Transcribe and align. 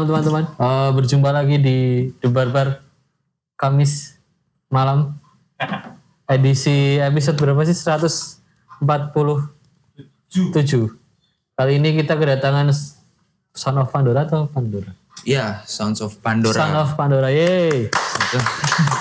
Malam 0.00 0.16
teman-teman. 0.16 0.48
Eh, 0.56 0.90
berjumpa 0.96 1.28
lagi 1.28 1.60
di 1.60 2.08
The 2.24 2.32
Barbar 2.32 2.80
Kamis 3.60 4.16
malam. 4.72 5.20
Edisi 6.24 6.96
episode 6.96 7.36
berapa 7.36 7.60
sih? 7.68 7.76
147. 7.76 8.80
Kali 11.52 11.72
ini 11.76 12.00
kita 12.00 12.16
kedatangan 12.16 12.72
Son 13.52 13.76
of 13.76 13.92
Pandora 13.92 14.24
atau 14.24 14.48
Pandora? 14.48 14.96
Ya, 15.28 15.60
Sounds 15.68 16.00
of 16.00 16.16
Pandora. 16.24 16.56
Son 16.56 16.72
of 16.80 16.96
Pandora, 16.96 17.28
yeay. 17.28 17.92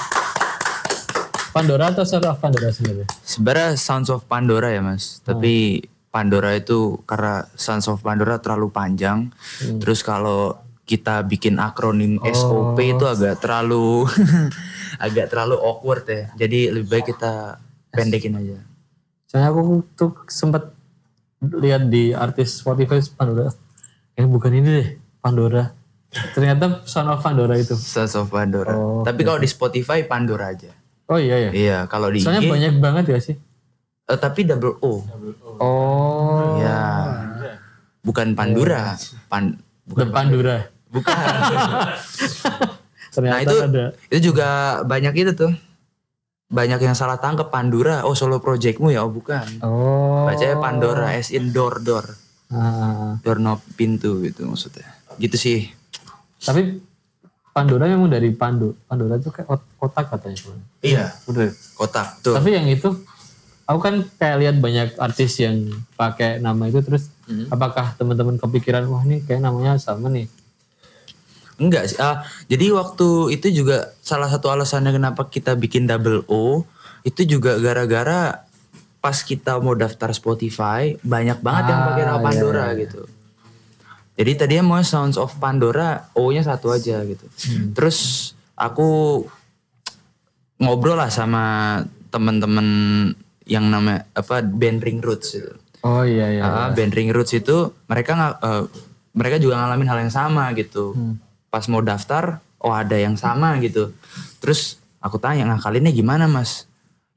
Pandora 1.56 1.96
atau 1.96 2.04
Son 2.04 2.20
of 2.28 2.44
Pandora 2.44 2.76
sebenarnya? 2.76 3.08
Sebenarnya 3.24 3.80
Sounds 3.80 4.12
of 4.12 4.28
Pandora 4.28 4.76
ya 4.76 4.84
mas. 4.84 5.24
Tapi 5.24 5.80
Pandora 6.12 6.60
itu 6.60 7.00
karena 7.08 7.48
Sounds 7.56 7.88
of 7.88 8.04
Pandora 8.04 8.44
terlalu 8.44 8.68
panjang. 8.68 9.32
Terus 9.80 10.04
kalau 10.04 10.60
kita 10.90 11.22
bikin 11.22 11.62
akronim 11.62 12.18
SOP 12.26 12.82
itu 12.82 13.06
agak 13.06 13.38
terlalu 13.38 14.10
agak 15.06 15.30
terlalu 15.30 15.62
awkward 15.62 16.02
ya. 16.10 16.34
Jadi 16.34 16.74
lebih 16.74 16.90
baik 16.90 17.14
kita 17.14 17.62
pendekin 17.94 18.34
aja. 18.42 18.58
Soalnya 19.30 19.54
aku 19.54 19.86
tuh 19.94 20.18
sempat 20.26 20.74
lihat 21.46 21.86
di 21.94 22.10
artis 22.18 22.58
Spotify 22.58 22.98
Pandora. 23.14 23.54
Eh 24.18 24.26
bukan 24.26 24.50
ini 24.50 24.68
deh, 24.82 24.90
Pandora. 25.22 25.70
Ternyata 26.10 26.82
Son 26.90 27.06
of 27.06 27.22
Pandora 27.22 27.54
itu. 27.54 27.78
Sounds 27.78 28.18
of 28.18 28.34
Pandora. 28.34 28.74
Oh, 28.74 29.06
Tapi 29.06 29.22
kalau 29.22 29.38
di 29.38 29.46
Spotify 29.46 30.02
Pandora 30.10 30.50
aja. 30.50 30.74
Oh 31.06 31.22
iya 31.22 31.50
ya. 31.50 31.52
Iya, 31.54 31.78
kalau 31.86 32.10
di 32.10 32.22
Soalnya 32.22 32.50
IG 32.50 32.50
banyak 32.50 32.74
banget 32.82 33.06
ya 33.14 33.20
sih. 33.22 33.38
eh, 34.10 34.18
tapi 34.18 34.42
double 34.42 34.82
O. 34.82 35.06
Oh. 35.62 36.58
Ya. 36.58 36.82
Bukan 38.02 38.34
Pandura. 38.34 38.98
Pan 39.30 39.54
The 39.86 40.10
Pandora. 40.10 40.79
Bukan. 40.90 41.16
Ternyata 43.10 43.34
Nah 43.34 43.42
itu 43.42 43.56
ada. 43.60 43.86
itu 44.08 44.20
juga 44.24 44.48
banyak 44.84 45.14
itu 45.16 45.32
tuh. 45.34 45.52
Banyak 46.50 46.82
yang 46.82 46.94
salah 46.94 47.16
tangkep 47.16 47.50
Pandora. 47.50 48.02
Oh 48.04 48.14
solo 48.14 48.38
projectmu 48.38 48.90
ya? 48.90 49.02
Oh 49.02 49.10
bukan. 49.10 49.46
Oh. 49.62 50.26
Bacanya 50.26 50.58
Pandora 50.58 51.14
as 51.14 51.30
in 51.30 51.50
door 51.50 51.78
door. 51.80 52.06
Ah. 52.50 53.18
Doorknob 53.22 53.62
pintu 53.76 54.22
gitu 54.22 54.46
maksudnya. 54.46 54.86
Gitu 55.16 55.38
sih. 55.38 55.60
Tapi 56.40 56.82
Pandora 57.50 57.86
memang 57.86 58.10
dari 58.10 58.30
Pandu. 58.32 58.74
Pandora 58.84 59.18
itu 59.18 59.30
kayak 59.30 59.46
ot- 59.48 59.70
kotak 59.76 60.10
katanya. 60.10 60.38
Iya. 60.80 61.14
Udah. 61.26 61.50
Kotak 61.76 62.22
tuh. 62.22 62.34
Tapi 62.34 62.50
yang 62.52 62.66
itu 62.66 62.90
aku 63.64 63.80
kan 63.80 64.02
kayak 64.18 64.38
lihat 64.40 64.56
banyak 64.58 64.98
artis 64.98 65.38
yang 65.38 65.66
pakai 65.94 66.38
nama 66.38 66.66
itu 66.66 66.82
terus 66.82 67.14
Hmm. 67.30 67.46
apakah 67.46 67.94
teman-teman 67.94 68.42
kepikiran 68.42 68.90
wah 68.90 69.06
ini 69.06 69.22
kayak 69.22 69.46
namanya 69.46 69.78
sama 69.78 70.10
nih. 70.10 70.26
Enggak 71.60 71.92
sih. 71.92 71.98
Ah, 72.00 72.24
jadi 72.48 72.72
waktu 72.72 73.36
itu 73.36 73.52
juga 73.52 73.92
salah 74.00 74.32
satu 74.32 74.48
alasannya 74.48 74.96
kenapa 74.96 75.28
kita 75.28 75.54
bikin 75.54 75.86
double 75.86 76.24
O 76.32 76.64
itu 77.04 77.28
juga 77.28 77.60
gara-gara 77.60 78.48
pas 79.00 79.16
kita 79.16 79.60
mau 79.60 79.76
daftar 79.76 80.12
Spotify 80.12 81.00
banyak 81.00 81.40
banget 81.40 81.72
yang 81.72 81.82
pakai 81.88 82.04
nama 82.04 82.20
Ah, 82.20 82.24
Pandora 82.24 82.64
iya, 82.64 82.72
iya. 82.72 82.82
gitu. 82.88 83.02
Jadi 84.20 84.32
tadinya 84.36 84.64
mau 84.68 84.84
Sounds 84.84 85.16
of 85.16 85.32
Pandora 85.40 86.12
O-nya 86.12 86.44
satu 86.44 86.76
aja 86.76 87.00
gitu. 87.08 87.24
Hmm. 87.24 87.72
Terus 87.72 88.32
aku 88.60 89.24
ngobrol 90.60 91.00
lah 91.00 91.08
sama 91.08 91.80
temen-temen 92.12 92.68
yang 93.48 93.72
nama 93.72 94.04
apa 94.12 94.44
band 94.44 94.84
Ring 94.84 95.00
Roots 95.00 95.40
itu. 95.40 95.52
Oh 95.80 96.04
iya 96.04 96.28
iya. 96.36 96.44
Ah, 96.44 96.70
band 96.76 96.92
Ring 96.92 97.16
Roots 97.16 97.32
itu 97.32 97.72
mereka 97.88 98.20
nggak 98.20 98.34
eh, 98.44 98.64
mereka 99.16 99.36
juga 99.40 99.56
ngalamin 99.64 99.88
hal 99.88 100.00
yang 100.04 100.14
sama 100.14 100.52
gitu. 100.52 100.92
Hmm. 100.92 101.16
Pas 101.50 101.66
mau 101.66 101.82
daftar, 101.82 102.42
oh 102.62 102.74
ada 102.74 102.96
yang 102.96 103.18
sama 103.18 103.58
gitu. 103.62 103.94
Terus 104.40 104.78
aku 105.02 105.18
tanya 105.18 105.50
ngakalinnya 105.50 105.90
gimana 105.90 106.30
mas? 106.30 106.70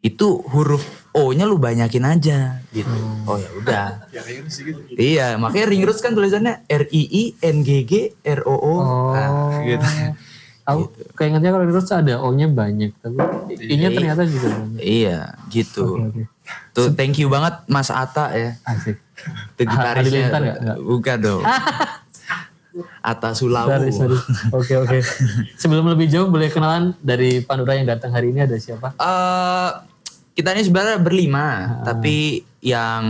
Itu 0.03 0.43
huruf 0.51 0.83
O-nya 1.13 1.45
lu 1.45 1.61
banyakin 1.61 2.09
aja 2.09 2.65
gitu. 2.73 2.89
Hmm. 2.89 3.29
Oh 3.29 3.37
ya 3.37 3.51
udah. 3.61 3.87
iya, 4.97 5.37
makanya 5.37 5.67
Ring 5.69 5.85
Roots 5.85 6.01
kan 6.01 6.17
tulisannya 6.17 6.65
R 6.65 6.89
I 6.89 7.03
I 7.05 7.25
N 7.45 7.61
G 7.61 7.85
G 7.85 7.93
R 8.25 8.41
O 8.49 8.57
O. 8.57 8.77
Nah, 9.13 9.61
gitu. 9.61 9.85
Aku 10.63 10.89
keingetnya 11.19 11.53
kalau 11.53 11.69
terus 11.69 11.93
ada 11.93 12.23
O-nya 12.25 12.49
banyak, 12.49 12.97
tapi 13.03 13.19
I-nya 13.61 13.93
ternyata 13.93 14.25
juga 14.25 14.57
banyak. 14.57 14.81
Iya, 14.81 15.37
gitu. 15.53 16.01
Oke, 16.01 16.09
oke. 16.09 16.23
Tuh 16.73 16.89
thank 16.97 17.21
you 17.21 17.29
banget 17.29 17.61
Mas 17.69 17.93
Ata 17.93 18.33
ya. 18.33 18.57
Asik. 18.65 18.97
Itu 19.55 19.63
gitarisnya. 19.69 20.33
Nggak? 20.33 20.57
Nggak. 20.65 20.79
Bukan 20.81 21.17
dong. 21.21 21.43
Ata 23.03 23.37
Sulawu. 23.37 23.69
Oke, 24.53 24.75
oke. 24.77 24.99
Sebelum 25.61 25.85
lebih 25.89 26.09
jauh 26.09 26.29
boleh 26.29 26.49
kenalan 26.49 26.97
dari 26.99 27.45
Pandora 27.45 27.77
yang 27.77 27.87
datang 27.87 28.13
hari 28.13 28.33
ini 28.33 28.43
ada 28.43 28.57
siapa? 28.57 28.97
Eh, 28.97 29.71
kita 30.33 30.57
ini 30.57 30.63
sebenarnya 30.65 30.99
berlima, 30.99 31.45
Ah. 31.45 31.59
tapi 31.85 32.41
yang 32.65 33.05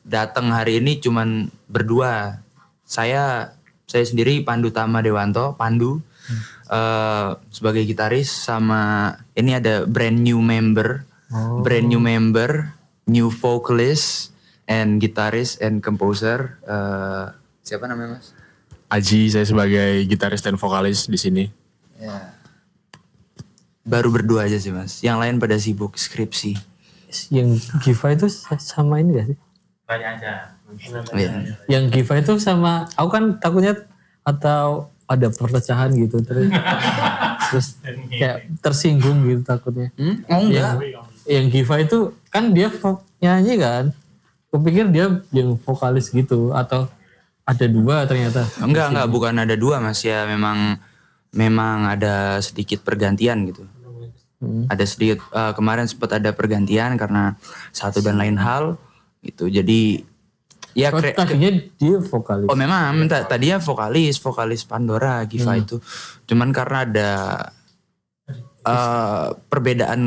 datang 0.00 0.48
hari 0.48 0.80
ini 0.80 0.96
cuman 0.96 1.50
berdua. 1.66 2.40
Saya 2.86 3.52
saya 3.84 4.02
sendiri 4.02 4.42
Pandu 4.42 4.70
Tama 4.70 4.98
Dewanto, 5.00 5.54
Pandu 5.54 6.00
Hmm. 6.26 6.42
eh, 6.68 7.28
sebagai 7.50 7.84
gitaris 7.84 8.26
sama 8.26 9.14
ini 9.32 9.54
ada 9.54 9.86
brand 9.86 10.18
new 10.18 10.38
member, 10.38 11.06
Oh. 11.28 11.62
brand 11.62 11.86
new 11.86 11.98
member, 11.98 12.74
new 13.06 13.30
vocalist 13.30 14.34
and 14.66 14.98
guitarist 14.98 15.58
and 15.60 15.78
composer. 15.78 16.58
Eh, 16.62 17.24
siapa 17.62 17.86
namanya 17.86 18.18
mas? 18.18 18.35
Aji, 18.86 19.34
saya 19.34 19.42
sebagai 19.42 20.06
gitaris 20.06 20.42
dan 20.46 20.54
vokalis 20.54 21.10
di 21.10 21.18
sini. 21.18 21.44
Ya. 21.98 22.30
Baru 23.82 24.14
berdua 24.14 24.46
aja 24.46 24.58
sih 24.62 24.70
mas. 24.70 25.02
Yang 25.02 25.18
lain 25.22 25.34
pada 25.42 25.56
sibuk 25.58 25.98
skripsi. 25.98 26.54
Yang 27.34 27.66
Giva 27.82 28.14
itu 28.14 28.26
sama 28.62 29.02
ini 29.02 29.18
gak 29.18 29.26
sih? 29.34 29.38
Iya. 31.14 31.58
Yang 31.66 31.84
Giva 31.94 32.14
itu 32.22 32.32
sama, 32.38 32.86
aku 32.94 33.08
kan 33.10 33.24
takutnya 33.42 33.74
atau 34.26 34.90
ada 35.06 35.30
perpecahan 35.30 35.94
gitu 35.94 36.18
terus 36.26 36.50
terus 37.46 37.66
kayak 38.10 38.50
tersinggung 38.58 39.22
gitu 39.26 39.42
takutnya. 39.46 39.94
Hmm? 39.98 40.22
Oh 40.30 40.42
enggak. 40.42 40.82
Yang 41.26 41.46
Giva 41.54 41.74
itu 41.82 41.98
kan 42.30 42.50
dia 42.54 42.70
nyanyi 43.22 43.54
kan. 43.58 43.84
Kupikir 44.50 44.86
dia 44.94 45.22
yang 45.34 45.58
vokalis 45.58 46.10
gitu 46.10 46.54
atau 46.54 46.86
ada 47.46 47.66
dua 47.70 48.04
ternyata. 48.04 48.42
Enggak, 48.58 48.90
enggak, 48.90 49.08
bukan 49.08 49.34
ada 49.38 49.54
dua 49.54 49.78
mas. 49.78 50.02
Ya 50.02 50.26
memang 50.26 50.82
memang 51.30 51.86
ada 51.86 52.42
sedikit 52.42 52.82
pergantian 52.82 53.46
gitu. 53.46 53.62
Hmm. 54.36 54.66
Ada 54.68 54.84
sedikit 54.84 55.22
eh, 55.30 55.52
kemarin 55.54 55.86
sempat 55.86 56.12
ada 56.12 56.34
pergantian 56.34 56.98
karena 56.98 57.38
satu 57.70 58.02
dan 58.02 58.18
lain 58.18 58.36
hal 58.36 58.76
gitu. 59.22 59.46
Jadi 59.46 60.02
ya 60.76 60.92
Oh, 60.92 61.00
kre- 61.00 61.14
tadinya 61.14 61.54
dia 61.78 61.96
vokalis. 61.96 62.50
oh 62.50 62.58
memang. 62.58 63.06
Ta- 63.06 63.24
tadinya 63.24 63.56
vokalis 63.56 64.18
vokalis 64.18 64.66
Pandora 64.66 65.22
Giva 65.24 65.56
itu. 65.56 65.78
Cuman 66.26 66.50
karena 66.50 66.78
ada 66.82 67.10
eh, 68.66 69.26
perbedaan 69.48 70.02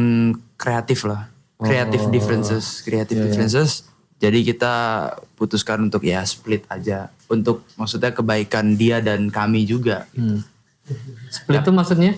kreatif 0.56 1.08
lah. 1.08 1.32
Creative 1.60 2.08
differences 2.08 2.80
creative 2.82 3.20
differences. 3.22 3.84
Jadi 4.16 4.44
kita 4.44 4.74
putuskan 5.36 5.80
untuk 5.82 6.04
ya 6.04 6.24
split 6.24 6.64
aja 6.68 7.12
untuk 7.30 7.64
maksudnya 7.78 8.12
kebaikan 8.12 8.76
dia 8.76 9.00
dan 9.00 9.30
kami 9.30 9.64
juga. 9.64 10.10
Hmm. 10.18 10.42
Split 11.30 11.62
itu 11.62 11.72
maksudnya? 11.72 12.18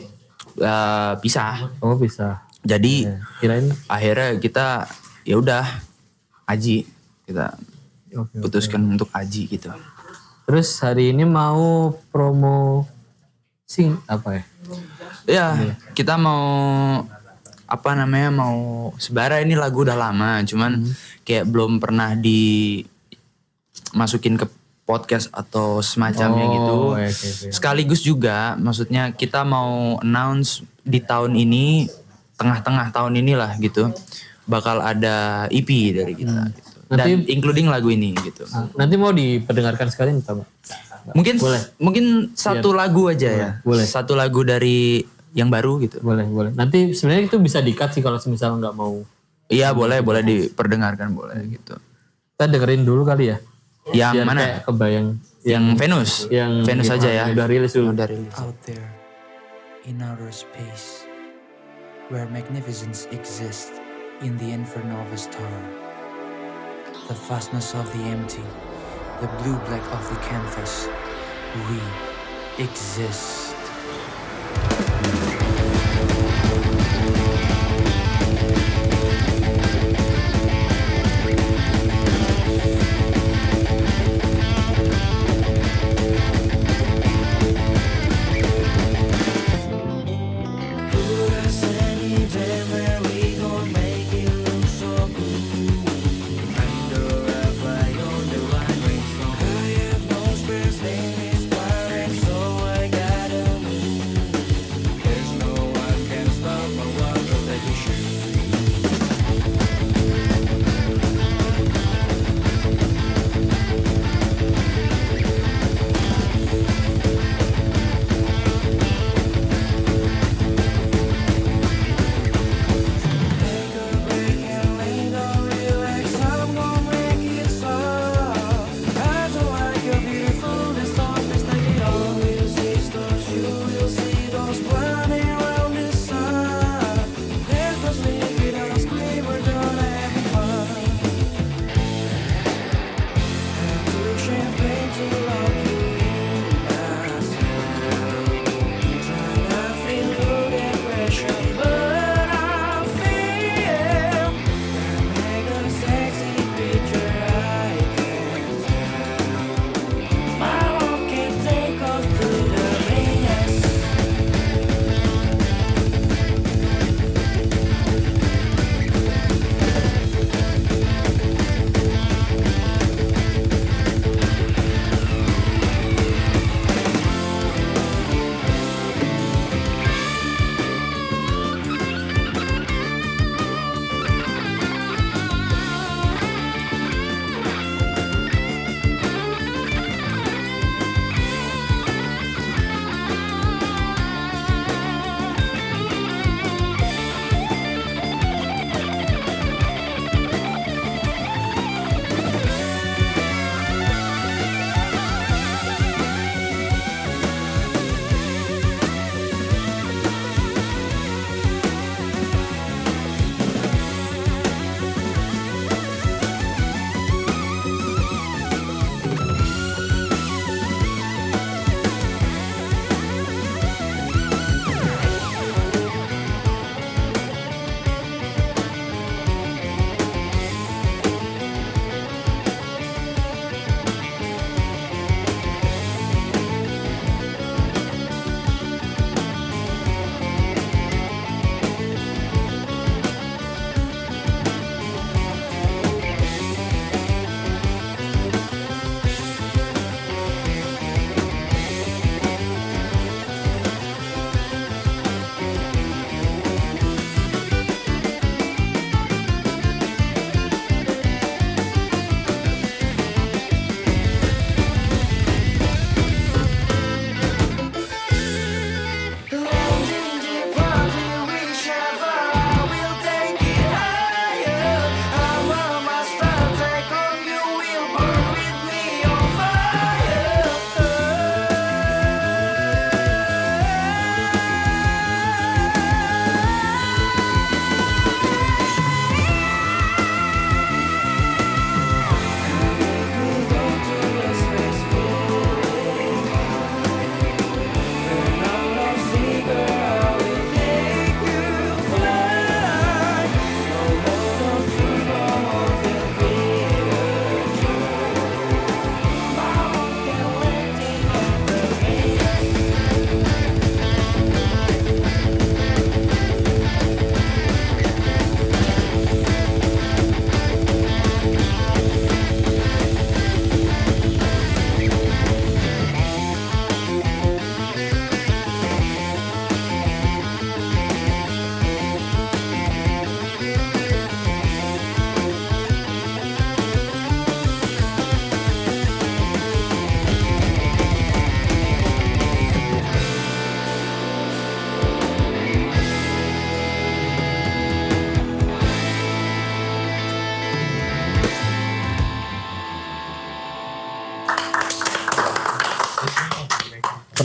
Eh, 0.56 1.14
pisah 1.20 1.70
Oh 1.84 1.96
bisa. 1.96 2.42
jadi 2.64 3.20
Kirain? 3.40 3.72
akhirnya 3.88 4.40
kita 4.40 4.88
ya 5.28 5.36
udah 5.38 5.66
Aji. 6.48 6.88
Kita 7.28 7.56
Oke, 8.16 8.40
putuskan 8.44 8.84
untuk 8.92 9.08
Aji 9.12 9.48
gitu. 9.48 9.72
Terus 10.44 10.68
hari 10.84 11.16
ini 11.16 11.24
mau 11.24 11.96
promo 12.12 12.84
sing 13.64 13.96
apa 14.04 14.36
ya? 14.36 14.44
Ya, 15.24 15.56
kita 15.96 16.20
mau 16.20 16.44
apa 17.72 17.96
namanya 17.96 18.36
mau 18.36 18.92
sebara 19.00 19.40
ini 19.40 19.56
lagu 19.56 19.88
udah 19.88 19.96
lama, 19.96 20.44
cuman 20.44 20.92
kayak 21.24 21.48
belum 21.48 21.80
pernah 21.80 22.12
dimasukin 22.20 23.16
ke 24.36 24.44
podcast 24.92 25.32
atau 25.32 25.80
semacamnya 25.80 26.44
Oh, 26.44 26.52
gitu. 26.52 26.74
oke, 26.92 27.08
oke. 27.08 27.48
Sekaligus 27.50 28.04
juga, 28.04 28.60
maksudnya 28.60 29.16
kita 29.16 29.48
mau 29.48 29.96
announce 29.98 30.60
di 30.84 31.00
tahun 31.00 31.32
ini 31.34 31.88
tengah-tengah 32.36 32.92
tahun 32.92 33.16
inilah 33.18 33.56
gitu, 33.58 33.96
bakal 34.44 34.84
ada 34.84 35.48
EP 35.48 35.70
dari 35.94 36.14
kita. 36.14 36.52
Gitu. 36.52 36.70
Dan 36.92 36.98
Nanti- 37.00 37.32
including 37.32 37.72
lagu 37.72 37.88
ini 37.88 38.12
gitu. 38.20 38.44
Nah, 38.52 38.68
nanti 38.76 39.00
mau 39.00 39.16
diperdengarkan 39.16 39.88
sekali 39.88 40.12
atau 40.12 40.44
enggak? 40.44 40.50
Mungkin 41.16 41.36
Boleh. 41.40 41.62
mungkin 41.80 42.06
satu 42.36 42.76
lagu 42.76 43.08
aja 43.08 43.30
ya. 43.32 43.50
boleh. 43.64 43.88
Satu 43.88 44.14
lagu 44.14 44.44
dari 44.44 45.00
yang 45.32 45.48
baru 45.48 45.80
gitu. 45.80 46.04
Boleh, 46.04 46.28
boleh. 46.28 46.52
Nanti 46.52 46.92
sebenarnya 46.92 47.32
itu 47.32 47.40
bisa 47.40 47.64
di-cut 47.64 47.96
sih 47.96 48.04
kalau 48.04 48.20
misalnya 48.22 48.68
nggak 48.68 48.76
mau. 48.76 49.00
Iya 49.48 49.72
boleh 49.72 50.04
boleh 50.04 50.22
diperdengarkan 50.22 51.12
boleh 51.12 51.40
gitu. 51.48 51.80
Kita 52.36 52.46
dengerin 52.46 52.84
dulu 52.84 53.04
kali 53.04 53.32
ya. 53.32 53.38
Yang 53.90 54.14
Biar 54.14 54.26
mana? 54.30 54.42
kayak 54.46 54.62
kebayang 54.70 55.08
Yang 55.42 55.66
Venus. 55.74 56.12
Yang 56.30 56.54
Venus 56.70 56.88
aja 56.94 57.10
ya. 57.10 57.24
Udah 57.34 57.48
rilis 57.50 57.74
dulu. 57.74 57.98
Udah 57.98 58.06
rilis. 58.06 58.34
Out 58.38 58.54
there, 58.70 58.94
in 59.90 59.98
outer 59.98 60.30
space, 60.30 61.10
where 62.14 62.30
magnificence 62.30 63.10
exists 63.10 63.82
in 64.22 64.38
the 64.38 64.54
inferno 64.54 65.02
of 65.02 65.10
a 65.10 65.18
star, 65.18 65.50
the 67.10 67.18
vastness 67.26 67.74
of 67.74 67.90
the 67.98 68.04
empty, 68.06 68.46
the 69.18 69.30
blue 69.42 69.58
black 69.66 69.82
of 69.98 70.02
the 70.14 70.20
canvas, 70.30 70.86
we 71.66 71.82
exist. 72.62 73.58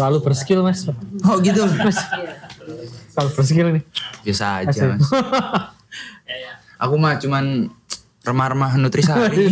Terlalu 0.07 0.23
berskill 0.23 0.63
mas. 0.63 0.87
Oh 1.27 1.43
gitu. 1.43 1.67
Terlalu 3.11 3.31
berskill 3.35 3.69
nih. 3.75 3.83
Biasa 4.23 4.63
aja 4.63 4.95
mas. 4.95 5.03
Aku 6.87 6.95
mah 6.95 7.19
cuman 7.19 7.75
remah-remah 8.23 8.79
nutrisari. 8.79 9.51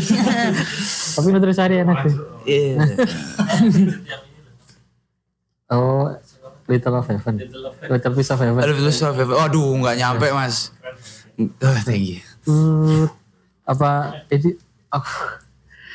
Tapi 1.18 1.26
Nutrisari 1.34 1.82
enak 1.82 2.06
sih. 2.06 2.14
Iya. 2.46 2.87
Oh, 5.75 6.14
Little 6.70 7.02
of 7.02 7.11
Heaven. 7.11 7.34
Little 7.90 8.14
Piece 8.14 8.30
of 8.30 8.38
Heaven. 8.38 8.62
Aduh, 8.62 8.78
terus 8.78 9.02
Aduh, 9.02 9.75
nggak 9.82 9.99
nyampe 9.99 10.30
mas. 10.30 10.70
Oh, 11.34 11.78
thank 11.82 12.14
you. 12.14 12.23
Hmm, 12.46 13.11
apa 13.66 14.23
ini 14.30 14.54
aku 14.87 15.42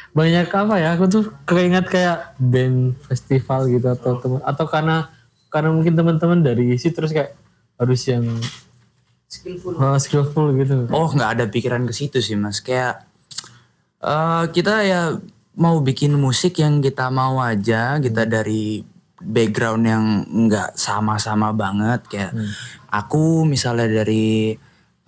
banyak 0.09 0.49
apa 0.49 0.75
ya 0.81 0.97
aku 0.97 1.05
tuh 1.05 1.23
keinget 1.45 1.85
kayak 1.85 2.33
band 2.41 2.97
festival 3.05 3.69
gitu 3.69 3.87
atau 3.93 4.17
teman 4.17 4.41
atau 4.41 4.65
karena 4.65 5.13
karena 5.49 5.69
mungkin 5.73 5.93
teman-teman 5.93 6.41
dari 6.41 6.73
isi 6.73 6.89
terus 6.89 7.13
kayak 7.13 7.37
harus 7.77 8.01
yang 8.09 8.25
skillful 9.29 9.77
skillful 10.01 10.49
gitu 10.57 10.89
Oh, 10.89 11.09
nggak 11.13 11.31
ada 11.37 11.45
pikiran 11.45 11.85
ke 11.85 11.93
situ 11.93 12.17
sih 12.19 12.33
mas. 12.33 12.59
Kayak 12.59 13.05
eh 14.01 14.43
kita 14.49 14.81
ya 14.83 15.01
mau 15.55 15.77
bikin 15.79 16.17
musik 16.17 16.57
yang 16.57 16.81
kita 16.81 17.13
mau 17.13 17.37
aja. 17.39 18.01
Kita 18.01 18.25
dari 18.25 18.81
background 19.21 19.83
yang 19.85 20.05
nggak 20.49 20.73
sama-sama 20.73 21.53
banget. 21.53 22.01
Kayak 22.09 22.31
aku 22.89 23.45
misalnya 23.45 24.01
dari 24.01 24.57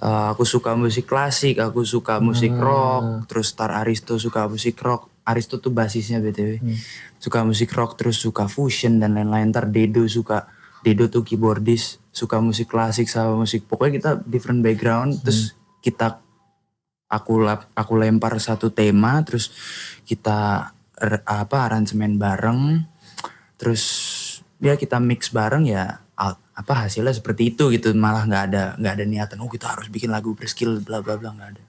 eh, 0.01 0.27
aku 0.33 0.43
suka 0.43 0.73
musik 0.73 1.05
klasik, 1.05 1.61
aku 1.61 1.85
suka 1.85 2.17
musik 2.19 2.51
rock, 2.57 3.29
terus 3.29 3.53
Star 3.53 3.71
Aristo 3.77 4.17
suka 4.17 4.49
musik 4.49 4.75
rock. 4.81 5.07
Aristo 5.21 5.61
tuh 5.61 5.69
basisnya 5.69 6.17
btw. 6.17 6.57
Suka 7.21 7.45
musik 7.45 7.69
rock, 7.77 7.93
terus 7.93 8.17
suka 8.17 8.49
fusion 8.49 8.97
dan 8.97 9.13
lain-lain. 9.13 9.53
Ntar 9.53 9.69
Dedo 9.69 10.01
suka 10.09 10.49
Dedo 10.81 11.05
tuh 11.13 11.21
keyboardis, 11.21 12.01
suka 12.11 12.41
musik 12.41 12.73
klasik 12.73 13.07
sama 13.07 13.39
musik 13.39 13.63
pokoknya 13.69 13.93
kita 13.97 14.11
different 14.27 14.59
background 14.59 15.21
terus 15.23 15.55
kita 15.79 16.19
aku 17.07 17.39
lap- 17.39 17.71
aku 17.71 17.95
lempar 17.95 18.35
satu 18.41 18.67
tema 18.73 19.23
terus 19.23 19.47
kita 20.03 20.71
apa 21.23 21.57
aransemen 21.71 22.19
bareng 22.19 22.83
terus 23.55 23.83
ya 24.59 24.75
kita 24.75 24.99
mix 24.99 25.31
bareng 25.31 25.65
ya 25.65 26.00
apa 26.17 26.73
hasilnya 26.85 27.15
seperti 27.15 27.55
itu 27.55 27.73
gitu 27.73 27.95
malah 27.97 28.27
nggak 28.27 28.43
ada 28.51 28.63
nggak 28.77 28.93
ada 28.93 29.05
niatan 29.07 29.37
oh 29.41 29.49
kita 29.49 29.73
harus 29.73 29.89
bikin 29.89 30.13
lagu 30.13 30.37
berskill 30.37 30.77
bla 30.83 31.01
bla 31.01 31.17
bla 31.17 31.33
nggak 31.33 31.49
ada 31.57 31.63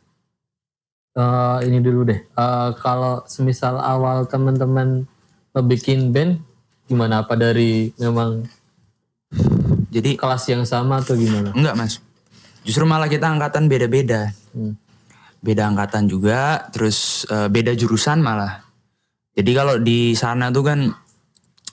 Eh, 1.13 1.59
ini 1.69 1.85
dulu 1.85 2.09
deh 2.09 2.21
Eh, 2.25 2.71
kalau 2.81 3.21
semisal 3.29 3.77
awal 3.77 4.25
teman-teman 4.25 5.05
bikin 5.69 6.09
band 6.09 6.41
gimana 6.89 7.21
apa 7.21 7.37
dari 7.37 7.93
memang 8.01 8.49
jadi 9.93 10.17
kelas 10.17 10.49
yang 10.49 10.65
sama 10.65 11.05
atau 11.05 11.13
gimana 11.13 11.53
Enggak 11.53 11.77
mas. 11.77 12.01
Justru 12.65 12.89
malah 12.89 13.13
kita 13.13 13.29
angkatan 13.29 13.69
beda-beda. 13.69 14.33
Hmm. 14.57 14.73
Beda 15.45 15.69
angkatan 15.69 16.09
juga, 16.09 16.65
terus 16.73 17.29
eh, 17.29 17.53
beda 17.53 17.77
jurusan 17.77 18.25
malah. 18.25 18.65
Jadi 19.37 19.51
kalau 19.53 19.77
di 19.77 20.17
sana 20.17 20.49
tuh 20.49 20.65
kan 20.65 20.81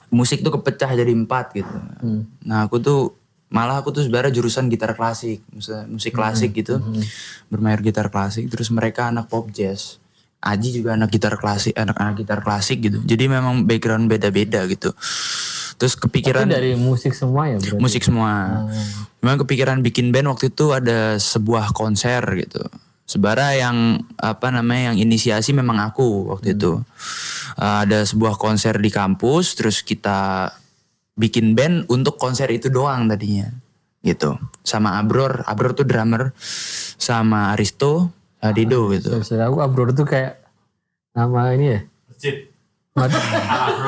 musik 0.10 0.42
tuh 0.42 0.54
kepecah 0.58 0.94
jadi 0.94 1.14
empat 1.14 1.54
gitu. 1.54 1.78
Hmm. 2.02 2.26
Nah 2.46 2.66
aku 2.66 2.82
tuh 2.82 3.14
malah 3.50 3.82
aku 3.82 3.90
tuh 3.90 4.06
sebenarnya 4.06 4.30
jurusan 4.30 4.70
gitar 4.70 4.94
klasik, 4.94 5.42
musik, 5.50 5.86
musik 5.90 6.14
klasik 6.14 6.54
gitu, 6.54 6.78
bermain 7.50 7.82
gitar 7.82 8.14
klasik. 8.14 8.46
Terus 8.50 8.70
mereka 8.70 9.10
anak 9.10 9.30
pop 9.30 9.50
jazz. 9.50 9.98
Aji 10.40 10.72
juga 10.72 10.96
anak 10.96 11.12
gitar 11.12 11.36
klasik, 11.36 11.76
anak-anak 11.76 12.24
gitar 12.24 12.40
klasik 12.40 12.80
gitu. 12.80 13.04
Jadi 13.04 13.28
memang 13.28 13.68
background 13.68 14.08
beda-beda 14.08 14.64
gitu. 14.72 14.96
Terus 15.80 15.96
kepikiran 15.96 16.48
dari 16.48 16.76
musik 16.76 17.16
semua 17.16 17.48
ya 17.48 17.56
berarti 17.56 17.80
musik 17.80 18.04
semua. 18.04 18.68
Memang 19.20 19.38
kepikiran 19.44 19.80
bikin 19.84 20.12
band 20.12 20.32
waktu 20.32 20.52
itu 20.52 20.72
ada 20.72 21.16
sebuah 21.20 21.72
konser 21.76 22.24
gitu. 22.40 22.64
Sebara 23.10 23.58
yang 23.58 24.06
apa 24.22 24.54
namanya 24.54 24.94
yang 24.94 24.98
inisiasi 25.02 25.56
memang 25.56 25.80
aku 25.82 26.30
waktu 26.36 26.54
itu. 26.56 26.84
Uh, 27.60 27.84
ada 27.84 28.08
sebuah 28.08 28.40
konser 28.40 28.80
di 28.80 28.88
kampus 28.88 29.60
terus 29.60 29.84
kita 29.84 30.48
bikin 31.20 31.52
band 31.52 31.92
untuk 31.92 32.16
konser 32.16 32.48
itu 32.56 32.72
doang 32.72 33.12
tadinya. 33.12 33.52
Gitu. 34.00 34.40
Sama 34.64 34.96
Abror, 34.96 35.44
Abror 35.44 35.76
tuh 35.76 35.84
drummer 35.84 36.32
sama 36.96 37.52
Aristo, 37.52 38.16
sama 38.40 38.56
Dido 38.56 38.88
gitu. 38.96 39.20
Maksud 39.20 39.44
aku 39.44 39.60
Abror 39.60 39.92
tuh 39.92 40.08
kayak 40.08 40.40
nama 41.12 41.52
ini 41.52 41.66
ya? 41.68 41.80
Mad- 41.84 42.49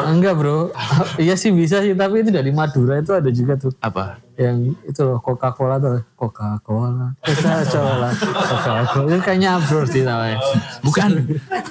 Enggak 0.07 0.33
bro, 0.39 0.71
iya 1.23 1.35
sih 1.35 1.51
bisa 1.51 1.83
sih 1.83 1.97
tapi 1.97 2.23
itu 2.23 2.31
dari 2.31 2.53
Madura 2.53 3.01
itu 3.01 3.11
ada 3.11 3.29
juga 3.33 3.59
tuh 3.59 3.73
Apa? 3.83 4.21
yang 4.39 4.73
itu 4.87 5.01
loh 5.03 5.21
Coca 5.21 5.53
Cola 5.53 5.77
tuh 5.77 6.01
Coca 6.15 6.57
Cola, 6.63 7.13
Coca 7.21 7.55
Cola, 7.67 8.09
Coca 8.15 8.73
Cola 8.89 9.07
itu 9.11 9.21
kayaknya 9.21 9.49
Abror 9.59 9.85
sih 9.85 10.01
namanya. 10.01 10.39
Bukan. 10.81 11.09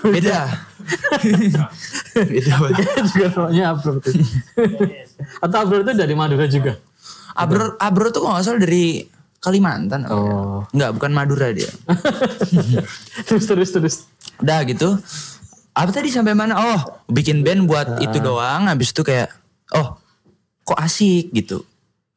Beda. 0.06 0.40
Beda 2.14 2.54
banget. 2.62 2.84
juga 3.10 3.26
namanya 3.34 3.66
tuh. 3.80 3.98
Atau 5.42 5.56
Abror 5.58 5.82
itu 5.82 5.92
dari 5.98 6.14
Madura 6.14 6.46
juga. 6.46 6.78
Abror, 7.34 7.78
Abror 7.78 8.10
tuh 8.10 8.20
kalau 8.26 8.38
nggak 8.38 8.44
salah 8.46 8.60
dari 8.62 9.06
Kalimantan. 9.40 10.04
ya? 10.04 10.12
Oh. 10.12 10.60
Enggak, 10.76 10.90
bukan 11.00 11.10
Madura 11.16 11.48
dia. 11.48 11.70
terus 13.28 13.44
terus 13.48 13.70
terus. 13.72 13.96
Udah 14.36 14.60
gitu. 14.68 15.00
Apa 15.70 15.90
tadi 15.94 16.10
sampai 16.10 16.34
mana? 16.34 16.58
Oh, 16.58 16.80
bikin 17.06 17.46
band 17.46 17.70
buat 17.70 18.02
itu 18.02 18.18
doang. 18.18 18.66
Habis 18.66 18.90
itu 18.90 19.06
kayak, 19.06 19.30
oh, 19.74 19.96
kok 20.66 20.78
asik 20.78 21.30
gitu. 21.30 21.62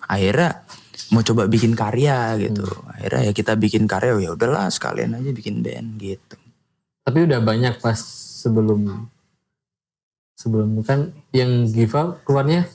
Akhirnya 0.03 0.65
mau 1.13 1.21
coba 1.21 1.45
bikin 1.45 1.77
karya 1.77 2.35
gitu. 2.41 2.65
Akhirnya 2.89 3.29
ya 3.29 3.31
kita 3.31 3.53
bikin 3.53 3.85
karya. 3.85 4.17
Ya 4.17 4.31
udahlah, 4.33 4.67
sekalian 4.73 5.15
aja 5.15 5.29
bikin 5.29 5.61
band 5.61 6.01
gitu. 6.01 6.35
Tapi 7.03 7.29
udah 7.29 7.39
banyak 7.43 7.77
pas 7.83 7.99
sebelum 8.43 9.07
sebelum 10.33 10.83
kan 10.83 11.15
yang 11.31 11.69
Giva 11.71 12.19
keluarnya 12.27 12.67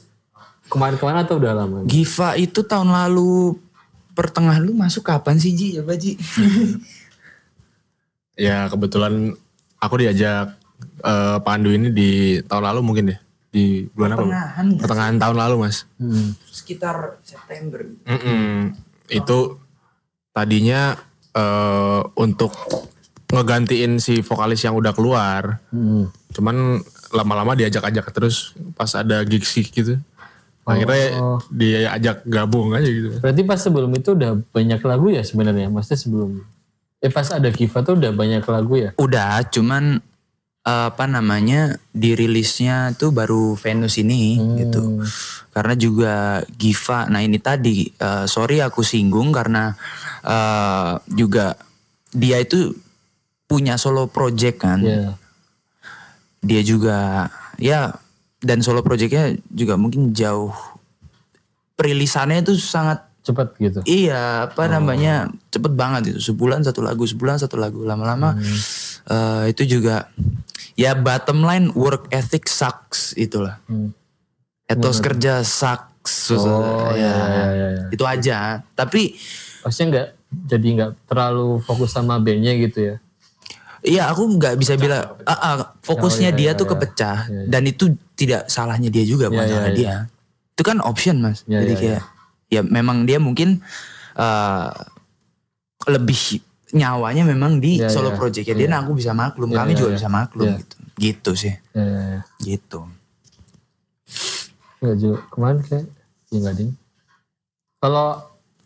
kemarin-kemarin 0.73 1.25
atau 1.25 1.37
udah 1.37 1.52
lama? 1.52 1.78
Giva 1.85 2.37
itu 2.37 2.61
tahun 2.64 2.92
lalu 2.92 3.56
pertengahan 4.12 4.62
lu 4.62 4.76
masuk 4.76 5.04
kapan 5.04 5.37
sih 5.40 5.52
Ji? 5.52 5.80
Coba 5.80 5.99
Ji. 5.99 6.14
Ya 8.38 8.70
kebetulan 8.70 9.35
aku 9.82 9.99
diajak 9.99 10.54
eh, 11.02 11.38
Pandu 11.42 11.70
ini 11.70 11.88
di 11.90 12.11
tahun 12.44 12.64
lalu 12.73 12.80
mungkin 12.85 13.12
ya. 13.14 13.18
Di 13.49 13.88
bulan 13.97 14.12
apa? 14.12 14.20
Pertengahan 14.23 14.66
Pertengahan 14.76 15.16
tahun 15.16 15.37
lalu 15.40 15.54
mas. 15.64 15.88
Hmm. 15.97 16.37
sekitar 16.52 17.16
September. 17.25 17.80
Mm-mm. 18.04 18.76
Itu 19.08 19.56
tadinya 20.30 20.94
eh, 21.32 22.00
untuk 22.20 22.52
ngegantiin 23.28 24.00
si 24.00 24.20
vokalis 24.20 24.64
yang 24.64 24.76
udah 24.76 24.92
keluar. 24.92 25.61
Hmm. 25.73 26.08
Cuman 26.32 26.80
lama-lama 27.12 27.56
diajak-ajak 27.56 28.04
terus 28.12 28.52
pas 28.76 28.92
ada 28.92 29.25
gigs 29.25 29.52
gitu. 29.56 29.97
Akhirnya 30.68 31.16
Oh. 31.16 31.40
dia 31.49 31.88
ajak 31.97 32.28
gabung 32.28 32.76
aja 32.76 32.85
gitu. 32.85 33.16
Berarti 33.25 33.42
pas 33.49 33.56
sebelum 33.56 33.88
itu 33.97 34.12
udah 34.12 34.37
banyak 34.52 34.80
lagu 34.85 35.08
ya 35.08 35.25
sebenarnya? 35.25 35.73
Maksudnya 35.73 36.00
sebelum 36.04 36.30
eh 37.00 37.08
pas 37.08 37.25
ada 37.32 37.49
Giva 37.49 37.80
tuh 37.80 37.97
udah 37.97 38.12
banyak 38.12 38.44
lagu 38.44 38.75
ya? 38.76 38.90
Udah, 39.00 39.40
cuman 39.49 40.04
apa 40.67 41.09
namanya 41.09 41.81
dirilisnya 41.97 42.93
tuh 42.99 43.15
baru 43.15 43.57
Venus 43.57 43.97
ini 43.97 44.37
gitu. 44.61 45.00
Karena 45.55 45.75
juga 45.75 46.15
Giva, 46.55 47.09
nah 47.09 47.25
ini 47.25 47.41
tadi 47.41 47.88
eh, 47.88 48.27
sorry 48.29 48.61
aku 48.61 48.85
singgung 48.85 49.33
karena 49.33 49.73
eh, 50.23 50.93
juga 51.15 51.57
dia 52.12 52.38
itu 52.43 52.77
punya 53.49 53.81
solo 53.81 54.07
project 54.12 54.57
kan. 54.61 54.81
Ya. 54.85 55.17
Dia 56.45 56.62
juga 56.62 57.29
ya 57.59 57.97
dan 58.38 58.62
solo 58.62 58.85
projectnya 58.87 59.35
juga 59.50 59.75
mungkin 59.75 60.15
jauh 60.15 60.55
perilisannya 61.75 62.45
itu 62.45 62.55
sangat 62.59 63.09
Cepat 63.29 63.61
gitu. 63.61 63.85
Iya, 63.85 64.49
apa 64.49 64.73
namanya 64.73 65.29
cepet 65.53 65.77
banget 65.77 66.17
itu 66.17 66.33
sebulan 66.33 66.65
satu 66.65 66.81
lagu, 66.81 67.05
sebulan 67.05 67.37
satu 67.37 67.61
lagu. 67.61 67.85
Lama-lama 67.85 68.41
eh, 69.05 69.53
itu 69.53 69.69
juga 69.69 70.09
ya 70.78 70.94
bottom 70.94 71.42
line 71.42 71.75
work 71.75 72.06
ethic 72.14 72.47
sucks 72.47 73.11
itulah. 73.18 73.58
Hmm. 73.66 73.90
Etos 74.70 75.02
kerja 75.02 75.42
sucks. 75.42 76.30
Oh, 76.32 76.94
ya, 76.94 76.94
iya, 76.94 77.12
iya, 77.12 77.44
iya, 77.52 77.68
iya. 77.75 77.85
Itu 77.90 78.04
aja. 78.06 78.62
Tapi 78.78 79.18
Maksudnya 79.66 79.87
nggak 79.90 80.08
jadi 80.47 80.66
nggak 80.78 80.90
terlalu 81.11 81.58
fokus 81.66 81.90
sama 81.90 82.16
bandnya 82.23 82.54
gitu 82.56 82.94
ya? 82.94 82.97
Iya 83.78 84.11
aku 84.11 84.38
nggak 84.38 84.54
bisa 84.58 84.75
bilang 84.75 85.18
ah, 85.23 85.35
ah, 85.35 85.56
fokusnya 85.82 86.30
Oh, 86.30 86.35
iya, 86.35 86.38
dia 86.38 86.50
iya, 86.54 86.58
tuh 86.58 86.66
iya. 86.66 86.73
kepecah 86.75 87.18
Iya, 87.26 87.35
iya. 87.35 87.47
dan 87.50 87.62
itu 87.66 87.85
tidak 88.18 88.42
salahnya 88.50 88.90
dia 88.90 89.04
juga 89.06 89.30
bukan 89.30 89.44
Iya, 89.44 89.50
iya, 89.50 89.58
salah 89.58 89.70
iya. 89.70 89.76
dia. 89.76 89.94
Itu 90.54 90.62
kan 90.62 90.76
option 90.82 91.16
mas. 91.23 91.42
Iya, 91.47 91.58
Jadi 91.62 91.73
iya, 91.75 91.80
kayak 91.82 92.02
ya 92.49 92.61
memang 92.64 93.04
dia 93.04 93.18
mungkin 93.20 93.61
eh, 94.18 94.70
lebih 95.87 96.42
nyawanya 96.71 97.25
memang 97.25 97.59
di 97.59 97.81
Iya, 97.81 97.89
solo 97.89 98.13
iya. 98.13 98.17
projectnya 98.17 98.55
dia. 98.55 98.69
Nah 98.69 98.83
aku 98.83 98.93
bisa 98.93 99.13
maklum, 99.13 99.49
Iya, 99.49 99.57
kami 99.63 99.73
iya, 99.73 99.79
juga 99.79 99.91
iya. 99.91 99.97
bisa 99.97 100.09
maklum 100.09 100.49
Iya. 100.49 100.59
gitu. 100.61 100.77
Gitu 100.99 101.31
sih, 101.39 101.55
Ya, 101.73 101.83
ya, 101.83 102.01
ya. 102.03 102.21
gitu. 102.43 102.81
Enggak 104.79 104.97
juga. 104.99 105.19
Kemarin 105.31 105.59
kayak 105.63 105.85
ya 106.29 106.51
ding. 106.53 106.73
Kalau 107.79 108.09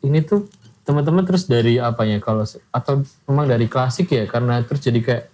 ini 0.03 0.19
tuh 0.21 0.49
teman-teman 0.83 1.23
terus 1.23 1.47
dari 1.47 1.79
apanya 1.79 2.19
kalau 2.19 2.43
atau 2.75 3.07
memang 3.31 3.47
dari 3.47 3.71
klasik 3.71 4.11
ya 4.11 4.27
karena 4.27 4.59
terus 4.67 4.83
jadi 4.83 4.99
kayak 4.99 5.25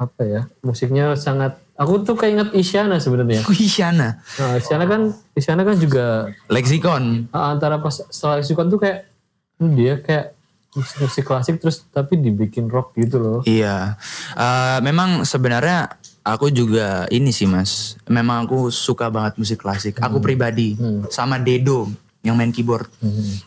apa 0.00 0.22
ya 0.24 0.40
musiknya 0.64 1.12
sangat 1.12 1.60
aku 1.76 2.00
tuh 2.00 2.16
kayak 2.16 2.32
inget 2.32 2.50
Isyana 2.56 2.96
sebenarnya. 2.96 3.44
Oh, 3.44 3.52
Isyana. 3.52 4.16
Nah, 4.40 4.56
Isyana 4.56 4.84
kan 4.88 5.12
Isyana 5.36 5.60
kan 5.60 5.76
juga 5.76 6.32
Lexicon. 6.48 7.28
ah, 7.36 7.52
antara 7.52 7.76
pas 7.76 8.00
setelah 8.08 8.40
Lexicon 8.40 8.72
tuh 8.72 8.80
kayak 8.80 9.12
hmm, 9.60 9.72
dia 9.76 9.94
kayak 10.00 10.39
musik, 10.76 11.26
klasik 11.26 11.58
terus 11.58 11.82
tapi 11.90 12.14
dibikin 12.14 12.70
rock 12.70 12.94
gitu 12.94 13.18
loh. 13.18 13.40
Iya. 13.42 13.98
Eh, 14.38 14.78
memang 14.86 15.26
sebenarnya 15.26 15.98
aku 16.22 16.52
juga 16.54 17.10
ini 17.10 17.34
sih 17.34 17.50
mas. 17.50 17.98
Memang 18.06 18.46
aku 18.46 18.70
suka 18.70 19.10
banget 19.10 19.40
musik 19.40 19.58
klasik. 19.58 19.98
Aku 19.98 20.22
pribadi 20.22 20.78
sama 21.10 21.42
Dedo 21.42 21.90
yang 22.22 22.38
main 22.38 22.54
keyboard. 22.54 22.86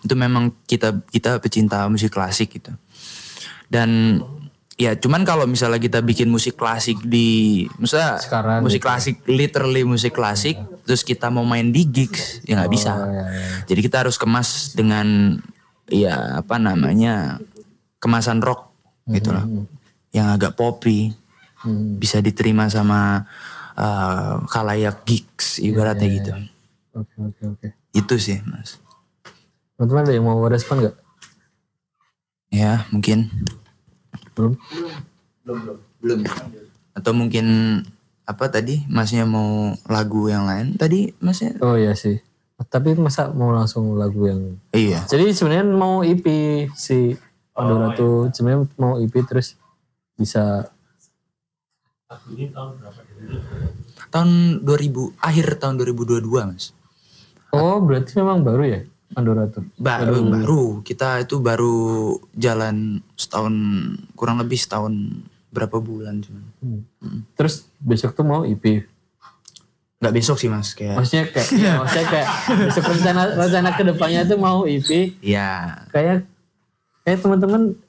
Itu 0.03 0.13
memang 0.17 0.51
kita 0.67 0.99
kita 1.13 1.39
pecinta 1.39 1.87
musik 1.87 2.11
klasik 2.11 2.59
gitu. 2.59 2.75
Dan 3.71 4.19
ya 4.73 4.97
cuman 4.97 5.21
kalau 5.21 5.45
misalnya 5.45 5.77
kita 5.77 6.01
bikin 6.01 6.33
musik 6.33 6.57
klasik 6.57 6.97
di 7.05 7.61
misalnya 7.77 8.17
Sekarang 8.17 8.65
musik 8.65 8.81
klasik 8.81 9.21
literally 9.29 9.85
musik 9.85 10.17
klasik 10.17 10.57
terus 10.81 11.05
kita 11.05 11.29
mau 11.29 11.45
main 11.45 11.69
di 11.69 11.85
gigs 11.85 12.41
ya 12.43 12.57
nggak 12.59 12.73
bisa. 12.73 12.91
Oh, 12.97 13.05
ya, 13.07 13.25
ya. 13.29 13.47
Jadi 13.69 13.79
kita 13.85 14.03
harus 14.03 14.17
kemas 14.17 14.73
dengan 14.73 15.37
ya 15.91 16.39
apa 16.39 16.55
namanya 16.59 17.39
kemasan 17.99 18.39
rock 18.39 18.71
gitu 19.09 19.31
lah, 19.35 19.43
yang 20.15 20.31
agak 20.31 20.55
poppy, 20.55 21.11
Hmm. 21.63 21.95
bisa 21.95 22.19
diterima 22.19 22.67
sama 22.67 23.23
uh, 23.79 24.43
kalayak 24.51 25.07
gigs 25.07 25.63
ibaratnya 25.63 26.07
gitu. 26.11 26.31
Oke 26.91 27.15
oke 27.23 27.41
oke. 27.55 27.67
Itu 27.95 28.19
sih 28.19 28.43
mas. 28.43 28.83
Teman-teman 29.79 30.03
ada 30.03 30.11
yang 30.11 30.27
mau 30.27 30.43
respon 30.51 30.83
nggak? 30.83 30.95
Ya 32.51 32.83
mungkin 32.91 33.31
Belum. 34.35 34.59
belum. 36.03 36.19
Atau 36.91 37.15
mungkin 37.15 37.47
apa 38.27 38.51
tadi 38.51 38.83
masnya 38.91 39.23
mau 39.23 39.71
lagu 39.87 40.27
yang 40.27 40.43
lain? 40.43 40.75
Tadi 40.75 41.15
masnya? 41.23 41.55
Oh 41.63 41.79
iya 41.79 41.95
sih. 41.95 42.19
Tapi 42.70 42.96
masa 43.00 43.32
mau 43.32 43.51
langsung 43.51 43.96
lagu 43.96 44.27
yang 44.27 44.58
Iya. 44.74 45.05
Jadi 45.08 45.34
sebenarnya 45.34 45.65
mau 45.70 46.01
EP 46.01 46.25
si 46.74 47.15
Pandora 47.53 47.93
tuh 47.93 48.34
sebenarnya 48.34 48.65
mau 48.82 48.98
EP 48.98 49.13
terus 49.25 49.55
bisa 50.17 50.70
Tahun 54.13 54.62
2000 54.62 55.17
akhir 55.17 55.48
tahun 55.58 55.82
2022 55.82 56.29
mas. 56.46 56.77
Oh 57.50 57.82
berarti 57.82 58.13
memang 58.22 58.46
baru 58.46 58.63
ya 58.65 58.82
Pandora 59.13 59.46
tuh. 59.46 59.65
Baru, 59.77 60.25
baru 60.25 60.63
kita 60.82 61.22
itu 61.22 61.38
baru 61.38 62.17
jalan 62.34 63.01
setahun 63.13 63.53
kurang 64.17 64.41
lebih 64.41 64.58
setahun 64.58 64.93
berapa 65.53 65.77
bulan 65.77 66.25
cuman. 66.25 66.43
Terus 67.38 67.70
besok 67.77 68.17
tuh 68.17 68.25
mau 68.25 68.41
EP. 68.41 68.89
Nggak 70.03 70.15
besok 70.19 70.36
sih 70.36 70.51
mas 70.51 70.75
kayak. 70.75 71.00
Maksudnya 71.00 71.24
kayak 71.31 71.48
ya, 71.55 71.72
maksudnya 71.79 72.07
kayak 72.12 72.27
besok 72.67 72.83
rencana 72.91 73.22
rencana 73.39 73.69
ke 73.72 73.83
depannya 73.88 74.22
tuh 74.27 74.36
mau 74.36 74.67
EP. 74.67 75.15
Ya 75.23 75.80
Kayak 75.95 76.27
kayak 77.08 77.19
teman-teman. 77.23 77.80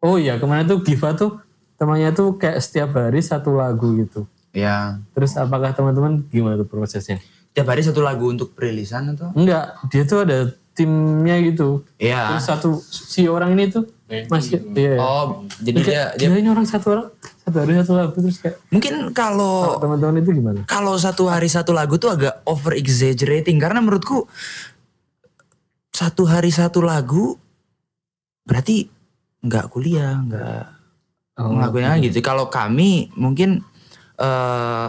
Oh 0.00 0.16
iya 0.16 0.40
kemarin 0.40 0.64
tuh 0.64 0.80
Giva 0.80 1.12
tuh 1.12 1.44
temannya 1.76 2.16
tuh 2.16 2.40
kayak 2.40 2.64
setiap 2.64 2.96
hari 2.96 3.20
satu 3.20 3.52
lagu 3.52 3.92
gitu. 4.00 4.24
ya 4.56 4.96
Terus 5.12 5.36
apakah 5.36 5.76
teman-teman 5.76 6.24
gimana 6.32 6.56
tuh 6.56 6.68
prosesnya? 6.68 7.20
tiap 7.54 7.70
hari 7.70 7.86
satu 7.86 8.02
lagu 8.02 8.26
untuk 8.34 8.50
perilisan 8.50 9.14
atau? 9.14 9.30
Enggak, 9.38 9.78
dia 9.86 10.02
tuh 10.02 10.26
ada 10.26 10.50
timnya 10.74 11.38
gitu. 11.38 11.86
Iya. 12.02 12.34
Terus 12.34 12.44
satu 12.50 12.70
si 12.82 13.30
orang 13.30 13.54
ini 13.54 13.70
tuh 13.70 13.86
masih 14.04 14.60
iya. 14.76 15.00
Oh 15.00 15.48
jadi 15.64 15.76
dia, 15.80 15.84
Kayak, 15.84 16.08
dia 16.20 16.28
ini 16.36 16.48
orang 16.52 16.68
satu 16.68 16.86
orang 16.92 17.08
satu 17.40 17.56
hari 17.56 17.72
satu 17.80 17.92
lagu 17.96 18.12
terus 18.20 18.36
kayak 18.36 18.56
mungkin 18.68 18.92
kalau 19.16 19.80
teman-teman 19.80 20.20
itu 20.20 20.30
gimana? 20.36 20.60
kalau 20.68 20.94
satu 21.00 21.24
hari 21.28 21.48
satu 21.48 21.72
lagu 21.72 21.96
tuh 21.96 22.12
agak 22.12 22.44
over 22.44 22.76
exaggerating 22.76 23.56
karena 23.56 23.80
menurutku 23.80 24.28
satu 25.88 26.28
hari 26.28 26.52
satu 26.52 26.84
lagu 26.84 27.36
berarti 28.44 28.86
nggak 29.40 29.66
kuliah 29.72 30.20
nggak 30.20 30.64
Oh, 31.34 31.50
ngelakuin 31.50 31.98
gitu. 31.98 32.22
Kalau 32.22 32.46
kami 32.46 33.10
mungkin 33.18 33.58
eh 34.22 34.88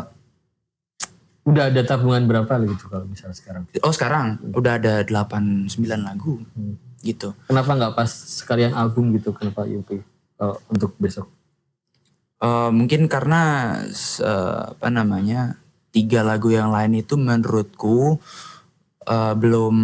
Udah 1.46 1.70
ada 1.70 1.82
tabungan 1.86 2.26
berapa 2.26 2.58
gitu 2.66 2.86
kalau 2.90 3.06
misalnya 3.06 3.38
sekarang? 3.38 3.64
oh 3.82 3.94
sekarang 3.94 4.26
udah 4.54 4.82
ada 4.82 4.94
8 5.06 5.70
9 5.70 5.78
lagu 6.02 6.42
gitu. 7.06 7.38
Kenapa 7.46 7.78
nggak 7.78 7.94
pas 7.94 8.10
sekalian 8.10 8.74
album 8.74 9.14
gitu? 9.14 9.30
Kenapa 9.38 9.70
EP 9.70 10.02
kalau 10.36 10.58
untuk 10.74 10.98
besok? 10.98 11.30
Eh, 12.42 12.70
mungkin 12.74 13.08
karena 13.08 13.74
eh, 14.20 14.62
apa 14.76 14.88
namanya 14.92 15.56
tiga 15.96 16.26
lagu 16.26 16.52
yang 16.52 16.74
lain 16.74 17.00
itu 17.00 17.16
menurutku 17.16 18.20
eh, 19.08 19.34
belum 19.38 19.76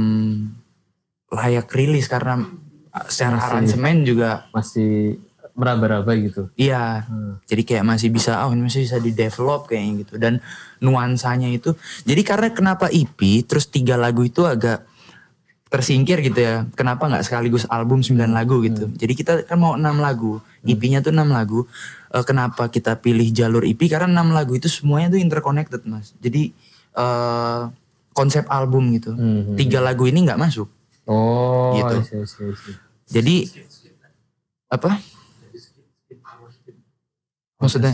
layak 1.31 1.71
rilis 1.71 2.11
karena 2.11 2.43
secara 3.07 3.39
aransemen 3.39 4.03
juga 4.03 4.51
Masih 4.51 5.15
meraba-raba 5.55 6.11
gitu. 6.19 6.51
iya 6.59 7.07
jadi 7.47 7.63
kayak 7.63 7.85
masih 7.87 8.11
bisa 8.11 8.39
oh 8.43 8.51
ini 8.51 8.67
masih 8.67 8.83
bisa 8.87 8.97
di 8.99 9.11
develop 9.15 9.67
kayaknya 9.71 9.93
gitu 10.03 10.13
dan 10.19 10.43
nuansanya 10.83 11.47
itu 11.51 11.75
jadi 12.03 12.21
karena 12.23 12.47
kenapa 12.51 12.91
EP 12.91 13.19
terus 13.47 13.67
tiga 13.67 13.95
lagu 13.95 14.27
itu 14.27 14.43
agak 14.47 14.83
tersingkir 15.71 16.19
gitu 16.19 16.35
ya. 16.35 16.67
Kenapa 16.75 17.07
nggak 17.07 17.23
sekaligus 17.23 17.63
album 17.71 18.03
9 18.03 18.19
lagu 18.35 18.59
gitu? 18.59 18.91
Jadi 18.91 19.13
kita 19.15 19.47
kan 19.47 19.55
mau 19.55 19.79
enam 19.79 20.03
lagu. 20.03 20.43
EP-nya 20.67 20.99
tuh 20.99 21.15
enam 21.15 21.31
lagu. 21.31 21.63
Eh, 22.11 22.23
kenapa 22.27 22.67
kita 22.67 22.99
pilih 22.99 23.31
jalur 23.31 23.63
EP 23.63 23.79
karena 23.87 24.11
enam 24.11 24.35
lagu 24.35 24.51
itu 24.51 24.67
semuanya 24.67 25.15
tuh 25.15 25.23
interconnected 25.23 25.81
mas. 25.87 26.11
Jadi 26.19 26.51
eh 26.91 27.61
konsep 28.11 28.43
album 28.51 28.91
gitu. 28.91 29.15
Hmm. 29.15 29.55
tiga 29.55 29.79
lagu 29.79 30.03
ini 30.03 30.27
nggak 30.27 30.35
masuk. 30.37 30.67
Oh, 31.07 31.71
Gitu. 31.79 31.95
I 31.97 32.03
see, 32.03 32.19
I 32.19 32.25
see, 32.27 32.43
I 32.45 32.55
see. 32.59 32.75
jadi 33.07 33.35
apa? 34.67 34.99
Maksudnya? 37.63 37.93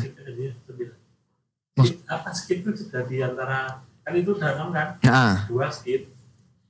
Skit, 1.78 1.98
apa 2.10 2.30
skit 2.34 2.58
itu 2.66 2.72
sudah 2.74 3.06
di 3.06 3.22
antara 3.22 3.86
kan 4.02 4.14
itu 4.18 4.34
udah 4.34 4.50
enam 4.58 4.74
kan? 4.74 4.98
Nah. 5.06 5.46
Dua 5.46 5.70
skit 5.70 6.10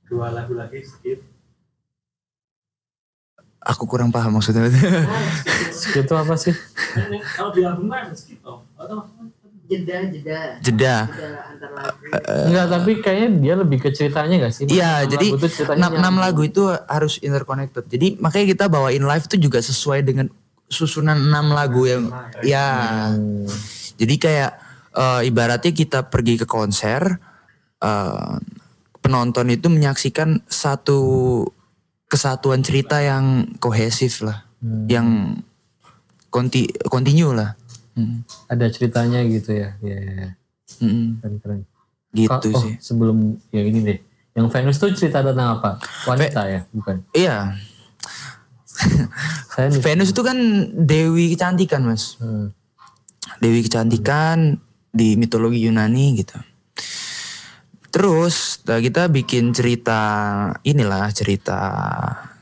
dua 0.08 0.32
lagu 0.32 0.56
lagi 0.56 0.80
skit 0.82 1.20
aku 3.68 3.84
kurang 3.84 4.08
paham 4.08 4.40
maksudnya. 4.40 4.72
Itu 6.00 6.14
apa 6.16 6.34
sih? 6.40 6.56
Kalau 7.36 7.52
di 7.52 7.62
album 7.62 7.92
kan 7.92 8.08
toh 8.40 8.64
atau 8.80 9.04
jeda 9.68 10.08
jeda. 10.08 10.38
Jeda. 10.64 10.96
Jeda 11.04 11.28
antar 11.52 11.70
lagu. 11.76 12.00
Enggak, 12.48 12.66
tapi 12.72 12.92
kayaknya 13.04 13.28
dia 13.36 13.54
lebih 13.60 13.78
ke 13.84 13.88
ceritanya 13.92 14.48
gak 14.48 14.52
sih? 14.56 14.64
Iya, 14.64 15.04
Enam 15.04 15.12
jadi 15.12 15.28
enam, 15.76 16.14
lagu 16.16 16.40
itu 16.48 16.64
harus 16.88 17.20
interconnected. 17.20 17.84
Jadi 17.84 18.16
makanya 18.16 18.46
kita 18.56 18.64
bawain 18.72 19.04
live 19.04 19.26
tuh 19.28 19.38
juga 19.38 19.60
sesuai 19.60 20.00
dengan 20.00 20.26
susunan 20.68 21.16
enam 21.16 21.52
lagu 21.52 21.84
yang 21.84 22.08
ya. 22.40 23.12
Jadi 24.00 24.14
kayak 24.16 24.50
eh, 24.96 25.20
ibaratnya 25.28 25.72
kita 25.76 26.08
pergi 26.08 26.40
ke 26.40 26.46
konser, 26.48 27.20
eh, 27.84 28.34
penonton 29.00 29.48
itu 29.52 29.66
menyaksikan 29.70 30.42
satu 30.46 31.00
kesatuan 32.08 32.64
cerita 32.64 33.00
yang 33.04 33.48
kohesif 33.60 34.24
lah, 34.24 34.48
yang 34.88 35.38
konti 36.28 36.68
continue 36.88 37.32
lah. 37.32 37.56
Hmm. 37.98 38.22
Ada 38.46 38.70
ceritanya 38.70 39.26
gitu 39.26 39.58
ya. 39.58 39.74
Iya, 39.82 39.98
iya, 39.98 40.12
iya. 40.14 40.30
Mm-mm. 40.78 41.18
Keren, 41.18 41.36
keren. 41.42 41.60
Gitu 42.14 42.48
oh, 42.54 42.62
sih. 42.62 42.74
sebelum 42.78 43.36
yang 43.50 43.66
ini 43.68 43.80
deh. 43.84 43.98
Yang 44.38 44.46
Venus 44.54 44.78
tuh 44.78 44.94
cerita 44.94 45.20
tentang 45.20 45.58
apa? 45.58 45.82
Wanita 46.06 46.46
ya, 46.46 46.60
bukan? 46.70 47.02
Iya, 47.10 47.58
nih. 49.58 49.82
Venus 49.82 50.14
itu 50.14 50.22
kan 50.22 50.38
dewi 50.74 51.34
kecantikan 51.34 51.82
mas. 51.82 52.14
Hmm. 52.22 52.54
Dewi 53.42 53.66
kecantikan 53.66 54.58
di 54.94 55.18
mitologi 55.18 55.62
Yunani 55.62 56.22
gitu. 56.22 56.38
Terus 57.88 58.60
eh, 58.68 58.80
kita 58.84 59.08
bikin 59.08 59.56
cerita 59.56 60.00
inilah 60.62 61.08
cerita 61.12 61.58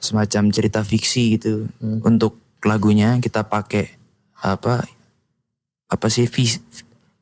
semacam 0.02 0.50
cerita 0.50 0.82
fiksi 0.82 1.38
gitu. 1.38 1.70
Untuk 1.82 2.42
lagunya 2.66 3.18
kita 3.22 3.46
pakai 3.46 3.94
apa 4.42 4.82
apa 5.86 6.06
sih 6.10 6.26
vis, 6.26 6.58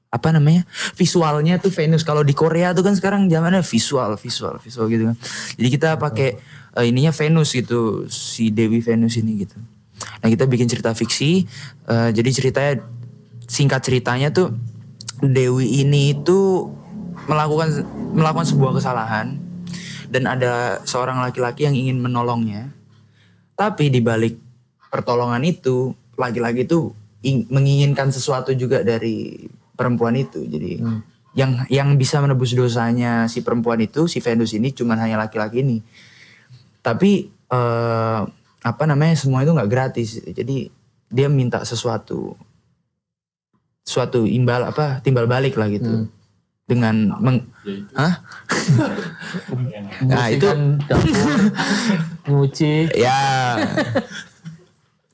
apa 0.09 0.33
namanya 0.33 0.65
visualnya 0.97 1.61
tuh 1.61 1.75
Venus. 1.75 2.07
Kalau 2.07 2.25
di 2.25 2.33
Korea 2.33 2.73
tuh 2.73 2.87
kan 2.87 2.97
sekarang 2.97 3.29
zamannya 3.29 3.61
visual 3.61 4.17
visual 4.17 4.57
visual 4.63 4.87
gitu 4.89 5.05
kan. 5.13 5.17
Jadi 5.61 5.69
kita 5.69 6.01
pakai 6.01 6.29
eh, 6.81 6.85
ininya 6.89 7.13
Venus 7.13 7.53
gitu 7.53 8.09
si 8.09 8.49
Dewi 8.49 8.81
Venus 8.81 9.21
ini 9.21 9.45
gitu. 9.45 9.59
Nah 10.25 10.29
kita 10.33 10.49
bikin 10.49 10.65
cerita 10.65 10.97
fiksi 10.97 11.45
eh, 11.91 12.11
jadi 12.15 12.31
ceritanya 12.33 12.75
singkat 13.45 13.85
ceritanya 13.85 14.33
tuh 14.33 14.57
Dewi 15.21 15.85
ini 15.85 16.17
itu 16.17 16.73
melakukan 17.29 17.85
melakukan 18.15 18.47
sebuah 18.47 18.73
kesalahan 18.77 19.37
dan 20.09 20.31
ada 20.31 20.85
seorang 20.87 21.19
laki-laki 21.19 21.67
yang 21.67 21.75
ingin 21.75 21.99
menolongnya. 21.99 22.71
Tapi 23.55 23.91
di 23.91 24.03
balik 24.03 24.39
pertolongan 24.91 25.43
itu, 25.47 25.95
laki-laki 26.19 26.67
itu 26.67 26.91
ing- 27.23 27.47
menginginkan 27.51 28.11
sesuatu 28.11 28.55
juga 28.55 28.83
dari 28.83 29.47
perempuan 29.75 30.15
itu. 30.19 30.47
Jadi 30.47 30.79
yang 31.35 31.67
yang 31.67 31.89
bisa 31.99 32.23
menebus 32.23 32.55
dosanya 32.55 33.27
si 33.27 33.43
perempuan 33.43 33.83
itu, 33.83 34.07
si 34.07 34.23
Venus 34.23 34.55
ini 34.55 34.71
cuman 34.71 34.99
hanya 35.03 35.19
laki-laki 35.19 35.67
ini. 35.67 35.83
Tapi 36.83 37.31
eh, 37.31 38.21
apa 38.65 38.85
namanya 38.87 39.19
semua 39.19 39.43
itu 39.43 39.51
nggak 39.51 39.71
gratis. 39.71 40.23
Jadi 40.23 40.71
dia 41.11 41.31
minta 41.31 41.63
sesuatu 41.63 42.35
suatu 43.85 44.25
imbal 44.25 44.65
apa 44.65 45.05
timbal 45.05 45.29
balik 45.29 45.61
lah 45.61 45.69
gitu 45.69 46.09
dengan 46.65 47.13
meng 47.21 47.45
Hah? 47.93 48.25
nah 50.09 50.33
itu 50.33 50.49
dapur, 50.89 51.33
nyuci. 52.29 52.89
ya. 52.97 53.21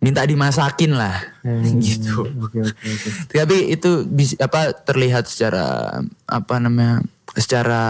Minta 0.01 0.25
dimasakin 0.25 0.97
lah. 0.97 1.21
Hmm, 1.45 1.83
gitu. 1.83 2.25
Oke 2.41 2.63
oke 2.65 2.87
oke. 2.87 3.09
tapi 3.35 3.57
itu 3.75 4.07
bisa 4.07 4.39
apa 4.41 4.73
terlihat 4.73 5.29
secara 5.29 5.99
apa 6.25 6.55
namanya 6.57 7.05
secara 7.37 7.83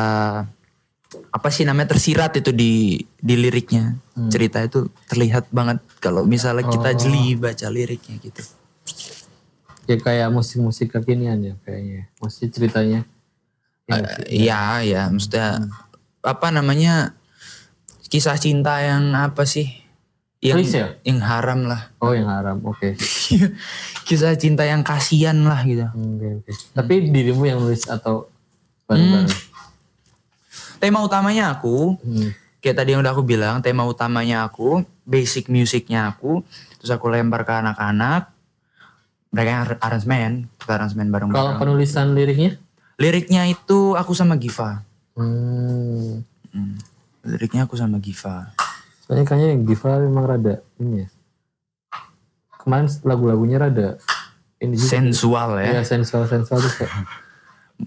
apa 1.31 1.49
sih 1.55 1.63
namanya 1.63 1.95
tersirat 1.95 2.35
itu 2.41 2.51
di 2.51 2.99
di 3.21 3.35
liriknya. 3.37 3.97
Cerita 4.33 4.61
itu 4.65 4.89
terlihat 5.09 5.53
banget 5.53 5.81
kalau 6.01 6.25
misalnya 6.25 6.65
kita 6.69 6.97
jeli 6.97 7.37
baca 7.37 7.69
liriknya 7.69 8.17
gitu. 8.25 8.43
Ya 9.89 9.97
kayak 9.97 10.29
musik-musik 10.33 10.93
kekinian 10.93 11.41
ya 11.45 11.55
kayaknya. 11.65 12.09
Masih 12.21 12.49
ceritanya. 12.51 13.05
Ya, 13.85 13.97
Iya, 14.25 14.61
ya, 14.83 15.03
maksudnya 15.07 15.67
apa 16.21 16.49
namanya 16.49 17.17
kisah 18.07 18.37
cinta 18.37 18.79
yang 18.79 19.13
apa 19.13 19.43
sih? 19.45 19.71
Yang 20.41 20.57
Klise 20.59 20.77
ya? 20.77 20.89
yang 21.05 21.21
haram 21.21 21.61
lah. 21.65 21.93
Oh 21.99 22.11
yang 22.11 22.25
haram. 22.27 22.61
Oke. 22.63 22.97
kisah 24.05 24.33
cinta 24.35 24.63
yang 24.63 24.81
kasihan 24.81 25.37
lah 25.39 25.61
gitu. 25.63 25.85
Oke 25.87 26.29
oke. 26.41 26.51
Tapi 26.73 26.95
dirimu 27.07 27.45
yang 27.45 27.59
nulis 27.59 27.85
atau 27.85 28.25
bareng-bareng? 28.85 29.29
Tema 30.79 30.99
utamanya 31.01 31.53
aku, 31.53 32.01
Hmm. 32.01 32.33
kayak 32.59 32.73
tadi 32.75 32.89
yang 32.91 33.01
udah 33.01 33.13
aku 33.13 33.21
bilang, 33.23 33.61
tema 33.61 33.85
utamanya 33.85 34.43
aku, 34.43 34.81
basic 35.03 35.47
musiknya 35.47 36.09
aku, 36.09 36.41
terus 36.79 36.89
aku 36.91 37.07
lempar 37.07 37.45
ke 37.45 37.53
anak-anak. 37.55 38.33
Mereka 39.31 39.49
yang 39.49 39.63
ar- 39.63 39.79
aransemen, 39.79 40.33
kita 40.57 40.73
aransemen 40.75 41.07
Kalau 41.07 41.29
bareng-bareng. 41.29 41.59
penulisan 41.59 42.17
liriknya? 42.17 42.57
Liriknya 43.01 43.49
itu 43.49 43.97
aku 43.97 44.13
sama 44.13 44.37
Giva. 44.37 44.85
Hmm. 45.17 46.21
Hmm. 46.53 46.77
Liriknya 47.25 47.65
aku 47.65 47.75
sama 47.75 47.97
Giva. 47.97 48.53
Soalnya 49.05 49.25
kayaknya 49.25 49.49
yang 49.57 49.63
Giva 49.65 49.97
memang 49.99 50.25
rada 50.29 50.61
ini 50.77 51.03
ya. 51.03 51.09
Kemarin 52.61 52.93
lagu-lagunya 53.03 53.57
rada 53.57 53.97
ini 54.61 54.77
juga. 54.77 54.91
Sensual 54.93 55.57
ya. 55.59 55.81
Iya 55.81 55.83
sensual 55.83 56.29
sensual 56.29 56.61
tuh 56.61 56.73
kayak. 56.79 56.93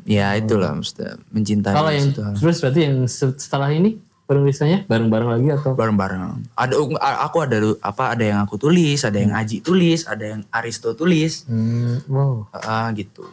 Ya 0.09 0.33
itulah 0.33 0.73
maksudnya 0.73 1.21
mencintai 1.29 1.69
Kalau 1.69 1.93
yang 1.93 2.09
hal. 2.17 2.33
terus 2.33 2.57
berarti 2.57 2.81
yang 2.81 3.05
se- 3.05 3.37
setelah 3.37 3.69
ini 3.69 4.01
penulisannya 4.25 4.89
bareng-bareng 4.89 5.29
lagi 5.29 5.47
atau? 5.53 5.77
bareng-bareng. 5.77 6.49
Ada 6.57 6.73
aku 7.21 7.37
ada 7.37 7.57
apa 7.77 8.17
ada 8.17 8.25
yang 8.25 8.39
aku 8.41 8.57
tulis, 8.57 9.05
ada 9.05 9.13
yang 9.13 9.29
Aji 9.29 9.61
tulis, 9.61 10.09
ada 10.09 10.25
yang 10.25 10.41
Aristo 10.49 10.97
tulis. 10.97 11.45
Hmm, 11.45 12.01
wow. 12.09 12.49
Ah 12.49 12.89
gitu. 12.97 13.29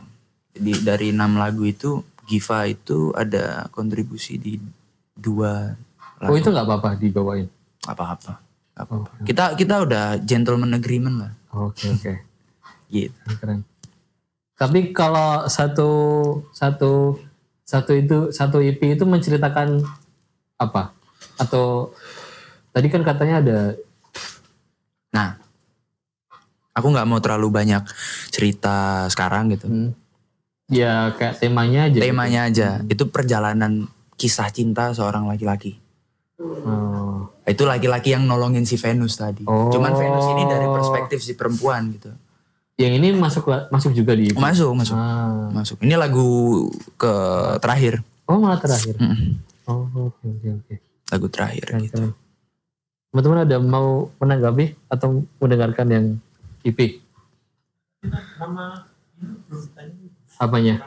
Jadi 0.55 0.73
dari 0.83 1.07
enam 1.15 1.39
lagu 1.39 1.63
itu 1.63 2.03
Giva 2.27 2.67
itu 2.67 3.11
ada 3.15 3.67
kontribusi 3.75 4.39
di 4.39 4.59
dua 5.15 5.75
Oh 6.21 6.29
lagu 6.29 6.37
itu 6.37 6.53
nggak 6.53 6.67
apa-apa 6.69 6.89
dibawain. 7.01 7.49
apa-apa. 7.89 8.39
Nggak 8.77 8.85
apa-apa. 8.87 9.11
Kita 9.25 9.45
kita 9.57 9.75
udah 9.83 10.05
gentleman 10.21 10.77
agreement 10.77 11.17
lah. 11.17 11.33
Oke 11.55 11.91
oke. 11.91 12.13
Gitu. 12.91 13.15
Keren. 13.39 13.63
Tapi 14.59 14.91
kalau 14.91 15.47
satu 15.47 15.91
satu 16.51 17.17
satu 17.63 17.93
itu 17.95 18.35
satu 18.35 18.59
EP 18.59 18.83
itu 18.83 19.07
menceritakan 19.07 19.81
apa? 20.59 20.91
Atau 21.39 21.95
tadi 22.75 22.91
kan 22.91 23.07
katanya 23.07 23.39
ada 23.41 23.59
Nah, 25.11 25.35
aku 26.75 26.87
nggak 26.91 27.09
mau 27.09 27.19
terlalu 27.19 27.51
banyak 27.51 27.83
cerita 28.31 29.07
sekarang 29.11 29.51
gitu. 29.55 29.67
hmm, 29.67 29.91
ya 30.71 31.13
kayak 31.15 31.43
temanya 31.43 31.87
aja. 31.87 31.95
gitu. 31.95 32.03
Temanya 32.07 32.41
aja 32.47 32.69
itu 32.87 33.05
perjalanan 33.07 33.73
kisah 34.15 34.49
cinta 34.49 34.95
seorang 34.95 35.27
laki-laki. 35.27 35.77
Oh. 36.41 37.29
Itu 37.45 37.67
laki-laki 37.67 38.15
yang 38.15 38.25
nolongin 38.25 38.65
si 38.65 38.79
Venus 38.79 39.19
tadi. 39.19 39.45
Oh. 39.45 39.69
Cuman 39.69 39.93
Venus 39.93 40.25
ini 40.31 40.43
dari 40.47 40.65
perspektif 40.65 41.21
si 41.21 41.35
perempuan 41.35 41.91
gitu. 41.93 42.11
Yang 42.81 42.93
ini 42.97 43.09
masuk 43.13 43.45
masuk 43.69 43.93
juga 43.93 44.17
di. 44.17 44.33
Masuk, 44.33 44.73
masuk, 44.73 44.97
Ah. 44.97 45.53
masuk. 45.53 45.77
Ini 45.85 46.01
lagu 46.01 46.65
ke 46.97 47.13
terakhir. 47.61 48.01
Oh 48.25 48.41
malah 48.41 48.57
terakhir. 48.57 48.97
Mm-mm. 48.97 49.37
Oh 49.67 49.85
oke 50.09 50.25
oke 50.25 50.49
oke. 50.65 50.75
Lagu 51.11 51.27
terakhir 51.29 51.65
Keren, 51.67 51.83
gitu. 51.85 51.95
keren. 51.99 52.13
Teman-teman 53.11 53.39
ada 53.43 53.57
mau 53.59 53.89
menanggapi 54.17 54.79
atau 54.87 55.27
mendengarkan 55.37 55.87
yang 55.91 56.07
E 56.63 56.71
EP? 56.71 56.79
Nama 58.39 58.87
ini 59.19 59.35
belum 59.45 59.65
tanya 59.75 60.00
Apanya? 60.41 60.81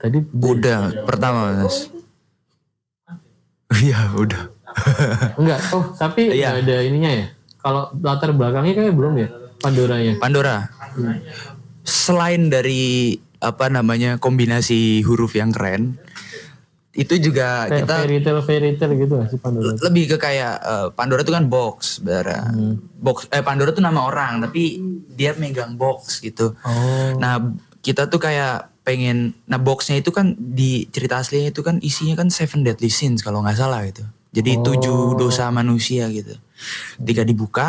Tadi 0.00 0.20
Udah, 0.32 1.04
pertama 1.04 1.60
mas. 1.60 1.92
Iya, 3.80 4.12
udah. 4.16 4.42
enggak. 5.36 5.60
Oh, 5.76 5.92
tapi 5.96 6.30
nggak 6.30 6.64
ada 6.64 6.76
ininya 6.84 7.10
ya. 7.10 7.26
Kalau 7.60 7.92
latar 8.00 8.32
belakangnya 8.32 8.74
kayak 8.76 8.94
belum 8.96 9.14
ya. 9.20 9.28
Pandoranya. 9.60 10.16
Pandora. 10.16 10.56
Selain 11.84 12.48
dari 12.48 13.16
apa 13.40 13.68
namanya 13.72 14.16
kombinasi 14.16 15.04
huruf 15.04 15.36
yang 15.36 15.52
keren, 15.52 15.96
itu 16.90 17.14
juga 17.22 17.70
Kayak 17.70 17.86
kita 17.86 17.94
fairy 18.02 18.18
tale 18.18 18.40
fairy 18.42 18.70
tale 18.74 18.94
gitu 18.98 19.14
sih 19.30 19.38
Pandora. 19.38 19.78
lebih 19.78 20.04
ke 20.10 20.16
kayak 20.18 20.54
eh, 20.58 20.88
Pandora 20.90 21.22
itu 21.22 21.30
kan 21.30 21.46
box, 21.46 22.02
sebenarnya. 22.02 22.50
Box 22.98 23.30
eh 23.30 23.44
Pandora 23.46 23.70
tuh 23.70 23.84
nama 23.84 24.10
orang, 24.10 24.42
tapi 24.42 24.82
dia 25.14 25.30
megang 25.38 25.78
box 25.78 26.18
gitu. 26.18 26.58
Oh. 26.66 27.14
Nah, 27.22 27.54
kita 27.78 28.10
tuh 28.10 28.18
kayak 28.18 28.70
pengen 28.80 29.36
nah 29.44 29.60
boxnya 29.60 30.00
itu 30.00 30.10
kan 30.10 30.34
di 30.34 30.88
cerita 30.90 31.20
aslinya 31.20 31.52
itu 31.52 31.62
kan 31.62 31.78
isinya 31.84 32.16
kan 32.16 32.32
seven 32.32 32.64
deadly 32.64 32.90
sins 32.90 33.20
kalau 33.20 33.44
nggak 33.44 33.54
salah 33.60 33.86
gitu. 33.86 34.02
Jadi 34.34 34.58
tujuh 34.62 35.14
dosa 35.14 35.50
manusia 35.52 36.10
gitu. 36.10 36.34
Ketika 37.02 37.22
dibuka 37.22 37.68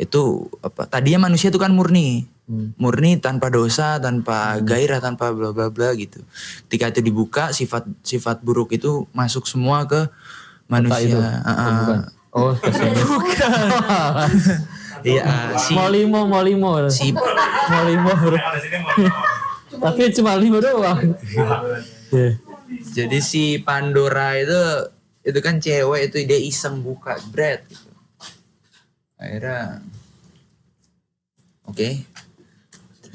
itu 0.00 0.48
apa? 0.64 0.88
Tadinya 0.88 1.28
manusia 1.28 1.52
itu 1.52 1.58
kan 1.60 1.72
murni. 1.74 2.29
Murni 2.76 3.22
tanpa 3.22 3.46
dosa, 3.46 4.02
tanpa 4.02 4.58
gairah, 4.58 4.98
tanpa 4.98 5.30
bla 5.30 5.54
bla 5.54 5.70
bla 5.70 5.94
gitu. 5.94 6.18
Ketika 6.66 6.90
itu 6.90 7.00
dibuka 7.06 7.44
sifat 7.54 7.86
sifat 8.02 8.42
buruk 8.42 8.74
itu 8.74 9.06
masuk 9.14 9.46
semua 9.46 9.86
ke 9.86 10.10
manusia. 10.66 11.06
itu? 11.06 11.18
Ah. 11.46 11.78
Bukan. 11.78 12.00
Oh, 12.30 12.52
ke 12.54 12.70
sini. 12.70 12.94
Iya, 15.00 15.56
si 15.56 15.72
mau 15.72 15.88
limo, 15.88 16.28
mau 16.28 16.44
limo. 16.44 16.76
si 16.92 17.08
Mau 17.72 17.82
limo, 17.88 18.12
bro. 18.12 18.36
Tapi 19.80 20.12
cuma 20.12 20.36
limo 20.36 20.60
doang. 20.60 21.16
Iya. 22.12 22.36
Jadi 22.92 23.18
si 23.24 23.56
Pandora 23.64 24.36
itu 24.36 24.60
itu 25.24 25.38
kan 25.40 25.56
cewek 25.56 26.12
itu 26.12 26.16
dia 26.28 26.40
iseng 26.40 26.84
buka 26.84 27.16
bread 27.32 27.64
gitu. 27.70 27.88
Akhirnya 29.16 29.84
Oke. 31.70 32.02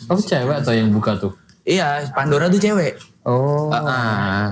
Oh, 0.05 0.19
cewek 0.19 0.55
atau 0.61 0.73
yang 0.73 0.89
buka 0.93 1.17
tuh? 1.17 1.33
Iya, 1.65 2.05
Pandora 2.13 2.45
tuh 2.45 2.61
cewek. 2.61 2.93
Oh. 3.25 3.73
Ah, 3.73 3.81
ah. 3.81 4.45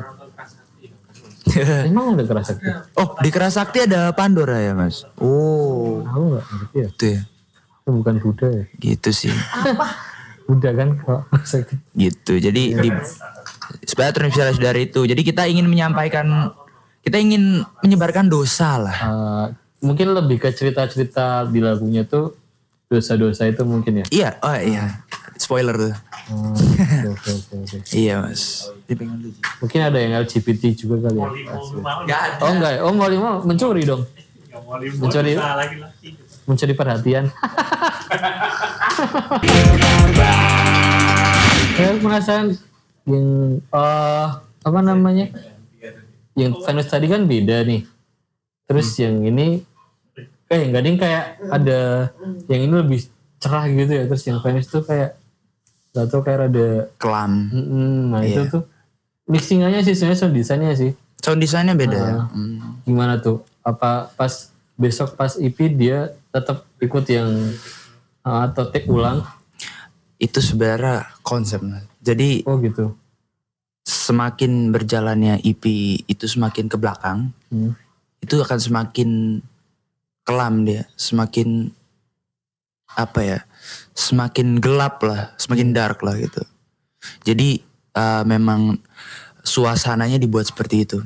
Emang 1.86 2.18
udah 2.18 2.26
kerasa 2.26 2.56
gitu? 2.58 2.72
oh, 2.98 3.14
di 3.20 3.30
Kerasakti 3.30 3.86
ada 3.86 4.10
Pandora 4.16 4.58
ya, 4.58 4.74
Mas? 4.74 5.06
Oh, 5.22 6.02
Aku 6.08 6.34
nggak 6.34 6.44
ngerti 6.50 6.78
ya. 6.80 6.88
gitu 6.90 7.06
ya. 7.06 7.22
Itu 7.84 7.90
bukan 7.94 8.16
Buddha 8.18 8.48
ya. 8.50 8.64
Gitu 8.80 9.10
sih. 9.14 9.34
Buddha 10.50 10.72
kan 10.74 10.90
kalau 11.04 11.22
sakit. 11.52 11.78
Gitu. 11.94 12.34
Jadi 12.42 12.64
di 12.80 12.90
sebenarnya 13.86 14.16
terinspirasi 14.18 14.60
dari 14.64 14.82
itu. 14.90 15.06
Jadi 15.06 15.22
kita 15.22 15.46
ingin 15.46 15.68
menyampaikan 15.70 16.50
kita 17.04 17.20
ingin 17.20 17.62
menyebarkan 17.84 18.32
dosa 18.32 18.80
lah. 18.80 18.98
Eh, 18.98 19.46
mungkin 19.84 20.16
lebih 20.16 20.40
ke 20.40 20.50
cerita-cerita 20.50 21.46
di 21.52 21.60
lagunya 21.60 22.08
tuh 22.08 22.34
dosa-dosa 22.88 23.46
itu 23.46 23.62
mungkin 23.68 24.02
ya. 24.02 24.06
Iya, 24.10 24.30
oh 24.40 24.58
iya. 24.58 25.04
Spoiler 25.44 25.76
tuh. 25.76 25.94
Oh, 26.32 26.56
oke, 26.56 27.12
oke, 27.12 27.32
oke, 27.36 27.76
oke. 27.84 27.92
Iya, 27.92 28.24
Mas. 28.24 28.72
Mungkin 29.60 29.80
ada 29.84 30.00
yang 30.00 30.16
LGBT 30.24 30.72
juga 30.74 31.12
kali 31.12 31.20
ya. 31.20 31.28
Gak 32.08 32.22
ada. 32.24 32.40
Oh 32.40 32.52
enggak, 32.56 32.72
ya? 32.72 32.80
oh 32.88 32.94
mau 32.96 33.12
lima 33.12 33.44
mencuri 33.44 33.84
dong, 33.84 34.08
Mencuri- 35.04 35.36
mencuri 36.48 36.74
perhatian. 36.74 37.28
Saya 41.74 41.98
penasaran 41.98 42.48
yang 43.04 43.28
eh 43.60 44.28
apa 44.64 44.80
namanya 44.80 45.28
yang 46.40 46.56
Venus 46.56 46.88
tadi 46.88 47.12
kan 47.12 47.28
beda 47.28 47.68
nih 47.68 47.84
terus 48.64 48.96
yang 48.96 49.20
ini 49.28 49.60
kayak 50.48 50.64
enggak 50.72 50.84
ding 50.88 50.98
kayak 50.98 51.24
ada 51.52 51.80
yang 52.48 52.62
ini 52.64 52.74
lebih 52.80 53.00
cerah 53.44 53.68
gitu 53.68 53.92
ya 53.92 54.04
terus 54.08 54.24
yang 54.24 54.40
Venus 54.40 54.72
tuh 54.72 54.86
kayak 54.86 55.20
gak 55.94 56.06
tau 56.10 56.22
kayak 56.26 56.50
ada 56.50 56.68
Kelam. 56.98 57.54
Mm, 57.54 58.02
nah 58.12 58.22
itu 58.26 58.42
tuh 58.50 58.64
mixingannya 59.30 59.86
sih 59.86 59.94
sebenarnya 59.96 60.20
sound 60.20 60.36
desainnya 60.36 60.74
sih 60.76 60.92
Sound 61.24 61.40
desainnya 61.40 61.78
beda 61.78 61.96
ya. 61.96 62.14
Hmm. 62.28 62.84
gimana 62.84 63.16
tuh 63.16 63.40
apa 63.64 64.12
pas 64.20 64.52
besok 64.76 65.16
pas 65.16 65.32
EP 65.40 65.56
dia 65.72 66.12
tetap 66.34 66.68
ikut 66.84 67.06
yang 67.08 67.30
uh, 68.26 68.40
atau 68.50 68.68
take 68.68 68.90
ulang 68.90 69.24
Itu 70.20 70.40
sebenarnya 70.40 71.08
konsep. 71.20 71.60
Mas. 71.64 71.84
Jadi 72.00 72.44
oh 72.48 72.60
gitu 72.60 72.96
semakin 73.84 74.72
berjalannya 74.72 75.44
EP 75.44 75.64
itu 76.08 76.26
semakin 76.28 76.72
ke 76.72 76.80
belakang, 76.80 77.36
Hmm. 77.52 77.76
itu 78.24 78.40
akan 78.40 78.60
semakin 78.60 79.10
kelam 80.24 80.64
dia, 80.64 80.88
semakin 80.96 81.68
apa 82.96 83.20
ya, 83.20 83.40
semakin 83.94 84.58
gelap 84.58 85.02
lah, 85.06 85.34
semakin 85.38 85.72
dark 85.72 86.02
lah 86.02 86.18
gitu. 86.18 86.42
Jadi 87.24 87.62
eh, 87.94 88.24
memang 88.26 88.78
suasananya 89.46 90.18
dibuat 90.18 90.50
seperti 90.50 90.76
itu. 90.86 91.00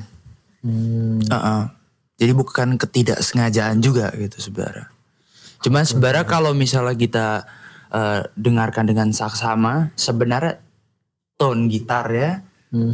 Hmm. 0.64 1.22
Uh-uh. 1.22 1.62
Jadi 2.18 2.32
bukan 2.34 2.74
ketidaksengajaan 2.80 3.78
juga 3.78 4.10
gitu 4.18 4.42
sebenarnya. 4.42 4.90
Cuman 5.62 5.86
sebenarnya 5.86 6.26
kalau 6.26 6.50
misalnya 6.56 6.96
kita 6.98 7.26
eh, 7.94 8.20
dengarkan 8.34 8.88
dengan 8.88 9.12
saksama, 9.14 9.94
sebenarnya 9.94 10.58
tone 11.38 11.70
gitar 11.70 12.10
ya, 12.10 12.32
Hmm. 12.68 12.92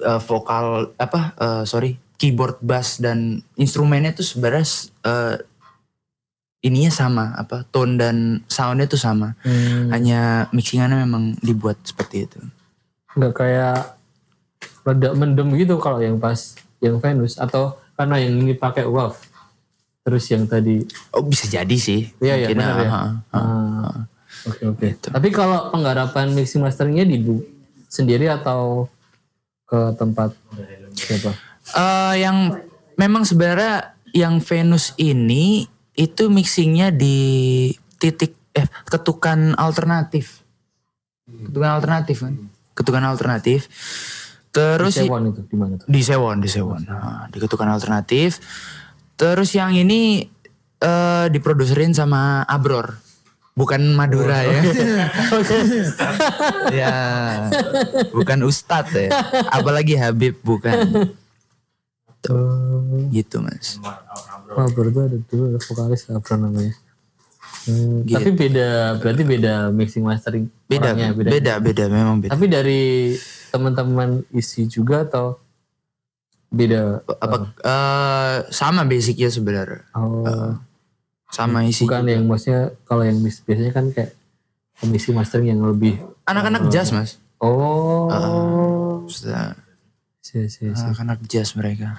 eh, 0.00 0.20
vokal 0.24 0.96
apa 0.96 1.36
eh, 1.36 1.64
sorry 1.68 2.00
keyboard 2.16 2.56
bass 2.64 2.98
dan 3.04 3.44
instrumennya 3.60 4.16
tuh 4.16 4.24
sebenarnya 4.24 4.64
eh, 5.04 5.34
ininya 6.58 6.90
sama 6.90 7.24
apa 7.38 7.62
tone 7.70 7.94
dan 7.94 8.16
soundnya 8.50 8.90
tuh 8.90 9.00
sama. 9.00 9.38
Hmm. 9.46 9.90
hanya 9.94 10.50
mixingannya 10.50 11.06
memang 11.06 11.38
dibuat 11.38 11.78
seperti 11.86 12.26
itu. 12.26 12.40
Nggak 13.14 13.32
kayak 13.34 13.98
rada 14.82 15.08
mendem 15.14 15.48
gitu 15.54 15.76
kalau 15.78 16.00
yang 16.00 16.16
pas 16.16 16.56
yang 16.80 16.98
Venus 16.98 17.36
atau 17.36 17.76
karena 17.98 18.22
yang 18.22 18.38
ini 18.38 18.54
pakai 18.54 18.86
wave 18.86 19.18
terus 20.06 20.24
yang 20.32 20.48
tadi. 20.48 20.80
Oh 21.12 21.20
bisa 21.20 21.44
jadi 21.44 21.76
sih. 21.76 22.08
Iya, 22.22 22.34
iya, 22.40 22.48
benar 22.48 22.74
ya. 22.80 22.88
ah, 22.88 22.96
ah, 22.96 23.12
ah. 23.36 23.96
oke 24.48 24.62
oke. 24.72 24.88
Tapi 25.12 25.28
kalau 25.28 25.68
penggarapan 25.68 26.32
mixing 26.32 26.64
masteringnya 26.64 27.04
di 27.04 27.20
bu 27.20 27.44
sendiri 27.92 28.24
atau 28.32 28.88
ke 29.68 29.92
tempat 30.00 30.32
siapa? 30.96 31.36
Eh, 31.76 32.14
yang 32.24 32.56
memang 32.96 33.28
sebenarnya 33.28 33.92
yang 34.16 34.40
Venus 34.40 34.96
ini 34.96 35.68
itu 35.98 36.30
mixingnya 36.30 36.88
di 36.88 37.18
titik 37.98 38.38
eh 38.54 38.66
ketukan 38.86 39.54
alternatif. 39.54 40.42
Ketukan 41.26 41.70
alternatif 41.74 42.16
kan? 42.22 42.34
Ketukan 42.72 43.02
alternatif. 43.02 43.66
Terus 44.48 44.96
i- 44.96 45.04
Sewon 45.04 45.28
itu 45.28 45.40
di 45.44 45.56
mana 45.58 45.76
tuh? 45.76 45.84
Di 45.84 46.00
Sewon 46.00 46.36
di 46.38 46.48
Sewon. 46.48 46.80
Nah, 46.86 47.26
di 47.28 47.36
ketukan 47.36 47.68
alternatif. 47.68 48.40
Terus 49.18 49.50
yang 49.52 49.74
ini 49.74 50.22
eh 50.78 51.26
diproduserin 51.28 51.90
sama 51.90 52.46
Abror. 52.46 53.02
Bukan 53.52 53.82
Madura 53.92 54.46
ya. 54.46 54.62
Ya 56.70 56.94
bukan 58.08 58.38
Ustadz 58.46 58.94
ya. 58.94 59.10
Apalagi 59.50 59.98
Habib 59.98 60.38
bukan 60.40 61.10
Oh, 62.28 62.82
gitu 63.14 63.38
mas. 63.38 63.78
Wah 64.50 64.66
berarti 64.74 64.98
ada 64.98 65.18
ada 65.22 65.58
vokalis 65.62 66.02
apa 66.10 66.34
namanya. 66.34 66.74
Hmm, 67.68 68.00
Gitu. 68.08 68.16
tapi 68.16 68.30
beda 68.32 68.68
berarti 68.96 69.22
beda 69.28 69.52
mixing 69.68 70.00
mastering 70.00 70.48
beda 70.66 70.96
orangnya, 70.96 71.12
beda 71.12 71.52
beda, 71.60 71.84
memang 71.92 72.16
beda. 72.24 72.32
Tapi 72.32 72.46
dari 72.48 72.82
teman-teman 73.52 74.24
isi 74.32 74.64
juga 74.64 75.04
atau 75.04 75.36
beda? 76.48 77.04
Apa 77.20 77.36
eh, 77.60 78.36
sama 78.48 78.88
basicnya 78.88 79.28
sebenarnya. 79.28 79.84
Oh. 79.92 80.56
Sama 81.28 81.68
isi 81.68 81.84
bukan 81.84 82.08
yang 82.08 82.24
maksudnya 82.24 82.72
kalau 82.88 83.04
yang 83.04 83.20
biasanya 83.20 83.72
kan 83.72 83.92
kayak 83.92 84.16
komisi 84.80 85.12
mastering 85.12 85.52
yang 85.52 85.60
lebih 85.60 86.00
anak-anak 86.24 86.72
jazz 86.72 86.88
mas. 86.88 87.20
Oh. 87.38 88.08
Sudah, 89.08 89.52
si 90.20 90.50
si 90.50 90.66
si. 90.68 90.84
anak-anak 90.84 91.18
jazz 91.24 91.54
mereka. 91.54 91.94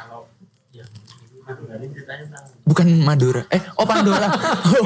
Madura 1.49 1.82
ini 1.82 1.89
ceritanya 1.89 2.23
tentang 2.29 2.45
bukan 2.62 2.88
Madura. 3.01 3.41
Eh 3.49 3.62
oh 3.75 3.86
Pandora. 3.88 4.27
Oh. 4.69 4.86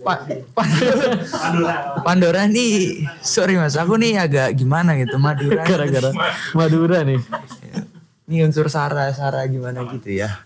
Pa- 0.00 0.24
Pandora. 0.56 1.76
Pandora 2.02 2.42
nih 2.48 3.04
sorry 3.20 3.54
mas. 3.54 3.76
Aku 3.76 3.94
nih 3.94 4.16
agak 4.18 4.56
gimana 4.56 4.96
gitu 4.96 5.20
Madura 5.20 5.62
gara-gara 5.62 6.10
Madura 6.56 7.04
nih. 7.06 7.20
Ini 8.26 8.48
unsur 8.48 8.66
Sara 8.66 9.12
Sara 9.14 9.44
gimana 9.46 9.84
gitu 9.92 10.10
ya. 10.10 10.42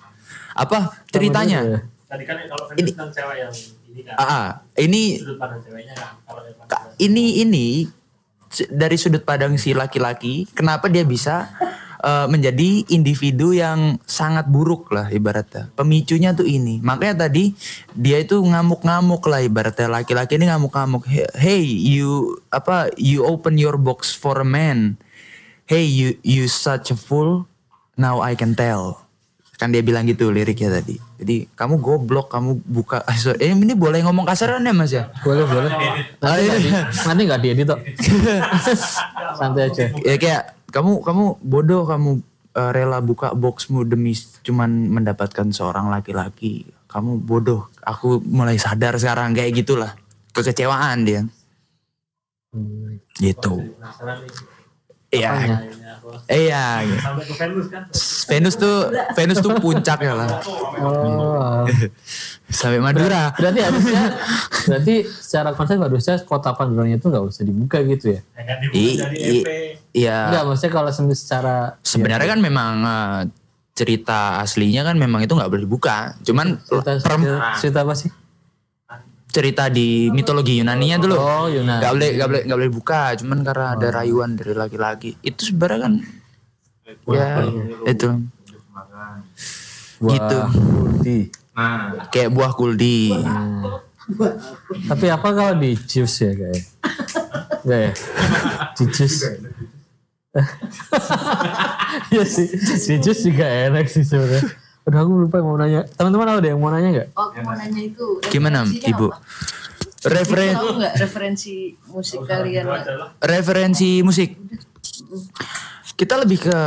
Apa 0.53 0.93
ceritanya? 1.09 1.87
Tadi 2.05 2.25
kan 2.27 2.37
kalau 2.45 2.67
Venus 2.69 2.93
tentang 2.93 3.11
cewek 3.11 3.37
yang 3.41 3.55
ini 3.89 4.01
kan. 4.05 4.15
ah, 4.19 4.27
ah, 4.27 4.49
ini 4.77 5.03
Sudut 5.23 5.39
pandang 5.39 5.61
ceweknya 5.63 5.95
kan. 5.97 6.11
Kalau 6.27 6.43
ini 6.99 7.41
ini 7.41 7.67
dari 8.71 8.97
sudut 8.97 9.27
pandang 9.27 9.59
si 9.59 9.75
laki-laki 9.77 10.49
kenapa 10.55 10.87
dia 10.89 11.03
bisa 11.03 11.53
eh, 12.01 12.27
menjadi 12.31 12.89
individu 12.91 13.53
yang 13.53 13.99
sangat 14.05 14.49
buruk 14.49 14.91
lah 14.95 15.11
ibaratnya. 15.11 15.71
Pemicunya 15.75 16.33
tuh 16.33 16.47
ini. 16.47 16.81
Makanya 16.83 17.29
tadi 17.29 17.55
dia 17.93 18.21
itu 18.23 18.41
ngamuk-ngamuk 18.41 19.23
lah 19.27 19.41
ibaratnya. 19.45 19.91
Laki-laki 19.91 20.41
ini 20.41 20.49
ngamuk-ngamuk. 20.49 21.05
He- 21.07 21.35
hey 21.37 21.65
you 21.65 22.41
apa 22.49 22.91
you 22.97 23.23
open 23.27 23.61
your 23.61 23.77
box 23.77 24.15
for 24.15 24.41
a 24.41 24.47
man. 24.47 24.97
Hey 25.69 25.85
you 25.85 26.17
you 26.25 26.49
such 26.49 26.93
a 26.93 26.97
fool. 26.97 27.49
Now 27.95 28.19
I 28.27 28.35
can 28.35 28.59
tell 28.59 29.04
kan 29.55 29.71
dia 29.71 29.83
bilang 29.87 30.03
gitu 30.05 30.35
liriknya 30.35 30.83
tadi. 30.83 30.99
Jadi 31.19 31.47
kamu 31.55 31.79
goblok 31.79 32.31
kamu 32.31 32.59
buka 32.67 33.07
eh, 33.07 33.19
sorry, 33.19 33.39
eh, 33.39 33.55
ini 33.55 33.75
boleh 33.79 34.03
ngomong 34.03 34.27
kasaran 34.27 34.67
ya 34.67 34.75
mas 34.75 34.91
ya? 34.91 35.11
Boleh 35.23 35.47
boleh. 35.47 35.71
Ah, 36.21 36.35
nanti 36.35 36.43
iya. 36.43 36.51
nggak 36.51 36.63
di, 36.63 36.71
nanti 37.07 37.23
nggak 37.27 37.41
diedit 37.41 37.67
kok 37.71 37.81
santai 39.39 39.63
aja. 39.71 39.85
Ya 40.03 40.15
kayak 40.19 40.43
kamu 40.75 41.07
kamu 41.07 41.25
bodoh 41.39 41.83
kamu 41.87 42.11
eh, 42.59 42.71
rela 42.75 42.99
buka 42.99 43.31
boxmu 43.33 43.87
demi 43.87 44.19
cuman 44.43 44.91
mendapatkan 44.91 45.47
seorang 45.55 45.87
laki-laki. 45.91 46.67
Kamu 46.91 47.23
bodoh. 47.23 47.71
Aku 47.83 48.23
mulai 48.23 48.59
sadar 48.59 48.99
sekarang 48.99 49.35
kayak 49.35 49.55
gitulah. 49.55 49.95
Kekecewaan 50.35 51.07
dia. 51.07 51.23
Gitu 53.19 53.55
iya. 55.15 55.31
Aku 55.33 55.75
iya 56.29 56.85
sampai 57.01 57.25
ke 57.25 57.35
Venus 57.37 57.67
kan. 57.69 57.83
Venus 58.29 58.55
tuh 58.57 58.77
Venus 59.17 59.39
tuh 59.41 59.53
puncak 59.61 59.99
ya 60.05 60.15
lah. 60.17 60.29
Oh. 60.81 61.65
Sampai 62.49 62.81
Madura. 62.81 63.33
Berarti 63.37 63.61
harusnya 63.61 64.03
berarti 64.69 64.95
secara 65.09 65.51
konsep 65.57 65.77
harusnya 65.81 66.17
kota 66.25 66.53
Pandoranya 66.53 67.01
itu 67.01 67.09
nggak 67.09 67.25
usah 67.25 67.45
dibuka 67.45 67.81
gitu 67.85 68.17
ya? 68.17 68.21
Ya 68.37 68.55
EP. 69.13 69.47
iya. 69.93 70.19
Enggak 70.33 70.43
maksudnya 70.49 70.73
kalau 70.73 70.91
secara 70.93 71.57
sebenarnya 71.81 72.29
kan 72.37 72.41
memang 72.41 72.73
eh, 72.85 73.21
cerita 73.75 74.39
aslinya 74.45 74.87
kan 74.87 74.97
memang 75.01 75.25
itu 75.25 75.33
nggak 75.35 75.51
boleh 75.51 75.65
dibuka. 75.65 76.15
Cuman 76.23 76.61
cerita, 76.63 76.91
cerita, 77.01 77.37
cerita 77.59 77.79
apa 77.83 77.95
sih 77.97 78.11
cerita 79.35 79.67
di 79.67 80.15
mitologi 80.15 80.63
Yunani-nya 80.63 81.03
loh. 81.03 81.19
oh 81.19 81.47
Yunani 81.51 81.83
Gak 81.83 81.93
boleh 81.99 82.11
gak 82.15 82.29
boleh 82.31 82.43
gak 82.47 82.59
boleh 82.63 82.73
buka, 82.73 83.03
cuman 83.19 83.39
karena 83.43 83.67
ada 83.75 83.89
rayuan 83.91 84.39
dari 84.39 84.55
laki-laki. 84.55 85.19
Itu 85.27 85.51
sebenarnya 85.51 85.91
kan 85.91 85.95
ya 87.11 87.43
itu 87.91 88.09
Wah, 90.05 90.11
gitu. 90.15 90.39
Kuldi. 90.53 91.19
Nah, 91.55 92.07
kayak 92.13 92.31
buah 92.35 92.53
kuldi. 92.55 93.11
tapi 94.85 95.07
apa 95.09 95.29
kalau 95.33 95.57
di 95.57 95.73
jus 95.81 96.13
ya 96.21 96.37
kayak 96.37 96.61
Enggak 97.65 97.81
ya 97.81 97.93
di 98.77 98.85
jus 98.93 99.15
Iya 102.13 102.25
sih 102.29 102.49
di 102.85 102.97
jus 103.01 103.19
juga 103.25 103.49
enak 103.49 103.89
sih 103.89 104.05
sebenarnya 104.05 104.45
Udah 104.85 105.01
aku 105.01 105.13
lupa 105.25 105.41
mau 105.41 105.57
nanya 105.57 105.89
teman-teman 105.97 106.29
ada 106.29 106.45
yang 106.45 106.61
mau 106.61 106.69
nanya 106.69 106.89
nggak 106.93 107.09
Oh, 107.17 107.33
aku 107.33 107.41
mau 107.41 107.57
nanya 107.57 107.81
itu. 107.81 108.07
Gimana 108.29 108.69
Ibu? 108.69 109.09
Referen 110.05 110.53
referensi 111.01 111.73
musik 111.89 112.21
kalian? 112.29 112.69
referensi 113.25 114.05
musik. 114.05 114.37
Kita 115.97 116.21
lebih 116.21 116.45
ke 116.45 116.59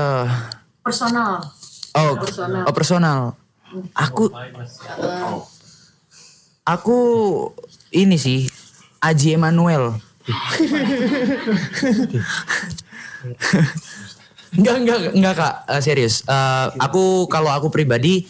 Personal. 0.82 1.46
oh, 1.94 2.14
Personal. 2.18 2.64
oh 2.66 2.74
personal. 2.74 3.20
Aku 3.94 4.34
aku 6.66 6.98
ini 7.94 8.18
sih 8.18 8.50
Aji 8.98 9.38
Emanuel. 9.38 9.94
Enggak, 14.56 14.76
enggak, 14.80 15.00
enggak 15.12 15.34
kak, 15.36 15.56
Eh, 15.68 15.82
serius. 15.84 16.24
Eh, 16.24 16.68
aku 16.80 17.28
kalau 17.28 17.52
aku 17.52 17.68
pribadi 17.68 18.24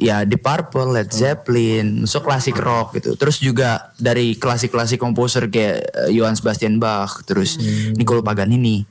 ya 0.00 0.24
di 0.24 0.40
Purple, 0.40 0.96
Led 0.96 1.12
Zeppelin, 1.12 2.08
so 2.08 2.24
klasik 2.24 2.56
rock 2.56 2.96
gitu. 2.96 3.12
Terus 3.20 3.36
juga 3.36 3.92
dari 4.00 4.32
klasik-klasik 4.40 4.96
komposer 4.96 5.52
kayak 5.52 6.08
eh, 6.08 6.10
Johann 6.16 6.38
Sebastian 6.38 6.80
Bach, 6.80 7.20
terus 7.28 7.60
Niccolo 7.92 8.24
Paganini. 8.24 8.88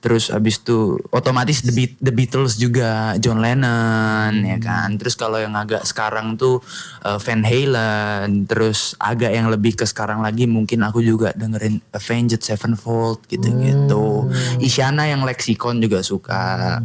Terus 0.00 0.32
abis 0.32 0.64
itu 0.64 0.96
otomatis 1.12 1.60
The, 1.60 1.72
Beat- 1.76 2.00
The 2.00 2.08
Beatles 2.08 2.56
juga, 2.56 3.14
John 3.20 3.44
Lennon 3.44 4.32
ya 4.40 4.56
kan. 4.56 4.96
Terus 4.96 5.12
kalau 5.12 5.36
yang 5.36 5.52
agak 5.52 5.84
sekarang 5.84 6.40
tuh 6.40 6.64
eh, 7.04 7.20
Van 7.20 7.42
Halen, 7.44 8.48
terus 8.48 8.96
agak 8.96 9.30
yang 9.36 9.52
lebih 9.52 9.76
ke 9.76 9.84
sekarang 9.84 10.24
lagi 10.24 10.48
mungkin 10.48 10.80
aku 10.80 11.04
juga 11.04 11.36
dengerin 11.36 11.84
Avenged 11.92 12.40
Sevenfold 12.40 13.28
gitu-gitu. 13.28 14.32
Isyana 14.64 15.04
yang 15.04 15.20
Lexicon 15.28 15.84
juga 15.84 16.00
suka. 16.00 16.80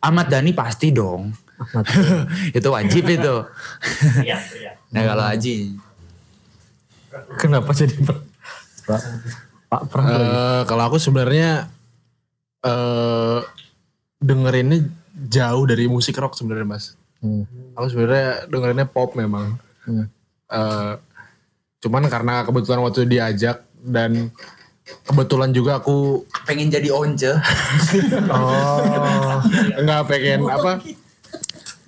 Ahmad 0.00 0.32
Dhani 0.32 0.56
pasti 0.56 0.90
dong. 0.90 1.36
itu 2.58 2.68
wajib 2.72 3.04
itu. 3.06 3.34
Iya, 4.26 4.38
iya. 4.58 4.72
nah 4.90 5.06
kalau 5.06 5.22
Haji 5.30 5.78
Kenapa 7.38 7.70
jadi 7.76 7.92
Pak? 8.02 8.18
Pak? 8.88 9.02
Eh, 9.72 10.62
kalau 10.68 10.82
aku 10.88 10.96
sebenarnya 10.96 11.68
eh 12.62 13.40
dengerinnya 14.22 14.86
jauh 15.28 15.64
dari 15.66 15.90
musik 15.90 16.16
rock 16.18 16.38
sebenarnya 16.38 16.66
mas. 16.66 16.94
Hmm. 17.22 17.46
Aku 17.78 17.86
sebenarnya 17.90 18.46
dengerinnya 18.50 18.86
pop 18.86 19.14
memang. 19.18 19.58
Hmm. 19.86 20.06
Eh, 20.52 20.92
cuman 21.82 22.06
karena 22.06 22.46
kebetulan 22.46 22.80
waktu 22.82 23.06
diajak 23.10 23.66
dan 23.82 24.30
kebetulan 25.06 25.50
juga 25.50 25.82
aku 25.82 26.22
pengen 26.46 26.70
jadi 26.70 26.88
once. 26.94 27.26
Oh, 28.30 29.38
nggak 29.82 30.02
pengen 30.06 30.46
apa 30.46 30.78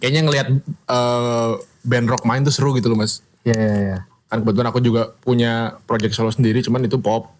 kayaknya 0.04 0.20
ngelihat 0.28 0.48
eh, 0.68 1.50
band 1.80 2.06
rock 2.12 2.28
main 2.28 2.44
tuh 2.44 2.52
seru 2.52 2.76
gitu 2.76 2.92
loh 2.92 3.00
mas 3.00 3.24
ya 3.40 3.56
ya 3.56 3.76
ya. 3.80 3.98
kan 4.28 4.44
kebetulan 4.44 4.68
aku 4.68 4.80
juga 4.84 5.16
punya 5.24 5.80
project 5.88 6.12
solo 6.12 6.28
sendiri 6.28 6.60
cuman 6.60 6.84
itu 6.84 7.00
pop 7.00 7.32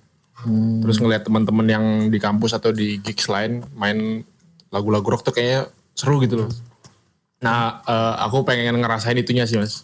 Hmm. 0.44 0.80
terus 0.80 0.96
ngelihat 0.96 1.22
teman-teman 1.22 1.66
yang 1.66 1.84
di 2.06 2.18
kampus 2.18 2.52
atau 2.52 2.68
di 2.68 2.96
gigs 2.98 3.26
lain 3.26 3.64
main 3.72 4.20
lagu-lagu 4.68 5.08
rock 5.08 5.22
tuh 5.22 5.32
kayaknya 5.32 5.66
seru 5.92 6.20
gitu 6.20 6.36
loh 6.38 6.50
nah 7.38 7.80
eh, 7.82 8.14
aku 8.20 8.42
pengen 8.42 8.76
ngerasain 8.76 9.14
itunya 9.14 9.44
sih 9.44 9.56
mas 9.56 9.82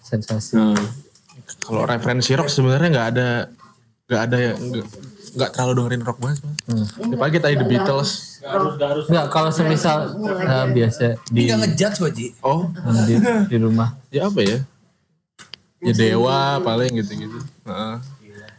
Sensasi. 0.00 0.54
kalau 1.58 1.82
referensi 1.82 2.30
rock 2.32 2.46
sebenarnya 2.46 2.88
nggak 2.90 3.08
ada 3.10 3.28
nggak 4.06 4.22
ada 4.22 4.36
ya 4.36 4.52
nggak 4.54 4.86
nggak 5.34 5.50
terlalu 5.50 5.72
dengerin 5.76 6.02
rock 6.02 6.18
banget 6.18 6.38
mas 6.40 6.54
Hmm. 6.66 6.82
ya, 7.04 7.16
paling 7.16 7.30
kita 7.32 7.46
di 7.46 7.56
The 7.56 7.66
Beatles 7.66 8.10
Enggak, 9.06 9.26
kalau 9.28 9.50
semisal 9.50 10.14
eh, 10.22 10.66
biasa 10.68 11.14
di, 11.26 11.46
Tidak 11.46 11.58
ngejudge 11.58 11.98
Waji. 12.00 12.26
oh 12.40 12.70
di 13.02 13.14
di 13.46 13.56
rumah. 13.56 13.94
ya 14.08 14.26
apa 14.26 14.40
ya 14.40 14.58
ya 15.78 15.92
Dewa 15.92 16.38
paling 16.60 16.90
gitu-gitu 16.96 17.38
Heeh. 17.62 17.94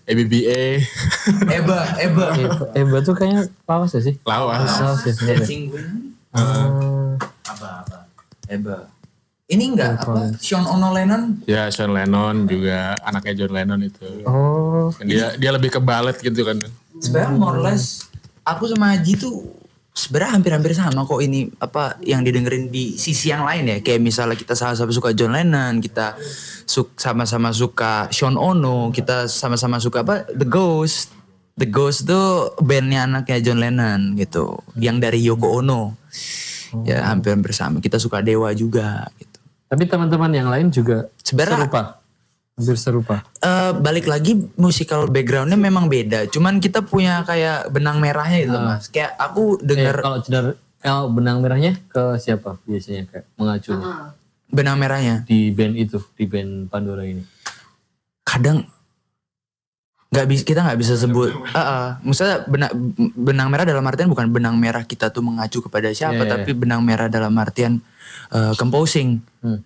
ABBA 0.08 0.64
Eba, 1.52 1.80
Eba. 2.00 2.26
Eh, 2.72 2.80
eh 2.80 3.02
tuh 3.04 3.12
kayaknya 3.12 3.52
lawas 3.68 3.92
ya 3.92 4.02
sih? 4.08 4.16
lawas 4.24 4.64
Lawas 4.80 5.04
ya 5.04 5.12
sebenarnya. 5.12 5.44
Dancing 5.44 5.62
Queen. 5.68 5.88
Oh, 6.32 7.20
Eba. 8.48 8.88
Ini 9.48 9.64
enggak 9.76 10.04
apa? 10.04 10.32
Sean 10.40 10.68
Ono 10.68 10.92
Lennon. 10.92 11.44
ya 11.48 11.72
Sean 11.72 11.92
Lennon 11.96 12.48
juga 12.48 12.96
anaknya 13.00 13.34
John 13.44 13.52
Lennon 13.56 13.80
itu 13.80 14.04
oh, 14.28 14.92
dia 15.04 15.40
dia 15.40 15.52
lebih 15.56 15.72
ke 15.72 15.80
ballet 15.80 16.20
gitu 16.20 16.44
kan 16.44 16.60
Sebenarnya 17.00 17.32
more 17.40 17.56
or 17.56 17.64
less 17.64 18.08
aku 18.44 18.68
sama 18.68 18.96
Haji 18.96 19.16
tuh 19.16 19.44
sebenarnya 19.98 20.38
hampir-hampir 20.38 20.78
sama 20.78 21.02
kok 21.04 21.18
ini 21.18 21.50
apa 21.58 21.98
yang 22.06 22.22
didengerin 22.22 22.70
di 22.70 22.94
sisi 22.94 23.34
yang 23.34 23.42
lain 23.42 23.66
ya. 23.66 23.78
Kayak 23.82 24.02
misalnya 24.06 24.38
kita 24.38 24.54
sama-sama 24.54 24.94
suka 24.94 25.10
John 25.18 25.34
Lennon 25.34 25.82
kita 25.82 26.14
sama-sama 26.94 27.50
suka 27.50 28.06
Sean 28.14 28.38
Ono 28.38 28.94
kita 28.94 29.26
sama-sama 29.26 29.82
suka 29.82 30.06
apa 30.06 30.30
The 30.30 30.46
Ghost. 30.46 31.18
The 31.58 31.66
Ghost 31.66 32.06
tuh 32.06 32.54
bandnya 32.62 33.10
anaknya 33.10 33.42
John 33.42 33.58
Lennon 33.58 34.14
gitu 34.14 34.62
yang 34.78 35.02
dari 35.02 35.26
Yoko 35.26 35.66
Ono. 35.66 35.98
Ya 36.86 37.02
hampir-hampir 37.10 37.58
sama. 37.58 37.82
Kita 37.82 37.98
suka 37.98 38.22
Dewa 38.22 38.54
juga 38.54 39.10
gitu. 39.18 39.40
Tapi 39.68 39.84
teman-teman 39.90 40.30
yang 40.30 40.48
lain 40.54 40.70
juga 40.70 41.10
Sebenarnya- 41.26 41.66
serupa. 41.66 41.82
Hampir 42.58 42.74
serupa. 42.74 43.22
Eh, 43.38 43.72
balik 43.78 44.06
lagi 44.06 44.34
musikal 44.58 45.06
backgroundnya 45.06 45.54
memang 45.56 45.86
beda 45.86 46.26
cuman 46.26 46.58
kita 46.58 46.82
punya 46.82 47.22
kayak 47.22 47.70
benang 47.70 47.98
merahnya 47.98 48.38
gitu 48.42 48.58
mas 48.58 48.90
kayak 48.90 49.14
aku 49.16 49.56
Eh, 49.56 49.64
denger 49.64 49.96
kalau 50.02 50.18
cedar 50.20 50.46
kalau 50.78 51.06
benang 51.08 51.38
merahnya 51.38 51.78
ke 51.86 52.18
siapa 52.18 52.58
biasanya 52.64 53.06
kayak 53.06 53.26
mengacu 53.36 53.78
benang 54.48 54.74
merahnya 54.76 55.22
di 55.24 55.50
band 55.50 55.76
itu, 55.76 56.02
di 56.12 56.26
band 56.26 56.66
Pandora 56.68 57.06
ini. 57.06 57.22
kadang 58.24 58.66
nggak 60.08 60.26
bisa 60.26 60.42
kita 60.44 60.60
nggak 60.64 60.80
bisa 60.80 60.94
sebut 60.96 61.30
Ah, 61.48 61.60
ah. 61.60 61.88
misalnya 62.02 62.42
benang 62.44 62.72
benang 63.14 63.48
merah 63.48 63.66
dalam 63.66 63.84
artian 63.84 64.08
bukan 64.08 64.28
benang 64.28 64.58
merah 64.58 64.82
kita 64.82 65.08
tuh 65.08 65.22
mengacu 65.22 65.62
kepada 65.62 65.92
siapa 65.92 66.16
Iya, 66.16 66.24
iya. 66.24 66.32
tapi 66.34 66.52
benang 66.52 66.82
merah 66.82 67.06
dalam 67.06 67.38
artian 67.38 67.78
eh, 68.34 68.54
composing 68.56 69.22
Hmm. 69.38 69.62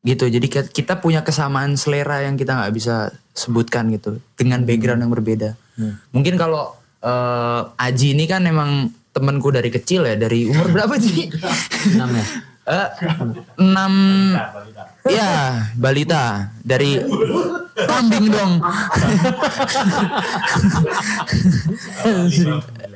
Gitu. 0.00 0.24
Jadi 0.24 0.46
ki- 0.46 0.72
kita 0.72 0.96
punya 0.96 1.20
kesamaan 1.20 1.76
selera 1.76 2.20
yang 2.20 2.34
kita 2.34 2.54
nggak 2.54 2.72
bisa 2.72 3.10
sebutkan 3.30 3.88
gitu 3.90 4.16
dengan 4.34 4.64
background 4.64 5.00
yang 5.00 5.12
berbeda. 5.12 5.54
Hmm. 5.74 5.96
mungkin 6.12 6.36
kalau 6.36 6.76
eh, 7.00 7.60
Aji 7.78 8.12
ini 8.12 8.24
kan 8.24 8.44
emang 8.44 8.92
temanku 9.10 9.48
dari 9.48 9.68
kecil 9.68 10.04
ya 10.04 10.12
dari 10.14 10.44
umur 10.44 10.68
berapa 10.74 10.92
sih? 10.96 11.32
Enam 11.90 12.10
ya? 12.12 12.26
Eh, 12.60 12.88
enam 13.58 13.92
ya 15.02 15.32
balita. 15.74 16.52
Dari 16.60 17.00
kambing 17.74 18.28
dong. 18.28 18.52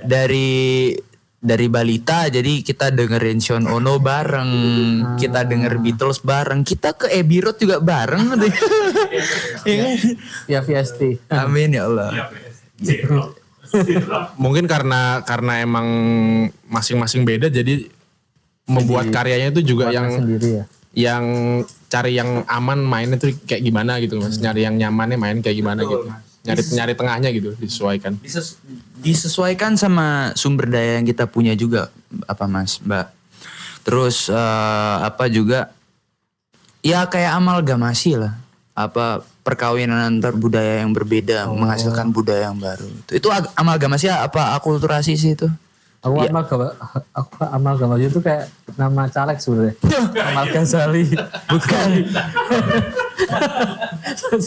Dari 0.04 0.92
dari 1.44 1.68
balita 1.68 2.24
jadi 2.32 2.64
kita 2.64 2.88
dengerin 2.88 3.36
Sean 3.36 3.68
Ono 3.68 4.00
bareng 4.00 4.50
kita 5.20 5.44
denger 5.44 5.76
Beatles 5.76 6.24
bareng 6.24 6.64
kita 6.64 6.96
ke 6.96 7.12
Abbey 7.12 7.44
Road 7.44 7.60
juga 7.60 7.84
bareng. 7.84 8.32
Iya. 9.64 9.96
kan? 9.96 9.96
Ya 10.44 10.60
VST. 10.60 11.24
amin 11.32 11.76
ya 11.76 11.88
Allah. 11.88 12.32
Mungkin 14.42 14.68
karena 14.68 15.24
karena 15.24 15.64
emang 15.64 15.88
masing-masing 16.68 17.24
beda 17.24 17.48
jadi 17.48 17.88
membuat 18.68 19.08
karyanya 19.08 19.56
itu 19.56 19.72
juga 19.76 19.88
yang 19.88 20.12
sendiri 20.12 20.48
ya. 20.60 20.64
yang 20.92 21.24
cari 21.88 22.16
yang 22.16 22.44
aman 22.44 22.80
mainnya 22.84 23.16
tuh 23.16 23.32
kayak 23.48 23.64
gimana 23.64 23.96
gitu. 24.04 24.20
Mas 24.20 24.36
nyari 24.36 24.68
yang 24.68 24.76
nyamannya 24.76 25.16
main 25.16 25.38
kayak 25.40 25.56
gimana 25.56 25.80
gitu 25.84 26.12
nyari 26.44 26.60
nyari 26.60 26.92
tengahnya 26.94 27.28
gitu 27.32 27.56
disesuaikan. 27.56 28.20
Dises- 28.20 28.60
disesuaikan 29.00 29.80
sama 29.80 30.36
sumber 30.36 30.68
daya 30.68 31.00
yang 31.00 31.06
kita 31.08 31.24
punya 31.24 31.56
juga 31.56 31.88
apa 32.28 32.44
mas 32.44 32.78
mbak. 32.84 33.08
Terus 33.84 34.28
eh, 34.28 34.96
apa 35.00 35.28
juga 35.32 35.72
ya 36.84 37.08
kayak 37.08 37.40
amalgamasi 37.40 38.20
lah. 38.20 38.36
Apa 38.76 39.22
perkawinan 39.46 40.18
antar 40.18 40.34
budaya 40.34 40.82
yang 40.82 40.90
berbeda 40.90 41.46
menghasilkan 41.46 42.10
budaya 42.10 42.50
yang 42.50 42.58
baru. 42.58 42.88
Itu, 43.06 43.12
itu 43.22 43.28
amalgamasi 43.54 44.10
apa 44.10 44.56
akulturasi 44.58 45.14
sih 45.14 45.32
itu 45.38 45.46
Aku 46.04 46.20
Iya. 46.20 46.28
amal 46.28 46.44
gama, 46.44 46.66
aku 47.10 47.32
amal 47.42 47.74
gama 47.74 47.94
itu 47.96 48.20
kayak 48.20 48.44
nama 48.76 49.08
caleg 49.08 49.40
sebenarnya. 49.40 49.74
Amal 50.28 50.44
Ghazali. 50.46 51.02
Bukan. 51.48 51.88
Terus 54.14 54.46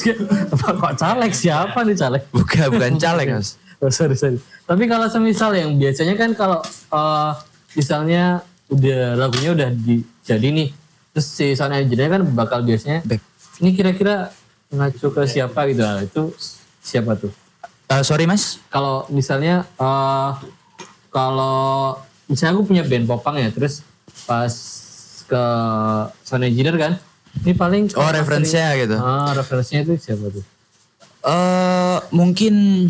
apa 0.54 0.68
kok 0.72 0.94
caleg 0.96 1.32
siapa 1.34 1.78
nih 1.82 1.96
caleg? 1.96 2.22
bukan 2.30 2.66
bukan 2.70 2.92
caleg 3.02 3.28
mas 3.32 3.58
Oh, 3.78 3.90
sorry, 3.90 4.14
sorry. 4.14 4.38
Tapi 4.66 4.86
kalau 4.86 5.06
semisal 5.06 5.54
yang 5.54 5.74
biasanya 5.76 6.14
kan 6.14 6.30
kalau 6.34 6.62
eh, 6.90 7.32
misalnya 7.74 8.42
udah 8.68 9.16
lagunya 9.16 9.50
udah 9.54 9.70
di, 9.70 10.02
jadi 10.22 10.48
nih, 10.50 10.68
terus 11.12 11.26
si 11.28 11.54
sound 11.54 11.72
engineer 11.72 12.12
kan 12.12 12.22
bakal 12.28 12.60
biasanya, 12.60 13.00
Back. 13.02 13.18
ini 13.58 13.72
kira-kira 13.72 14.30
ngacu 14.70 15.08
ke 15.10 15.22
siapa 15.26 15.64
gitu, 15.68 15.80
nah, 15.80 16.02
itu 16.02 16.34
siapa 16.80 17.14
tuh? 17.14 17.30
Eh, 17.88 18.02
sorry 18.02 18.26
mas 18.26 18.58
Kalau 18.68 19.06
misalnya, 19.08 19.64
eh, 19.72 20.30
kalau 21.18 21.98
misalnya 22.30 22.54
aku 22.54 22.70
punya 22.70 22.86
band 22.86 23.10
popang 23.10 23.42
ya, 23.42 23.50
terus 23.50 23.82
pas 24.30 24.54
ke 25.26 25.44
sound 26.22 26.46
engineer 26.46 26.78
kan, 26.78 26.94
ini 27.42 27.52
paling 27.52 27.90
oh 27.92 28.10
referensinya 28.10 28.70
gitu 28.78 28.96
Ah, 28.96 29.34
referensinya 29.34 29.82
itu 29.84 29.98
siapa 29.98 30.30
tuh? 30.30 30.46
eh 31.28 31.98
mungkin 32.14 32.88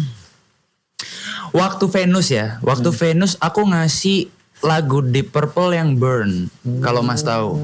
waktu 1.56 1.86
Venus 1.88 2.28
ya. 2.30 2.60
Waktu 2.62 2.92
Venus 2.92 3.34
aku 3.40 3.66
ngasih 3.66 4.30
lagu 4.62 5.02
Deep 5.02 5.32
Purple 5.32 5.74
yang 5.74 5.96
Burn. 5.96 6.52
Kalau 6.82 7.02
Mas 7.02 7.24
tahu. 7.24 7.58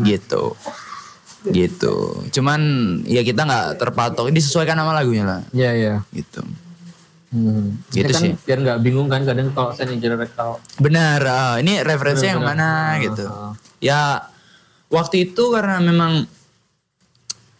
Gitu. 0.00 0.42
Gitu. 1.42 1.50
gitu. 1.54 1.96
Cuman 2.38 2.60
ya 3.02 3.26
kita 3.26 3.42
nggak 3.42 3.82
terpatok, 3.82 4.30
disesuaikan 4.30 4.78
sama 4.78 4.94
lagunya 4.94 5.26
lah, 5.26 5.42
Iya 5.50 5.70
iya. 5.74 5.94
gitu. 6.14 6.42
Hmm. 7.32 7.80
Gitu 7.88 8.12
kan 8.12 8.22
sih. 8.22 8.32
biar 8.44 8.58
nggak 8.60 8.78
bingung 8.84 9.08
kan 9.08 9.24
kadang 9.24 9.50
kalau 9.56 9.72
saya 9.72 9.88
jelek 9.96 10.36
kalau 10.36 10.60
Benar, 10.76 11.20
ah, 11.24 11.54
ini 11.58 11.80
referensi 11.80 12.28
yang 12.28 12.44
mana 12.44 13.00
gitu. 13.00 13.24
Ah, 13.24 13.50
ah. 13.50 13.52
Ya 13.80 14.00
waktu 14.92 15.32
itu 15.32 15.50
karena 15.50 15.80
memang 15.80 16.28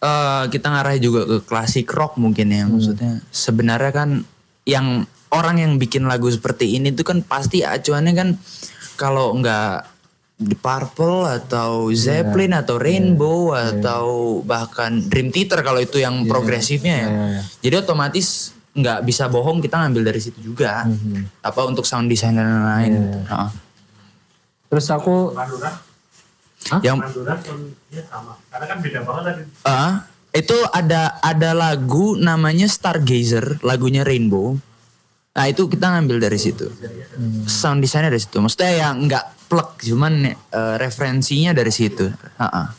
eh, 0.03 0.43
kita 0.47 0.67
ngarah 0.69 0.95
juga 1.01 1.25
ke 1.25 1.37
klasik 1.43 1.89
rock 1.89 2.21
mungkin 2.21 2.53
ya 2.53 2.69
maksudnya. 2.69 3.25
Sebenarnya 3.33 3.91
kan 3.91 4.09
yang 4.63 5.09
orang 5.33 5.57
yang 5.57 5.73
bikin 5.81 6.05
lagu 6.05 6.29
seperti 6.29 6.77
ini 6.77 6.93
tuh 6.93 7.03
kan 7.03 7.19
pasti 7.25 7.65
acuannya 7.65 8.13
kan 8.13 8.29
kalau 8.93 9.33
nggak 9.41 9.92
The 10.41 10.57
Purple 10.57 11.29
atau 11.29 11.93
Zeppelin 11.93 12.57
atau 12.57 12.81
Rainbow 12.81 13.53
atau 13.53 14.39
bahkan 14.41 14.97
Dream 15.05 15.29
Theater 15.29 15.61
kalau 15.61 15.79
itu 15.79 16.01
yang 16.01 16.25
progresifnya 16.25 16.95
ya. 16.95 17.09
Iya, 17.09 17.25
iya. 17.37 17.41
Jadi 17.61 17.75
otomatis 17.85 18.51
nggak 18.73 19.05
bisa 19.05 19.29
bohong 19.29 19.61
kita 19.61 19.77
ngambil 19.85 20.09
dari 20.09 20.19
situ 20.19 20.41
juga. 20.41 20.89
Apa 21.45 21.69
untuk 21.69 21.85
sound 21.85 22.09
design 22.09 22.41
dan 22.41 22.49
lain-lain. 22.49 22.93
Heeh. 23.29 23.49
Terus 24.73 24.87
aku 24.89 25.37
Hah? 26.71 26.79
Yang 26.79 26.97
sama. 28.07 28.39
Karena 28.47 28.65
kan 28.71 28.77
beda 28.79 28.99
banget 29.03 29.23
tadi. 29.27 29.43
Itu 30.33 30.57
ada 30.73 31.21
ada 31.21 31.53
lagu 31.53 32.17
namanya 32.17 32.65
Stargazer, 32.65 33.61
lagunya 33.61 34.01
Rainbow. 34.01 34.57
Nah 35.33 35.45
itu 35.45 35.65
kita 35.65 35.89
ngambil 35.89 36.21
dari 36.21 36.37
situ. 36.37 36.69
Sound 37.43 37.81
desainnya 37.81 38.07
dari 38.07 38.21
situ. 38.21 38.37
Maksudnya 38.37 38.71
yang 38.79 38.95
nggak 39.03 39.25
plek, 39.45 39.69
cuman 39.83 40.13
eh, 40.29 40.75
referensinya 40.77 41.51
dari 41.51 41.69
situ. 41.69 42.05
Ah, 42.37 42.69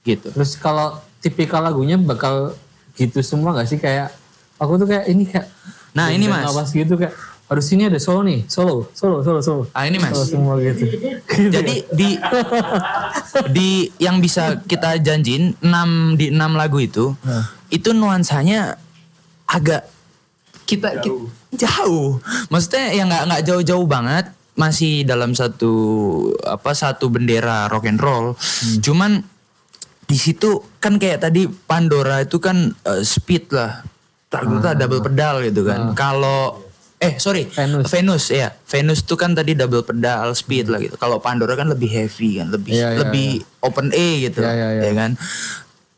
Gitu. 0.00 0.30
terus 0.30 0.54
kalau 0.54 1.02
tipikal 1.18 1.58
lagunya 1.58 1.98
bakal 1.98 2.54
gitu 2.94 3.18
semua 3.20 3.50
gak 3.52 3.66
sih 3.66 3.74
kayak 3.74 4.14
aku 4.54 4.78
tuh 4.78 4.86
kayak 4.86 5.10
ini 5.10 5.26
kayak 5.26 5.50
Nah, 5.92 6.14
ini, 6.14 6.30
Mas. 6.30 6.46
awas 6.46 6.70
gitu 6.70 6.94
kayak 6.94 7.10
harus 7.46 7.66
ini 7.70 7.86
ada 7.86 7.98
solo 7.98 8.22
nih 8.22 8.46
solo 8.46 8.86
solo 8.92 9.22
solo 9.22 9.38
solo 9.40 9.62
Ah 9.70 9.82
ini 9.82 9.98
mas. 9.98 10.10
solo 10.10 10.22
semua 10.24 10.54
gitu 10.58 10.86
Jadi 11.54 11.74
di 11.90 12.14
di 13.48 13.68
yang 13.96 14.18
bisa 14.18 14.58
kita 14.60 14.94
janjiin 14.96 15.58
6 15.58 15.64
di 16.14 16.30
6 16.30 16.38
lagu 16.54 16.78
itu 16.78 17.14
itu 17.68 17.90
nuansanya 17.90 18.78
agak 19.44 19.90
kita 20.66 21.00
jauh. 21.00 21.30
jauh. 21.54 22.18
Maksudnya 22.50 22.92
ya 22.92 23.02
nggak 23.06 23.22
nggak 23.30 23.42
jauh-jauh 23.46 23.86
banget 23.86 24.34
masih 24.56 25.04
dalam 25.04 25.36
satu 25.36 25.72
apa 26.42 26.72
satu 26.74 27.06
bendera 27.08 27.70
rock 27.70 27.86
and 27.86 28.02
roll. 28.02 28.34
Cuman 28.82 29.22
di 30.06 30.16
situ 30.18 30.62
kan 30.82 30.98
kayak 30.98 31.22
tadi 31.22 31.46
Pandora 31.46 32.26
itu 32.26 32.42
kan 32.42 32.74
eh, 32.84 33.02
speed 33.06 33.54
lah. 33.54 33.86
Ternyata 34.26 34.74
double 34.74 35.00
pedal 35.06 35.46
gitu 35.46 35.62
kan. 35.62 35.94
Kalau 35.94 36.66
eh 36.96 37.20
sorry 37.20 37.44
Venus. 37.44 37.92
Venus 37.92 38.24
ya 38.32 38.48
Venus 38.64 39.04
tuh 39.04 39.20
kan 39.20 39.36
tadi 39.36 39.52
double 39.52 39.84
pedal 39.84 40.32
speed 40.32 40.72
lah 40.72 40.80
gitu. 40.80 40.96
Kalau 40.96 41.20
Pandora 41.20 41.52
kan 41.54 41.68
lebih 41.68 41.92
heavy 41.92 42.40
kan, 42.40 42.48
lebih 42.48 42.72
Iya, 42.72 42.88
iya, 42.96 42.98
lebih 43.04 43.28
open 43.60 43.92
A 43.92 44.08
gitu, 44.24 44.40
Iya, 44.40 44.52
iya, 44.52 44.68
iya. 44.72 44.82
ya 44.88 44.92
kan. 44.96 45.10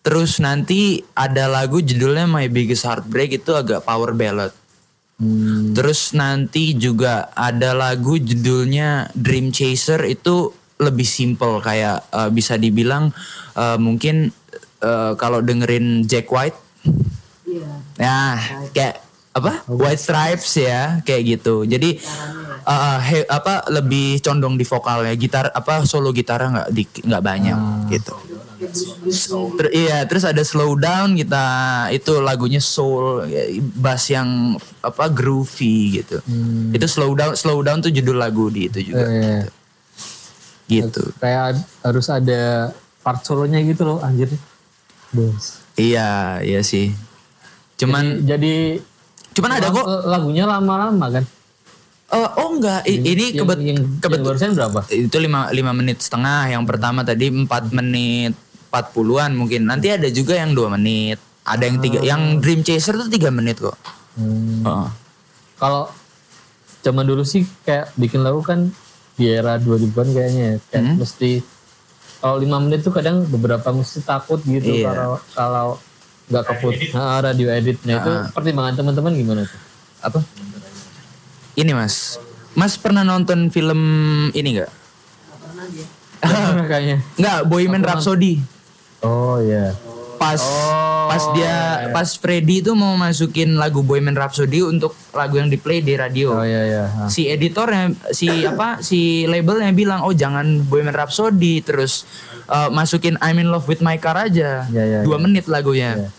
Terus 0.00 0.38
nanti 0.38 1.02
ada 1.12 1.50
lagu 1.50 1.82
judulnya 1.82 2.24
My 2.24 2.48
Biggest 2.48 2.86
Heartbreak 2.86 3.34
itu 3.34 3.52
agak 3.52 3.84
power 3.84 4.14
ballad. 4.14 4.54
Hmm, 5.18 5.74
Terus 5.74 6.14
nanti 6.14 6.78
juga 6.78 7.26
ada 7.34 7.74
lagu 7.74 8.14
judulnya 8.16 9.10
Dream 9.12 9.50
Chaser 9.50 9.98
itu 10.06 10.54
lebih 10.78 11.02
simple 11.02 11.58
kayak 11.58 12.06
eh, 12.08 12.30
bisa 12.30 12.54
dibilang 12.54 13.10
eh, 13.52 13.74
mungkin 13.76 14.30
eh, 14.78 15.12
kalau 15.18 15.42
dengerin 15.42 16.06
Jack 16.06 16.30
White 16.30 16.58
Iya. 17.48 17.68
Nah, 17.96 18.36
kayak 18.76 19.00
apa? 19.32 19.64
White 19.66 20.02
Stripes 20.02 20.52
ya, 20.60 21.00
kayak 21.00 21.22
gitu. 21.38 21.64
Jadi 21.64 21.96
uh, 22.68 22.98
he- 23.00 23.24
apa 23.24 23.64
lebih 23.72 24.20
condong 24.20 24.60
di 24.60 24.68
vokalnya, 24.68 25.16
gitar 25.16 25.48
apa 25.48 25.80
solo 25.88 26.12
gitarnya 26.12 26.68
nggak 26.68 26.68
nggak 27.08 27.22
banyak 27.24 27.58
gitu. 27.88 28.14
Ter- 29.58 29.72
iya, 29.72 30.02
terus 30.04 30.26
ada 30.26 30.42
slow 30.42 30.74
down 30.74 31.14
kita 31.14 31.44
itu 31.90 32.18
lagunya 32.18 32.58
soul, 32.58 33.22
ya, 33.24 33.46
bass 33.74 34.10
yang 34.10 34.58
apa 34.82 35.06
groovy 35.06 36.02
gitu. 36.02 36.18
Itu 36.74 36.86
slow 36.86 37.14
down, 37.14 37.38
slow 37.38 37.62
down 37.62 37.78
tuh 37.78 37.94
judul 37.94 38.18
lagu 38.18 38.50
di 38.50 38.66
itu 38.66 38.92
juga. 38.92 39.06
Iya, 39.06 39.22
iya. 39.22 40.84
Gitu. 40.84 41.00
kayak 41.16 41.64
harus 41.80 42.06
ada 42.12 42.74
part 43.00 43.24
solonya 43.24 43.56
gitu 43.64 43.88
loh 43.88 43.98
anjir 44.04 44.28
Bos. 45.08 45.64
Iya, 45.80 46.44
iya 46.44 46.60
sih. 46.60 46.92
Cuman 47.80 48.20
jadi 48.26 48.76
cuman 49.32 49.50
ada 49.56 49.72
kok 49.72 49.86
eh, 49.86 50.02
lagunya 50.10 50.44
lama-lama 50.44 51.08
kan 51.08 51.24
Eh, 52.08 52.28
oh 52.40 52.56
enggak, 52.56 52.88
I- 52.88 53.04
ini 53.04 53.36
yang, 53.36 53.44
kebet 53.44 53.58
yang, 53.60 53.80
kebet- 54.00 54.16
yang 54.16 54.24
barusan 54.24 54.56
berapa 54.56 54.80
itu 54.88 55.16
lima, 55.20 55.52
lima 55.52 55.76
menit 55.76 56.00
setengah 56.00 56.48
yang 56.48 56.64
pertama 56.64 57.04
tadi 57.04 57.28
empat 57.28 57.68
menit 57.68 58.32
40-an 58.68 59.32
mungkin. 59.32 59.64
Nanti 59.64 59.88
ada 59.88 60.08
juga 60.08 60.34
yang 60.34 60.52
dua 60.52 60.68
menit. 60.70 61.16
Ada 61.42 61.64
yang 61.64 61.78
tiga 61.80 61.98
yang 62.02 62.22
Dream 62.38 62.60
Chaser 62.60 62.92
tuh 62.94 63.08
tiga 63.08 63.28
menit 63.28 63.56
kok. 63.56 63.76
Hmm. 64.14 64.62
Heeh. 64.62 64.88
kalau 65.56 65.90
zaman 66.80 67.02
dulu 67.02 67.22
sih 67.22 67.42
kayak 67.60 67.90
bikin 67.94 68.22
lagu 68.22 68.38
kan 68.40 68.70
di 69.14 69.26
era 69.26 69.56
2000-an 69.56 70.08
kayaknya 70.08 70.44
ya. 70.44 70.56
kayak 70.68 70.84
Hmm. 70.84 70.94
mesti 70.96 71.30
kalau 72.18 72.36
lima 72.36 72.58
menit 72.58 72.82
tuh 72.82 72.90
kadang 72.90 73.22
beberapa 73.24 73.66
mesti 73.68 73.98
takut 74.00 74.38
gitu 74.40 74.70
Iya. 74.76 74.86
kalau 74.88 75.12
kalau 75.32 75.66
nggak 76.28 76.44
keput 76.46 76.74
Ah, 76.92 77.18
radio 77.20 77.48
edit. 77.48 77.78
Nah 77.82 77.94
itu 77.96 78.12
pertimbangan 78.30 78.74
teman-teman 78.76 79.12
gimana 79.12 79.40
tuh? 79.42 79.60
Apa? 79.98 80.18
Ini 81.54 81.74
mas. 81.74 82.18
Mas 82.52 82.74
pernah 82.74 83.02
nonton 83.02 83.50
film 83.50 83.80
ini 84.30 84.48
enggak 84.52 84.70
kayaknya. 86.70 87.02
Enggak 87.14 87.38
Bohemian 87.46 87.82
Rhapsody 87.82 88.38
oh 89.02 89.38
iya. 89.42 89.74
Pas 90.18 90.42
pas 91.08 91.24
dia 91.32 91.88
pas 91.94 92.08
Freddy 92.18 92.60
itu 92.60 92.74
mau 92.76 92.92
masukin 92.98 93.56
lagu 93.56 93.80
Bohemian 93.80 94.18
Rhapsody 94.18 94.60
untuk 94.60 94.92
lagu 95.14 95.40
yang 95.40 95.48
di 95.48 95.56
play 95.56 95.80
di 95.80 95.94
radio. 95.94 96.36
Oh 96.36 96.44
iya 96.44 96.62
iya. 96.68 96.84
Ah. 96.84 97.08
si 97.08 97.30
editornya 97.30 97.94
si 98.12 98.28
apa 98.50 98.82
si 98.84 99.24
labelnya 99.24 99.72
bilang 99.72 100.04
oh 100.04 100.12
jangan 100.12 100.66
Bohemian 100.66 100.92
Rhapsody. 100.92 101.64
Terus 101.64 102.04
uh, 102.50 102.68
masukin 102.68 103.16
I'm 103.24 103.40
in 103.40 103.48
love 103.48 103.64
with 103.70 103.80
my 103.80 103.96
car 103.96 104.18
aja. 104.18 104.66
Ya, 104.68 104.84
ya, 104.84 105.00
dua 105.06 105.16
ya. 105.16 105.22
menit 105.22 105.46
lagunya. 105.46 106.10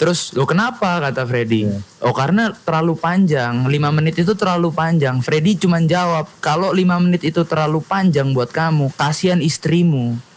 Terus 0.00 0.32
lo 0.32 0.48
kenapa? 0.48 0.96
kata 0.96 1.28
Freddy. 1.28 1.68
Oh 2.00 2.16
karena 2.16 2.56
terlalu 2.64 2.96
panjang. 2.96 3.68
Lima 3.68 3.92
menit 3.92 4.16
itu 4.16 4.32
terlalu 4.32 4.72
panjang. 4.72 5.20
Freddy 5.20 5.60
cuman 5.60 5.84
jawab 5.84 6.24
kalau 6.40 6.72
lima 6.72 6.96
menit 6.96 7.20
itu 7.20 7.44
terlalu 7.44 7.84
panjang 7.84 8.32
buat 8.32 8.48
kamu 8.48 8.88
kasihan 8.96 9.44
istrimu 9.44 10.29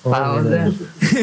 Oh, 0.00 0.14
gitu. 0.38 0.54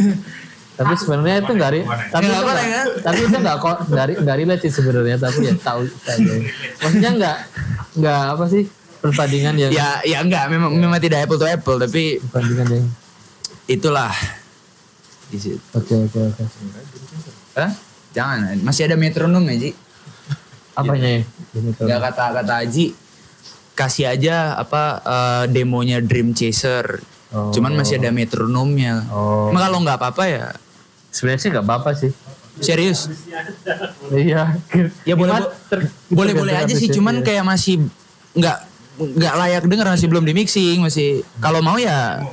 tapi 0.77 0.93
sebenarnya 0.93 1.39
itu 1.39 1.51
nggak 1.53 1.71
ri- 1.71 1.87
tapi 2.11 2.23
Nggak 2.25 2.35
itu 2.35 2.43
nggak 2.45 2.67
kan? 2.67 2.87
tapi 2.99 3.19
itu 3.21 3.37
nggak 3.39 3.57
kok 3.57 3.77
nggak 3.87 4.05
ri- 4.05 4.19
nggak 4.19 4.35
relate 4.35 4.61
sih 4.61 4.71
sebenarnya 4.73 5.17
tapi 5.17 5.39
ya 5.41 5.53
tahu 5.57 5.81
maksudnya 6.77 7.11
nggak 7.15 7.37
nggak 7.95 8.21
apa 8.29 8.45
sih 8.45 8.63
perbandingan 8.99 9.55
yang 9.57 9.71
ya 9.71 9.89
ya 10.03 10.17
enggak 10.19 10.49
memang 10.49 10.71
memang 10.73 10.99
tidak 10.99 11.23
apple 11.23 11.37
to 11.37 11.47
apple 11.47 11.77
tapi 11.77 12.19
perbandingan 12.19 12.67
yang 12.69 12.85
itulah 13.65 14.11
di 15.25 15.37
situ 15.37 15.63
oke 15.71 15.93
oke 16.05 16.19
oke 16.29 16.43
Hah? 17.55 17.71
Jangan, 18.11 18.59
masih 18.59 18.83
ada 18.85 18.95
metronom 18.95 19.43
ya, 19.45 19.55
Ji. 19.57 19.71
apanya 20.73 21.19
ya. 21.19 21.21
Ya 21.81 21.97
kata 21.99 22.31
kata 22.33 22.63
Aji 22.63 22.91
kasih 23.73 24.07
aja 24.09 24.55
apa 24.55 24.83
eh, 24.99 25.43
demonya 25.49 25.99
Dream 25.99 26.31
Chaser. 26.31 26.99
Oh. 27.35 27.51
Cuman 27.51 27.75
masih 27.75 27.99
ada 27.99 28.15
metronomnya. 28.15 29.03
Oh. 29.11 29.51
Emang 29.51 29.67
kalau 29.67 29.79
nggak 29.83 29.99
apa-apa 29.99 30.23
ya 30.31 30.45
sebenarnya 31.11 31.41
sih 31.43 31.49
nggak 31.51 31.65
apa-apa 31.67 31.91
sih 31.95 32.11
serius. 32.63 33.11
iya 34.15 34.55
Ya 35.03 35.19
boleh 35.19 35.43
boleh 36.07 36.33
boleh 36.33 36.55
aja 36.55 36.71
sih. 36.71 36.87
Cuman 36.87 37.19
ya. 37.19 37.23
kayak 37.27 37.43
masih 37.43 37.83
nggak 38.31 38.57
nggak 38.95 39.33
layak 39.35 39.63
denger 39.67 39.87
masih 39.91 40.07
belum 40.07 40.23
di 40.23 40.31
mixing 40.31 40.79
masih. 40.79 41.27
Kalau 41.43 41.59
mau 41.59 41.75
ya 41.75 42.23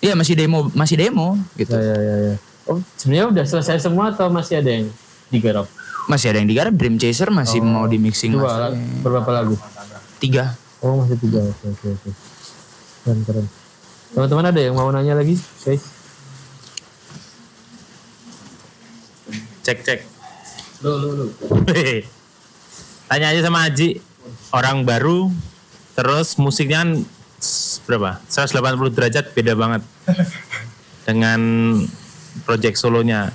Iya 0.00 0.16
masih 0.16 0.32
demo 0.32 0.72
masih 0.72 0.96
demo 0.96 1.36
gitu. 1.60 1.76
ya 1.76 1.92
ya 1.92 2.14
ya, 2.32 2.34
oh 2.72 2.80
sebenarnya 2.96 3.26
udah 3.36 3.44
selesai 3.44 3.84
semua 3.84 4.08
atau 4.08 4.32
masih 4.32 4.64
ada 4.64 4.72
yang 4.80 4.88
digarap 5.28 5.68
Masih 6.08 6.32
ada 6.32 6.40
yang 6.40 6.48
digarap 6.48 6.72
Dream 6.72 6.96
Chaser 6.96 7.28
masih 7.28 7.60
mau 7.60 7.84
di 7.84 8.00
mixing 8.00 8.32
dua 8.32 8.72
berapa 9.04 9.28
lagu 9.28 9.60
Tiga. 10.16 10.56
oh 10.80 11.04
masih 11.04 11.20
tiga 11.20 11.44
oke 11.44 11.66
oke 11.68 11.86
oke 12.00 12.10
keren 13.04 13.20
keren 13.28 13.46
teman-teman 14.12 14.50
ada 14.50 14.60
yang 14.60 14.74
mau 14.74 14.90
nanya 14.90 15.14
lagi 15.14 15.38
guys 15.64 16.00
Cek 19.60 19.84
cek. 19.84 20.00
Hehe. 21.68 22.08
Tanya 23.06 23.26
aja 23.28 23.40
sama 23.44 23.68
Aji. 23.68 24.00
Orang 24.56 24.88
baru. 24.88 25.28
Terus 25.92 26.40
musiknya 26.40 26.80
kan 26.80 26.90
berapa? 27.84 28.24
180 28.24 28.96
derajat 28.96 29.24
beda 29.36 29.52
banget. 29.52 29.84
dengan 31.06 31.40
project 32.48 32.80
solonya. 32.80 33.30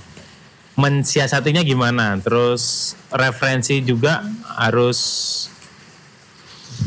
Mensiasatinya 0.75 1.63
gimana? 1.63 2.19
Terus 2.19 2.95
referensi 3.13 3.79
juga 3.79 4.25
harus 4.59 4.99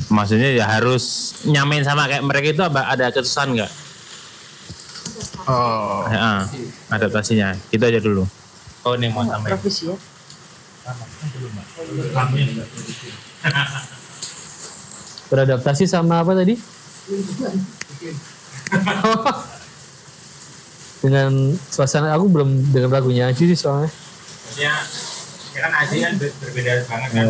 maksudnya 0.09 0.51
ya 0.53 0.65
harus 0.67 1.35
nyamain 1.45 1.83
sama 1.83 2.07
kayak 2.07 2.25
mereka 2.25 2.47
itu 2.53 2.63
apa 2.65 2.89
ada 2.89 3.09
kesusahan 3.09 3.55
nggak? 3.55 3.73
Oh. 5.49 6.05
Ya, 6.13 6.45
adaptasinya. 6.93 7.57
Itu 7.73 7.81
aja 7.81 8.01
dulu. 8.01 8.29
Oh 8.85 8.93
ini 8.95 9.09
mau 9.09 9.25
tambahin. 9.25 9.57
Profesi 9.57 9.89
ya. 9.89 9.97
Beradaptasi 15.29 15.85
sama 15.85 16.25
apa 16.25 16.33
tadi? 16.33 16.57
Dengan 20.99 21.55
suasana 21.71 22.17
aku 22.17 22.27
belum 22.27 22.73
dengan 22.75 22.91
lagunya 22.91 23.31
aja 23.31 23.39
sih 23.39 23.55
soalnya. 23.55 23.93
Ya, 24.59 24.75
ya 25.55 25.61
kan 25.63 25.73
Aji 25.85 25.97
kan 26.03 26.13
ber- 26.19 26.35
berbeda 26.43 26.73
banget 26.89 27.11
kan. 27.15 27.27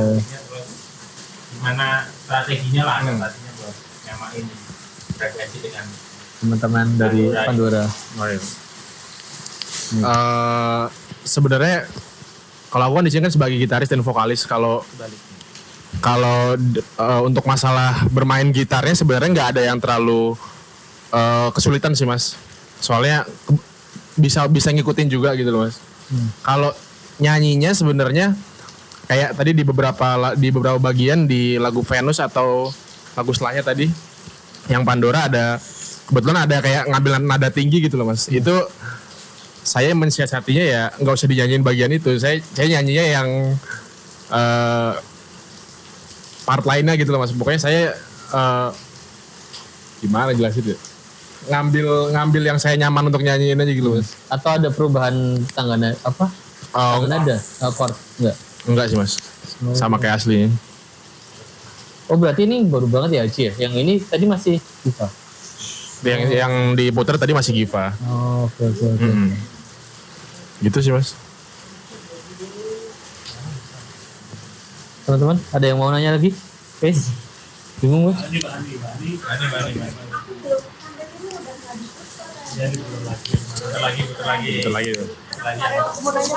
Gimana 1.58 1.86
strateginya 2.06 2.82
lah 2.84 2.96
adaptasinya 3.02 3.50
buat 3.56 3.74
nyamain 4.06 4.44
frekuensi 5.12 5.58
dengan 5.60 5.86
Teman-teman 6.38 6.86
dari 6.94 7.22
Pandora. 7.34 7.82
Eh, 9.90 10.84
sebenarnya 11.24 11.82
kalau 12.68 12.84
aku 12.86 12.94
kan 12.94 13.04
di 13.04 13.10
sini 13.10 13.26
kan 13.26 13.32
sebagai 13.32 13.58
gitaris 13.58 13.88
dan 13.88 14.00
vokalis 14.00 14.46
kalau 14.46 14.86
kalau 15.98 16.54
eh, 16.54 17.20
untuk 17.24 17.42
masalah 17.42 18.06
bermain 18.06 18.46
gitarnya 18.48 18.94
sebenarnya 18.94 19.30
nggak 19.32 19.48
ada 19.56 19.62
yang 19.66 19.82
terlalu 19.82 20.38
eh, 21.10 21.48
kesulitan 21.50 21.90
sih 21.92 22.06
mas. 22.06 22.38
Soalnya 22.78 23.26
ke- 23.26 23.66
bisa 24.14 24.46
bisa 24.46 24.70
ngikutin 24.70 25.08
juga 25.08 25.34
gitu 25.34 25.50
loh 25.50 25.66
mas. 25.66 25.82
Kalau 26.40 26.70
nyanyinya 27.18 27.74
sebenarnya 27.74 28.38
kayak 29.08 29.30
tadi 29.34 29.50
di 29.56 29.64
beberapa 29.64 30.36
di 30.36 30.48
beberapa 30.52 30.76
bagian 30.76 31.24
di 31.24 31.56
lagu 31.56 31.80
Venus 31.80 32.20
atau 32.20 32.68
lagu 33.16 33.32
setelahnya 33.32 33.64
tadi 33.64 33.88
yang 34.68 34.84
Pandora 34.84 35.26
ada 35.26 35.56
kebetulan 36.08 36.44
ada 36.44 36.60
kayak 36.60 36.92
ngambil 36.92 37.12
nada 37.24 37.48
tinggi 37.48 37.80
gitu 37.80 37.96
loh 37.96 38.12
mas. 38.12 38.28
Itu 38.28 38.52
saya 39.64 39.92
mensiasatinya 39.96 40.64
ya 40.64 40.82
nggak 41.00 41.14
usah 41.16 41.28
dinyanyiin 41.28 41.64
bagian 41.64 41.92
itu. 41.92 42.20
Saya 42.20 42.40
saya 42.52 42.78
nyanyinya 42.78 43.04
yang 43.08 43.28
eh, 44.28 44.92
part 46.44 46.64
lainnya 46.68 46.94
gitu 47.00 47.08
loh 47.12 47.24
mas. 47.24 47.32
Pokoknya 47.32 47.60
saya 47.64 47.96
eh, 48.32 48.68
gimana 50.04 50.36
jelasin 50.36 50.76
ya? 50.76 50.78
Ngambil 51.48 52.12
ngambil 52.12 52.42
yang 52.44 52.58
saya 52.60 52.76
nyaman 52.76 53.08
untuk 53.08 53.24
nyanyiin 53.24 53.56
aja 53.56 53.72
gitu 53.72 53.96
mas. 53.96 54.16
Atau 54.28 54.52
ada 54.52 54.68
perubahan 54.68 55.40
tangga 55.56 55.80
na- 55.80 56.00
apa? 56.04 56.28
oh, 56.76 57.08
nada, 57.08 57.40
chord 57.72 57.96
enggak? 58.20 58.36
Enggak 58.64 58.86
sih 58.88 58.96
mas 58.96 59.12
sama 59.72 59.98
kayak 59.98 60.18
aslinya 60.18 60.50
Oh 62.08 62.16
berarti 62.16 62.48
ini 62.48 62.64
baru 62.64 62.88
banget 62.88 63.10
ya 63.12 63.28
Aci 63.28 63.40
ya? 63.44 63.68
Yang 63.68 63.72
ini 63.84 63.92
tadi 64.00 64.24
masih 64.24 64.56
Diva. 64.80 65.12
yang 66.00 66.20
yang 66.32 66.52
diputer 66.72 67.20
tadi 67.20 67.36
masih 67.36 67.52
Giva 67.52 67.92
Oh 68.08 68.48
oke 68.48 68.64
oke 68.64 68.84
oke. 68.88 69.04
Mm-mm. 69.04 69.28
gitu 70.64 70.78
sih 70.80 70.88
mas 70.88 71.12
Teman-teman 75.04 75.36
ada 75.52 75.64
yang 75.64 75.76
mau 75.76 75.88
nanya 75.88 76.12
lagi? 76.12 76.32
Guys, 76.80 77.08
bingung 77.80 78.08
gue? 78.08 78.14
Lagi. 78.14 78.40
Lagi, 83.72 84.04
lagi. 84.68 84.92
lagi. 84.92 84.92
Mau 86.00 86.12
nanya 86.12 86.36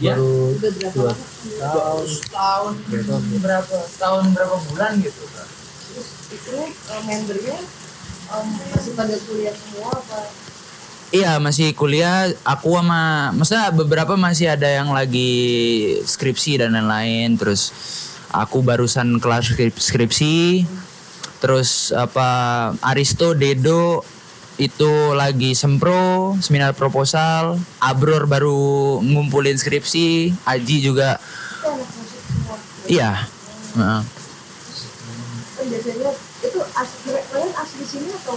lama? 0.00 0.16
Baru 0.16 0.56
Udah 0.56 0.70
berapa 0.72 0.96
dua 0.96 1.12
lama? 1.12 1.24
Tahun. 1.60 2.06
Tahun. 2.32 2.72
Berapa? 3.44 3.76
Tahun 4.00 4.24
berapa 4.32 4.56
bulan 4.72 4.92
gitu? 5.04 5.22
Terus 5.28 6.08
itu 6.32 6.50
eh, 6.56 7.02
membernya 7.04 7.58
em, 8.30 8.46
masih 8.72 8.92
pada 8.96 9.14
kuliah 9.28 9.54
semua 9.54 9.90
apa? 9.92 10.20
Iya 11.10 11.42
masih 11.42 11.74
kuliah 11.74 12.30
aku 12.46 12.78
sama 12.78 13.34
maksudnya 13.34 13.74
beberapa 13.74 14.14
masih 14.14 14.46
ada 14.46 14.70
yang 14.70 14.94
lagi 14.94 15.98
skripsi 16.06 16.62
dan 16.62 16.70
lain-lain 16.70 17.34
terus 17.34 17.74
aku 18.30 18.62
barusan 18.62 19.18
kelas 19.18 19.50
skrip- 19.50 19.82
skripsi 19.82 20.62
terus 21.42 21.90
apa 21.90 22.28
Aristo 22.78 23.34
Dedo 23.34 24.06
itu 24.60 25.16
lagi 25.16 25.56
sempro 25.56 26.36
seminar 26.44 26.76
proposal. 26.76 27.56
Abror 27.80 28.28
baru 28.28 29.00
ngumpulin 29.00 29.56
skripsi 29.56 30.36
Aji 30.44 30.76
juga. 30.84 31.16
Iya. 32.84 33.24
Biasanya 35.60 36.10
itu 36.44 36.60
asli, 36.76 37.10
kalian 37.32 37.52
asli 37.56 37.84
sini 37.88 38.08
atau 38.12 38.36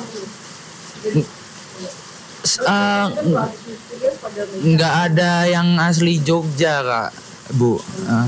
pada 4.20 4.44
nggak 4.44 4.94
ada 5.10 5.48
yang 5.48 5.80
asli 5.80 6.20
Jogja 6.20 6.84
kak 6.84 7.12
bu. 7.56 7.80
Eh, 7.80 8.28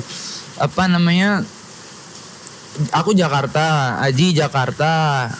apa 0.59 0.83
namanya 0.87 1.43
aku 2.91 3.11
Jakarta 3.11 3.65
Aji 3.99 4.31
Jakarta 4.31 4.91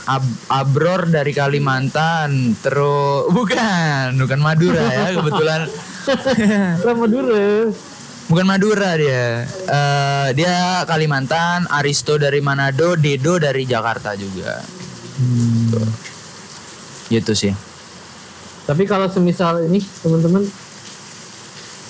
Ab- 0.05 0.38
Abror 0.47 1.05
dari 1.05 1.31
Kalimantan 1.31 2.55
terus 2.57 3.27
bukan 3.29 4.15
bukan 4.15 4.39
Madura 4.39 4.86
ya 4.86 5.07
kebetulan 5.17 5.61
Lah 6.79 6.93
Madura. 6.93 7.69
bukan 8.25 8.45
Madura 8.45 8.89
dia 8.93 9.43
Eh, 9.45 10.27
dia 10.33 10.55
Kalimantan 10.83 11.67
Aristo 11.69 12.15
dari 12.15 12.39
Manado 12.39 12.95
Dedo 12.95 13.36
dari 13.36 13.63
Jakarta 13.63 14.13
juga 14.13 14.63
Tuh. 15.69 15.89
gitu 17.09 17.31
sih 17.31 17.51
Tapi 18.63 18.83
kalau 18.83 19.05
semisal 19.05 19.61
ini 19.63 19.77
teman-teman 19.99 20.41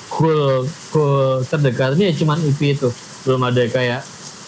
cool 0.09 0.63
cool 0.89 1.43
terdekat 1.43 1.95
ini 1.95 2.07
ya 2.07 2.13
cuman 2.15 2.39
EP 2.41 2.59
itu. 2.69 2.87
Belum 3.23 3.41
ada 3.41 3.63
kayak 3.65 4.03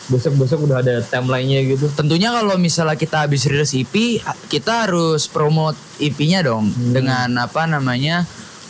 besok-besok 0.07 0.59
udah 0.63 0.79
ada 0.79 0.99
timeline-nya 1.01 1.67
gitu. 1.67 1.91
Tentunya 1.91 2.31
kalau 2.31 2.55
misalnya 2.55 2.95
kita 2.95 3.23
habis 3.23 3.43
rilis 3.43 3.71
EP, 3.71 4.19
kita 4.47 4.85
harus 4.85 5.25
promote 5.25 5.75
EP-nya 5.97 6.41
dong 6.41 6.67
dengan 6.89 7.27
apa 7.37 7.63
namanya? 7.63 8.23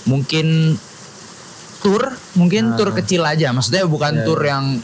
Mungkin 0.04 0.78
tour, 1.80 2.04
mungkin 2.34 2.74
tour 2.74 2.90
kecil 2.92 3.22
aja. 3.22 3.52
Maksudnya 3.52 3.86
bukan 3.86 4.24
tour 4.24 4.42
yang 4.42 4.82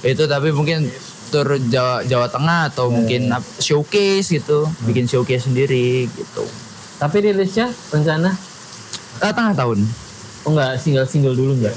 itu 0.00 0.22
tapi 0.24 0.50
mungkin 0.50 0.86
tour 1.26 1.58
Jawa, 1.60 2.06
Jawa 2.06 2.28
Tengah 2.28 2.70
atau 2.70 2.86
mungkin 2.88 3.32
ap- 3.32 3.58
showcase 3.58 4.30
gitu, 4.30 4.62
bikin 4.84 5.04
showcase 5.04 5.44
sendiri 5.44 6.06
gitu. 6.06 6.44
Tapi 6.96 7.16
rilisnya 7.24 7.68
rencana 7.90 8.32
Eh, 9.16 9.32
tengah 9.32 9.52
tahun. 9.52 9.80
oh 10.44 10.52
enggak 10.52 10.78
single-single 10.78 11.34
dulu 11.34 11.56
enggak? 11.56 11.74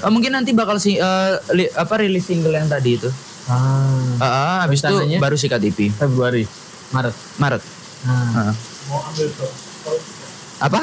Eh, 0.00 0.10
mungkin 0.10 0.32
nanti 0.32 0.50
bakal 0.50 0.76
si 0.76 0.96
eh, 0.96 1.32
li- 1.52 1.70
apa 1.70 1.94
rilis 1.96 2.26
single 2.26 2.50
yang 2.50 2.66
tadi 2.66 2.96
itu. 2.96 3.06
Ah, 3.48 3.88
eh, 4.20 4.58
habis 4.68 4.84
itu 4.84 4.96
baru 5.16 5.32
sikat 5.32 5.64
EP 5.64 5.88
Februari, 5.96 6.44
Maret. 6.92 7.16
Maret. 7.40 7.62
Nah. 8.04 8.52
Heeh. 8.52 8.54
Apa? 10.60 10.82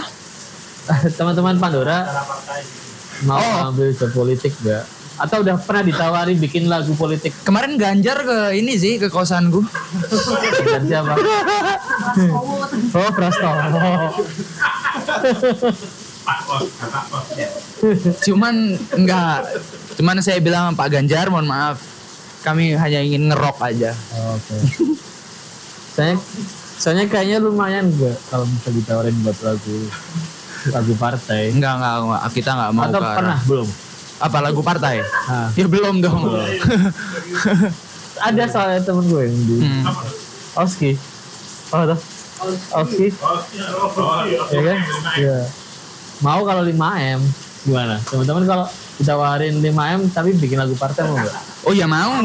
Teman-teman 1.18 1.62
Pandora 1.62 2.10
mau 3.30 3.70
ambil 3.70 3.94
job 3.94 4.12
politik 4.18 4.54
enggak? 4.66 4.86
Atau 5.16 5.48
udah 5.48 5.56
pernah 5.56 5.84
ditawari 5.86 6.36
bikin 6.36 6.68
lagu 6.68 6.92
politik? 6.98 7.32
Kemarin 7.48 7.80
Ganjar 7.80 8.20
ke 8.26 8.38
ini 8.60 8.76
sih 8.76 9.00
ke 9.00 9.08
kosanku. 9.08 9.64
Dan 10.68 10.84
siapa? 10.90 11.16
oh, 12.92 13.10
Prastowo. 13.16 13.64
Cuman 18.28 18.76
enggak. 18.92 19.40
Cuman 19.96 20.20
saya 20.20 20.44
bilang 20.44 20.76
sama 20.76 20.80
Pak 20.84 20.90
Ganjar, 21.00 21.32
mohon 21.32 21.48
maaf. 21.48 21.95
Kami 22.46 22.78
hanya 22.78 23.00
ingin 23.02 23.34
ngerok 23.34 23.58
aja. 23.58 23.92
Oke. 24.30 24.56
Soalnya, 25.96 26.18
soalnya 26.78 27.06
kayaknya 27.10 27.38
lumayan 27.42 27.90
gak 27.90 28.16
kalau 28.30 28.46
bisa 28.46 28.70
ditawarin 28.70 29.16
buat 29.26 29.38
lagu 29.42 29.76
lagu 30.70 30.94
partai. 30.96 31.50
Enggak, 31.50 31.82
enggak, 31.82 31.94
enggak. 32.06 32.22
Kita 32.30 32.50
enggak 32.54 32.70
mau 32.70 32.84
Atau 32.86 33.02
ke 33.02 33.10
pernah 33.18 33.40
belum? 33.44 33.68
Apa 34.16 34.38
lagu 34.40 34.62
partai? 34.62 35.02
Ah. 35.26 35.50
Ya 35.58 35.66
belum 35.66 36.00
dong. 36.00 36.22
Ada 38.30 38.44
soalnya 38.48 38.80
temen 38.80 39.10
gue 39.10 39.22
yang 39.26 39.42
di 39.44 39.56
Hmm. 39.60 39.84
Oski. 40.56 40.96
Oh, 41.74 41.84
tuh. 41.84 42.00
Oski. 42.78 43.08
Ya 44.54 44.62
kan? 44.62 44.78
Iya. 45.18 45.38
Mau 46.24 46.46
kalau 46.46 46.64
5M 46.64 47.20
gimana? 47.66 47.98
Teman-teman 48.06 48.46
kalau 48.46 48.66
ditawarin 48.96 49.60
5M 49.60 50.00
tapi 50.14 50.32
bikin 50.32 50.56
lagu 50.56 50.78
partai 50.78 51.04
mau 51.04 51.18
gak? 51.18 51.55
Oh 51.66 51.74
ya 51.74 51.90
mau. 51.90 52.22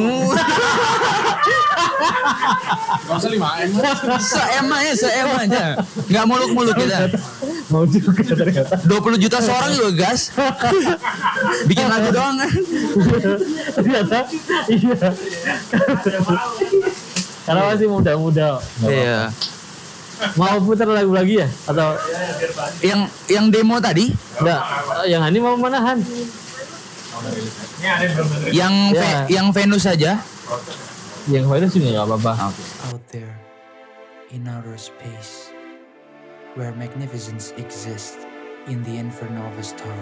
Gak 3.08 3.16
usah 3.16 3.30
lima 3.32 3.48
M. 3.64 3.72
Seem 4.20 4.66
aja, 4.68 4.92
seem 4.94 5.30
aja. 5.32 5.64
Enggak 6.06 6.24
muluk-muluk 6.28 6.76
kita. 6.76 7.08
Mau 7.72 7.88
juga 7.88 8.22
ternyata. 8.22 8.76
20 8.84 9.22
juta 9.22 9.38
seorang 9.40 9.70
juga 9.74 9.90
gas. 10.06 10.30
Bikin 11.64 11.86
lagu 11.88 12.12
doang 12.12 12.36
kan. 12.36 12.52
ternyata 13.80 14.18
iya. 14.68 14.96
Karena 17.48 17.60
masih 17.72 17.88
muda-muda. 17.88 18.60
Iya. 18.84 19.32
Mau 20.36 20.60
putar 20.60 20.84
lagu 20.84 21.16
lagi 21.16 21.40
ya? 21.40 21.48
Atau 21.64 21.96
Yang 22.84 23.00
yang 23.32 23.46
demo 23.48 23.80
tadi, 23.80 24.12
enggak? 24.36 24.60
Yang 25.08 25.22
ini 25.32 25.38
mau 25.40 25.56
manahan? 25.56 25.96
Yang 27.80 28.00
dengerin. 28.16 28.50
yang 28.52 28.74
Ya. 28.90 29.00
Ve- 29.00 29.26
yang 29.30 29.46
Venus 29.52 29.82
saja. 29.84 30.20
Yang 31.28 31.44
virus 31.46 31.70
juga 31.76 31.88
nggak 31.92 32.06
apa-apa. 32.08 32.32
out 32.90 33.02
there 33.12 33.34
in 34.32 34.48
outer 34.48 34.74
space 34.74 35.52
where 36.56 36.72
magnificence 36.74 37.52
exists 37.60 38.24
in 38.66 38.82
the 38.82 38.96
inferno 38.98 39.44
of 39.46 39.54
a 39.60 39.64
star. 39.64 40.00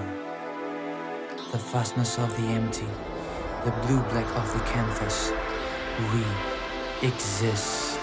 The 1.52 1.60
vastness 1.72 2.20
of 2.20 2.28
the 2.36 2.46
empty, 2.52 2.88
the 3.64 3.72
blue 3.88 4.00
black 4.12 4.28
of 4.36 4.46
the 4.52 4.62
canvas, 4.68 5.32
we 6.12 6.22
exist. 7.02 7.96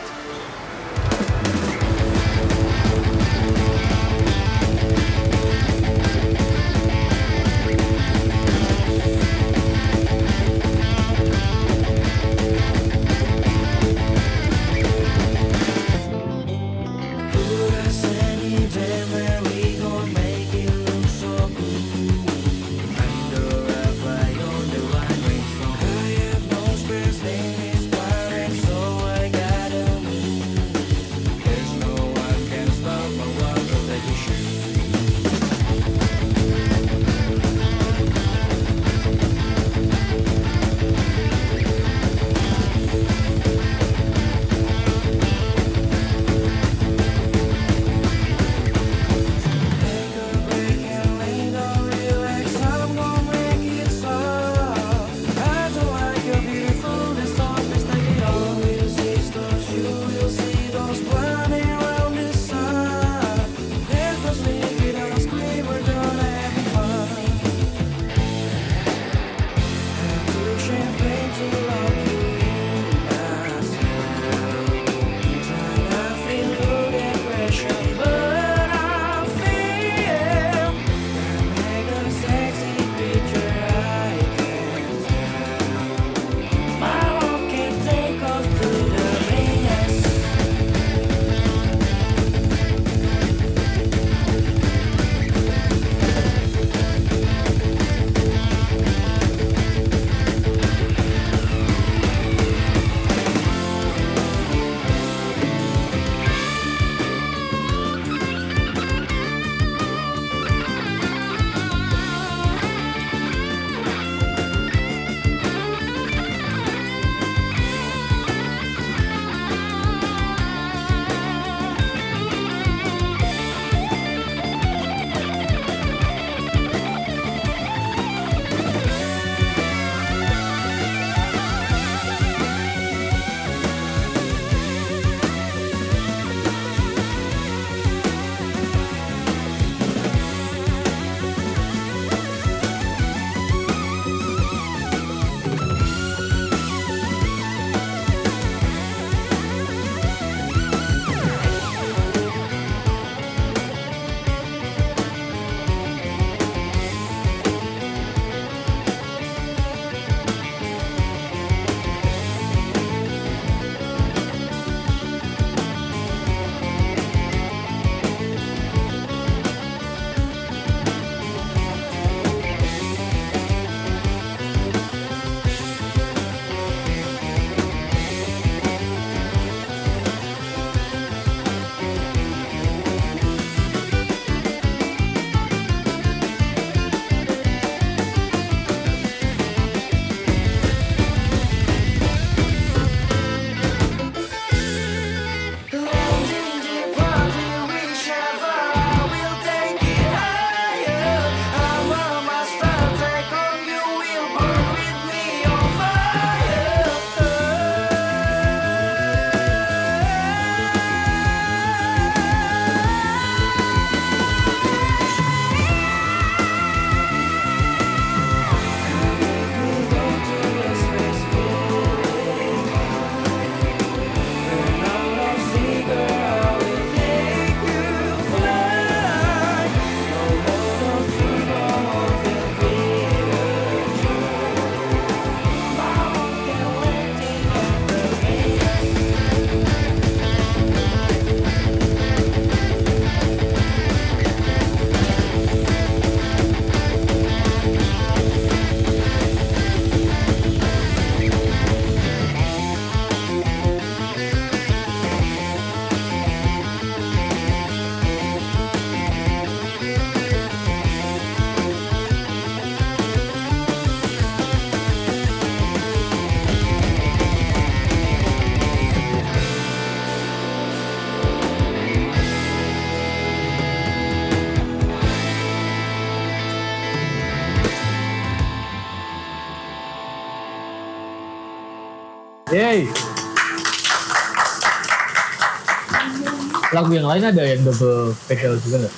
lagu 286.75 286.91
yang 286.91 287.07
lain 287.07 287.23
ada 287.23 287.43
yang 287.47 287.63
double 287.63 288.11
pedal 288.27 288.59
juga 288.59 288.83
nggak? 288.83 288.95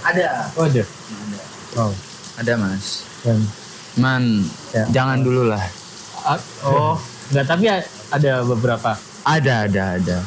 Ada. 0.00 0.26
Oh 0.56 0.64
ada. 0.64 0.82
Ada. 0.82 1.38
Oh. 1.76 1.92
Ada 2.38 2.52
mas. 2.54 3.04
Dan. 3.26 3.38
Man, 3.98 4.46
ya. 4.70 4.86
jangan 4.94 5.20
dulu 5.26 5.50
lah. 5.50 5.64
Oh, 6.62 6.94
nggak 7.34 7.46
tapi 7.50 7.66
ada 8.14 8.32
beberapa. 8.46 8.94
Ada, 9.26 9.66
ada, 9.66 9.82
ada. 9.98 10.18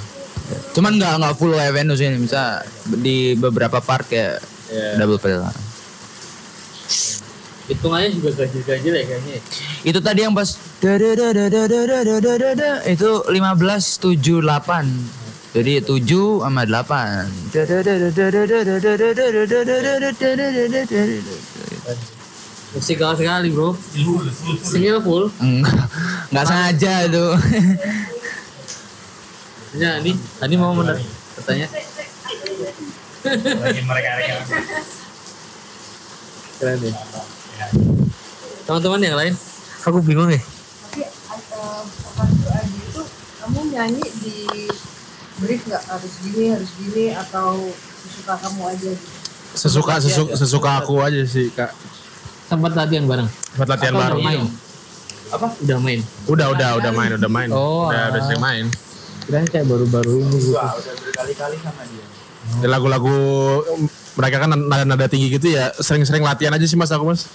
Cuman 0.76 1.00
nggak 1.00 1.14
nggak 1.24 1.36
full 1.40 1.56
event 1.56 1.88
Venus 1.88 2.04
ini, 2.04 2.20
bisa 2.20 2.60
di 3.00 3.38
beberapa 3.40 3.80
part 3.80 4.04
kayak 4.12 4.44
yeah. 4.68 5.00
double 5.00 5.22
pedal. 5.22 5.48
Hitungannya 7.72 8.12
juga 8.12 8.44
gajil-gajil 8.44 8.92
ya 8.92 9.04
kayaknya. 9.08 9.40
Itu 9.88 10.04
tadi 10.04 10.28
yang 10.28 10.36
pas 10.36 10.60
itu 12.84 13.10
15 13.30 13.32
78 13.32 15.21
jadi 15.52 15.84
7 15.84 16.48
sama 16.48 16.64
8. 16.64 17.28
Musikal 22.72 23.12
sekali 23.20 23.52
bro. 23.52 23.76
Skillful. 24.64 25.28
Enggak, 25.44 25.92
enggak 26.32 26.46
sengaja 26.48 26.94
itu. 27.04 27.28
Ya 29.76 30.00
ini, 30.00 30.16
tadi 30.40 30.56
mau 30.56 30.72
bener 30.72 30.96
katanya. 31.36 31.68
Keren 36.60 36.80
ya. 36.80 36.96
Teman-teman 38.64 39.04
yang 39.04 39.20
lain, 39.20 39.36
aku 39.84 40.00
bingung 40.00 40.32
nih. 40.32 40.40
Tapi 42.16 42.68
itu 42.88 43.04
kamu 43.44 43.60
nyanyi 43.68 44.08
di 44.24 44.48
brief 45.42 45.62
nggak 45.66 45.84
harus 45.90 46.14
gini 46.22 46.46
harus 46.54 46.72
gini 46.78 47.06
atau 47.18 47.58
sesuka 48.06 48.34
kamu 48.38 48.62
aja 48.70 48.90
gitu? 48.94 49.18
Sesuka 49.52 49.94
sesuka, 50.00 50.32
sesuka 50.38 50.70
aku 50.80 51.02
aja 51.04 51.22
sih 51.28 51.52
kak. 51.52 51.74
Sempat 52.48 52.72
latihan 52.78 53.04
bareng. 53.10 53.28
Buat 53.60 53.70
latihan 53.76 53.94
Atau 53.98 54.06
udah 54.16 54.22
main? 54.24 54.42
Apa? 55.32 55.48
Udah 55.60 55.78
main. 55.80 56.00
Udah 56.28 56.48
udah 56.56 56.70
udah 56.80 56.92
main 56.92 57.12
udah 57.18 57.32
main. 57.32 57.50
Oh, 57.52 57.92
udah 57.92 58.16
udah 58.16 58.22
ah. 58.22 58.26
sering 58.28 58.44
main. 58.44 58.66
Kirain 59.28 59.48
kayak 59.48 59.66
baru-baru 59.68 60.24
ini 60.24 60.38
gitu. 60.40 60.56
Di 62.62 62.68
lagu-lagu 62.68 63.16
mereka 64.16 64.44
kan 64.44 64.50
nada-nada 64.56 65.08
tinggi 65.08 65.32
gitu 65.32 65.56
ya 65.56 65.72
sering-sering 65.80 66.24
latihan 66.24 66.52
aja 66.52 66.66
sih 66.68 66.76
mas 66.76 66.92
aku 66.92 67.12
mas. 67.12 67.28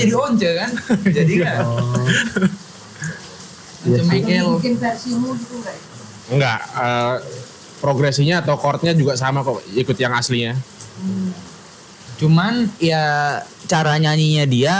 jadi 0.00 0.12
once 0.16 0.48
kan? 0.56 0.70
jadi 1.16 1.34
kan. 1.44 1.64
Iya 3.86 3.98
sih. 4.02 4.18
Jadi 4.18 4.42
bikin 4.58 4.74
versimu 4.82 5.30
gitu 5.38 5.54
nggak? 5.62 5.76
Enggak. 6.30 6.60
eh, 6.76 7.16
progresinya 7.76 8.40
atau 8.40 8.56
chordnya 8.56 8.96
juga 8.96 9.14
sama 9.14 9.44
kok 9.44 9.60
ikut 9.76 9.96
yang 10.00 10.16
aslinya. 10.16 10.56
Cuman 12.16 12.72
ya 12.80 13.38
cara 13.68 14.00
nyanyinya 14.00 14.44
dia 14.48 14.76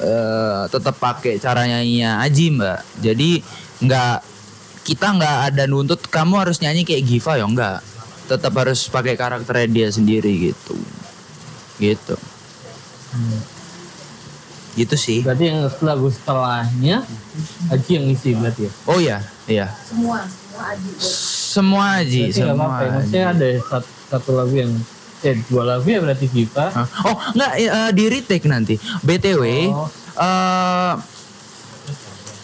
eh, 0.00 0.62
tetap 0.72 0.96
pakai 0.96 1.36
cara 1.36 1.68
nyanyinya 1.68 2.24
Aji 2.24 2.46
mbak. 2.56 2.80
Jadi 3.04 3.30
nggak 3.84 4.16
kita 4.88 5.06
nggak 5.20 5.36
ada 5.52 5.64
nuntut 5.68 6.00
kamu 6.08 6.40
harus 6.40 6.58
nyanyi 6.64 6.88
kayak 6.88 7.04
Giva 7.04 7.36
ya 7.36 7.46
enggak. 7.46 7.78
Tetap 8.26 8.52
harus 8.56 8.88
pakai 8.88 9.14
karakternya 9.18 9.68
dia 9.68 9.88
sendiri 9.92 10.50
gitu. 10.50 10.74
Gitu. 11.76 12.16
Gitu 14.80 14.96
sih. 14.96 15.20
Berarti 15.20 15.44
yang 15.50 15.68
lagu 15.84 16.08
setelahnya 16.08 17.04
Aji 17.68 17.90
yang 18.00 18.04
ngisi 18.08 18.32
berarti 18.38 18.62
ya? 18.64 18.72
Oh 18.88 18.98
iya, 18.98 19.18
iya. 19.44 19.66
Semua 19.84 20.24
semua 21.50 22.00
Aji, 22.00 22.28
Berarti 22.28 22.36
semua. 22.36 22.54
apa-apa 22.54 22.78
ya. 22.78 22.86
Aji. 22.86 22.94
Maksudnya 22.94 23.24
ada 23.28 23.48
satu, 23.60 23.90
satu 24.08 24.30
lagu 24.34 24.54
yang 24.54 24.72
eh 25.20 25.36
dua 25.46 25.62
lagu 25.66 25.84
ya 25.84 26.00
berarti 26.00 26.26
Viva. 26.26 26.66
Hah? 26.68 26.86
Oh 27.04 27.16
enggak 27.34 27.52
eh, 27.56 27.90
di 27.92 28.04
retake 28.06 28.46
nanti. 28.46 28.74
BTW 29.00 29.44
Oh. 29.68 29.88
eh, 30.16 30.92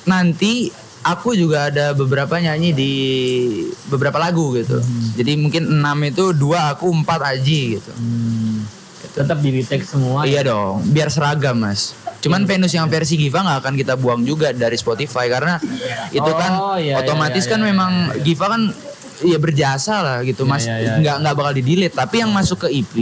nanti 0.04 0.68
aku 1.02 1.34
juga 1.34 1.70
ada 1.70 1.90
beberapa 1.92 2.36
nyanyi 2.36 2.70
di 2.70 2.92
beberapa 3.86 4.18
lagu 4.18 4.54
gitu. 4.54 4.78
Jadi 5.14 5.32
mungkin 5.36 5.70
enam 5.72 5.98
itu 6.02 6.30
dua 6.30 6.74
aku 6.74 6.90
empat 6.92 7.20
Aji 7.22 7.78
gitu. 7.78 7.92
Hmm. 7.94 8.66
Tetap 9.16 9.40
di 9.40 9.50
retake 9.50 9.80
semua. 9.82 10.22
Iya 10.22 10.44
dong, 10.44 10.84
biar 10.86 11.08
seragam 11.08 11.56
mas. 11.56 11.96
Cuman 12.18 12.44
Venus 12.44 12.70
yang 12.70 12.84
versi 12.86 13.16
Giva 13.16 13.40
nggak 13.40 13.58
akan 13.60 13.74
kita 13.74 13.94
buang 13.94 14.20
juga 14.20 14.52
dari 14.52 14.74
Spotify 14.74 15.26
karena 15.26 15.56
itu 16.10 16.26
kan 16.28 16.52
Oh, 16.54 16.76
iya, 16.76 16.98
otomatis 16.98 17.42
iya, 17.42 17.50
kan 17.50 17.60
iya, 17.60 17.66
memang 17.66 17.92
Giva 18.20 18.46
kan 18.50 18.62
ya 19.18 19.38
berjasa 19.38 19.94
lah 19.98 20.18
gitu 20.20 20.42
Iya, 20.42 20.50
mas. 20.50 20.62
iya, 20.62 20.76
iya, 20.76 20.92
Nggak 20.98 21.16
nggak 21.22 21.34
bakal 21.34 21.52
di 21.54 21.62
delete. 21.62 21.94
Tapi 21.94 22.20
yang 22.20 22.30
masuk 22.30 22.62
ke 22.62 22.68
EP 22.70 22.94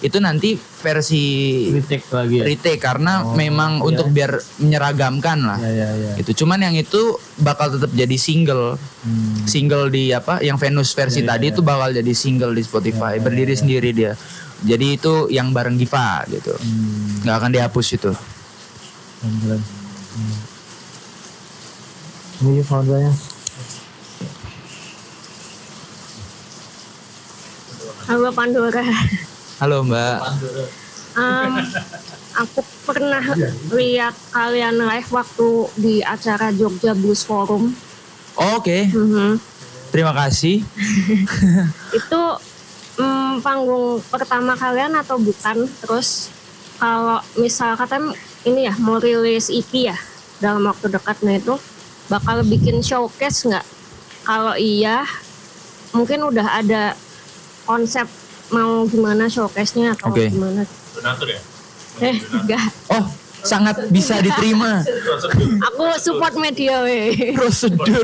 itu 0.00 0.18
nanti 0.18 0.52
versi 0.78 1.24
Retake 1.72 2.04
lagi 2.10 2.36
ya. 2.36 2.44
retake 2.44 2.76
karena 2.76 3.24
Oh, 3.24 3.32
memang 3.32 3.78
iya. 3.78 3.84
untuk 3.84 4.06
biar 4.08 4.32
menyeragamkan 4.58 5.38
lah. 5.40 5.56
Ya 5.58 5.70
ya 5.70 5.88
ya. 5.94 6.12
Itu 6.16 6.36
cuman 6.36 6.60
yang 6.60 6.74
itu 6.74 7.00
bakal 7.36 7.70
tetap 7.70 7.88
jadi 7.88 8.16
single. 8.16 8.76
Hmm. 9.00 9.44
Single 9.44 9.88
di 9.88 10.10
apa? 10.10 10.40
Yang 10.40 10.58
Venus 10.60 10.90
versi 10.92 11.20
Iya, 11.20 11.28
tadi 11.30 11.44
iya, 11.48 11.52
itu 11.52 11.60
bakal 11.60 11.88
jadi 11.90 12.12
single 12.12 12.52
di 12.52 12.60
Spotify, 12.60 13.16
berdiri 13.16 13.54
sendiri 13.54 13.92
dia. 13.92 14.12
Jadi 14.64 14.96
itu 14.96 15.28
yang 15.28 15.52
bareng 15.52 15.76
Giva 15.76 16.24
gitu. 16.26 16.56
Hmm. 16.56 17.20
nggak 17.20 17.36
akan 17.36 17.50
dihapus 17.52 17.86
itu. 17.92 18.12
Keren. 19.20 19.60
Hmm. 19.60 20.36
Ini 22.44 22.60
foundernya. 22.60 23.12
Halo 28.04 28.28
Pandora. 28.32 28.84
Halo 29.56 29.80
Mbak. 29.80 30.18
Em, 31.14 31.52
aku 32.34 32.60
pernah 32.84 33.24
lihat 33.70 34.12
kalian 34.28 34.76
live 34.76 35.08
waktu 35.08 35.48
di 35.74 35.94
acara 36.00 36.52
Jogja 36.52 36.92
Blues 36.92 37.24
Forum. 37.24 37.72
Oh, 38.34 38.58
Oke, 38.58 38.90
Mhm. 38.90 39.38
terima 39.88 40.12
kasih. 40.12 40.60
Itu 41.98 42.20
mm, 42.96 43.40
panggung 43.40 44.00
pertama 44.06 44.54
kalian 44.54 44.94
atau 44.94 45.16
bukan? 45.16 45.66
Terus 45.80 46.30
kalau 46.76 47.18
misal 47.34 47.74
katanya 47.74 48.12
ini 48.44 48.66
ya 48.66 48.74
mau 48.78 48.98
rilis 48.98 49.48
EP 49.48 49.88
ya 49.88 49.96
dalam 50.38 50.64
waktu 50.64 50.90
dekatnya 50.90 51.38
itu 51.38 51.54
bakal 52.06 52.42
bikin 52.42 52.80
showcase 52.80 53.46
nggak? 53.46 53.66
Kalau 54.24 54.56
iya, 54.56 55.04
mungkin 55.90 56.24
udah 56.24 56.60
ada 56.60 56.96
konsep 57.64 58.08
mau 58.48 58.84
gimana 58.84 59.24
showcase-nya 59.24 59.96
atau 59.96 60.12
Oke. 60.12 60.28
gimana? 60.28 60.64
donatur 60.94 61.28
ya 61.28 61.40
Eh, 61.94 62.18
enggak. 62.18 62.74
Oh, 62.90 63.06
sangat 63.40 63.86
bisa 63.88 64.18
diterima. 64.18 64.82
Aku 65.64 65.94
support 65.96 66.34
media 66.34 66.82
weh. 66.82 67.32
Prosedur. 67.32 68.02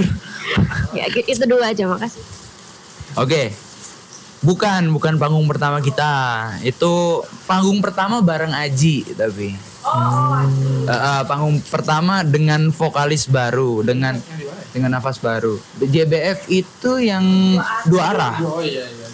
ya 0.95 1.11
gitu- 1.11 1.26
itu 1.26 1.43
dulu 1.43 1.59
aja 1.59 1.91
makasih. 1.91 2.22
Oke. 3.18 3.51
Bukan, 4.41 4.88
bukan 4.97 5.20
panggung 5.20 5.45
pertama 5.45 5.84
kita. 5.84 6.12
Itu 6.64 7.20
panggung 7.45 7.84
pertama 7.84 8.24
bareng 8.24 8.57
Aji 8.57 9.12
tapi. 9.12 9.53
Eh, 10.88 10.93
eh, 10.93 11.22
panggung 11.28 11.61
pertama 11.68 12.24
dengan 12.24 12.68
vokalis 12.72 13.28
baru, 13.28 13.84
dengan 13.84 14.16
dengan 14.72 14.97
nafas 14.97 15.20
baru. 15.20 15.61
JBF 15.80 16.49
itu 16.53 17.01
yang 17.01 17.24
dua 17.88 18.03
arah. 18.16 18.36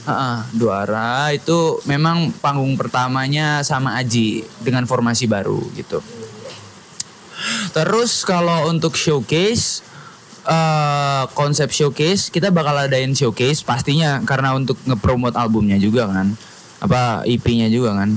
Heeh, 0.07 0.37
dua 0.55 0.87
arah 0.87 1.35
itu 1.35 1.83
memang 1.91 2.31
panggung 2.39 2.79
pertamanya 2.79 3.66
sama 3.66 3.99
Aji 3.99 4.47
dengan 4.62 4.87
formasi 4.87 5.27
baru 5.27 5.59
gitu. 5.74 6.03
Terus 7.74 8.27
kalau 8.27 8.70
untuk 8.70 8.95
showcase 8.99 9.86
eh 10.47 11.22
konsep 11.34 11.74
showcase 11.74 12.30
kita 12.30 12.55
bakal 12.55 12.78
adain 12.78 13.12
showcase 13.12 13.66
pastinya 13.66 14.22
karena 14.22 14.55
untuk 14.55 14.78
ngepromote 14.86 15.34
albumnya 15.34 15.76
juga 15.78 16.07
kan. 16.07 16.34
Apa 16.80 17.26
EP-nya 17.26 17.66
juga 17.72 17.99
kan. 17.99 18.14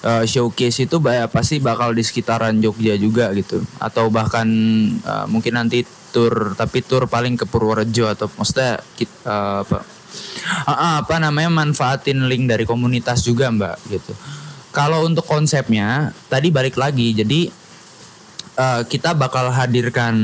Eh, 0.00 0.24
showcase 0.24 0.88
itu 0.88 0.96
pasti 1.28 1.60
bakal 1.60 1.92
di 1.92 2.00
sekitaran 2.00 2.56
Jogja 2.56 2.96
juga 2.96 3.28
gitu 3.36 3.60
atau 3.76 4.08
bahkan 4.08 4.48
eh, 4.96 5.26
mungkin 5.28 5.60
nanti 5.60 5.84
tour 6.08 6.56
tapi 6.56 6.80
tour 6.80 7.04
paling 7.04 7.36
ke 7.36 7.44
Purworejo 7.44 8.08
atau 8.08 8.32
maksudnya 8.32 8.80
kita 8.96 9.60
apa 9.60 9.84
ah, 10.64 11.04
apa 11.04 11.20
namanya 11.20 11.52
manfaatin 11.52 12.32
link 12.32 12.48
dari 12.48 12.64
komunitas 12.64 13.28
juga 13.28 13.52
mbak 13.52 13.76
gitu 13.92 14.16
kalau 14.72 15.04
untuk 15.04 15.28
konsepnya 15.28 16.16
tadi 16.32 16.48
balik 16.48 16.80
lagi 16.80 17.12
jadi 17.12 17.52
eh, 18.56 18.82
kita 18.88 19.12
bakal 19.12 19.52
hadirkan 19.52 20.16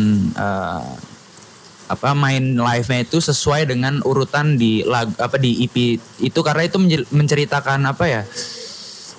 apa 1.87 2.19
main 2.19 2.59
live-nya 2.59 3.07
itu 3.07 3.23
sesuai 3.23 3.71
dengan 3.71 4.03
urutan 4.03 4.59
di 4.59 4.83
lag 4.83 5.11
apa 5.23 5.39
di 5.39 5.63
EP 5.67 5.99
itu. 6.21 6.41
Karena 6.43 6.67
itu 6.67 6.83
menceritakan 7.15 7.87
apa 7.87 8.05
ya 8.07 8.23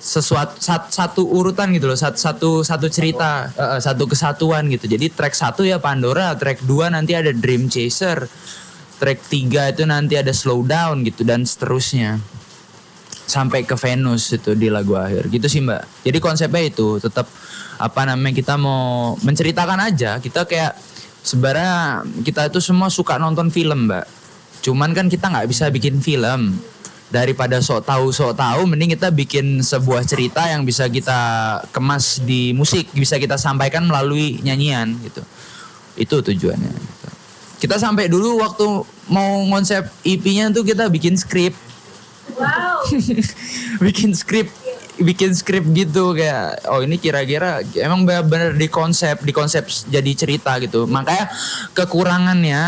sesuatu 0.08 0.56
sat- 0.56 0.88
satu 0.88 1.26
urutan 1.26 1.68
gitu 1.76 1.90
loh, 1.90 1.98
satu 1.98 2.16
satu 2.16 2.50
satu 2.64 2.86
cerita, 2.88 3.52
eh, 3.52 3.80
satu 3.82 4.08
kesatuan 4.08 4.64
gitu. 4.72 4.88
Jadi 4.88 5.12
track 5.12 5.34
satu 5.36 5.68
ya 5.68 5.76
Pandora, 5.76 6.32
track 6.32 6.64
2 6.64 6.88
nanti 6.88 7.12
ada 7.12 7.28
Dream 7.34 7.68
Chaser, 7.68 8.24
track 8.96 9.20
3 9.28 9.68
itu 9.68 9.84
nanti 9.84 10.16
ada 10.16 10.32
Slow 10.32 10.64
Down 10.64 11.04
gitu 11.04 11.28
dan 11.28 11.44
seterusnya. 11.44 12.16
Sampai 13.28 13.68
ke 13.68 13.76
Venus 13.76 14.32
itu 14.32 14.56
di 14.56 14.72
lagu 14.72 14.96
akhir. 14.96 15.28
Gitu 15.28 15.44
sih 15.52 15.60
mbak. 15.60 15.84
Jadi 16.00 16.16
konsepnya 16.16 16.64
itu 16.64 16.96
tetap 16.96 17.28
apa 17.76 18.08
namanya 18.08 18.32
kita 18.32 18.56
mau 18.56 19.20
menceritakan 19.20 19.92
aja. 19.92 20.16
Kita 20.16 20.48
kayak 20.48 20.72
sebenarnya 21.28 22.04
kita 22.24 22.48
itu 22.48 22.64
semua 22.64 22.88
suka 22.88 23.20
nonton 23.20 23.52
film 23.52 23.84
mbak. 23.84 24.08
Cuman 24.64 24.96
kan 24.96 25.12
kita 25.12 25.28
nggak 25.28 25.48
bisa 25.52 25.68
bikin 25.68 26.00
film. 26.00 26.56
Daripada 27.08 27.56
sok 27.64 27.88
tahu 27.88 28.12
sok 28.12 28.36
tahu 28.36 28.68
mending 28.68 28.92
kita 28.92 29.08
bikin 29.08 29.64
sebuah 29.64 30.04
cerita 30.04 30.44
yang 30.44 30.68
bisa 30.68 30.84
kita 30.92 31.16
kemas 31.72 32.20
di 32.20 32.52
musik 32.52 32.84
bisa 32.92 33.16
kita 33.16 33.40
sampaikan 33.40 33.88
melalui 33.88 34.36
nyanyian 34.44 34.92
gitu. 35.00 35.24
Itu 35.96 36.20
tujuannya 36.20 36.72
gitu. 36.72 37.08
kita 37.58 37.74
sampai 37.80 38.12
dulu 38.12 38.38
waktu 38.44 38.66
mau 39.08 39.42
konsep 39.48 39.88
EP-nya 40.04 40.52
tuh 40.52 40.68
kita 40.68 40.92
bikin 40.92 41.16
skrip. 41.16 41.56
Wow. 42.36 42.84
bikin 43.88 44.12
skrip 44.12 44.52
bikin 44.98 45.30
skrip 45.34 45.64
gitu 45.74 46.14
kayak 46.14 46.66
oh 46.70 46.82
ini 46.82 46.98
kira-kira 46.98 47.62
emang 47.78 48.02
benar-benar 48.02 48.54
di 48.58 48.66
konsep 48.66 49.22
di 49.22 49.30
konsep 49.30 49.66
jadi 49.86 50.10
cerita 50.14 50.58
gitu. 50.58 50.84
Makanya 50.90 51.30
kekurangannya 51.74 52.62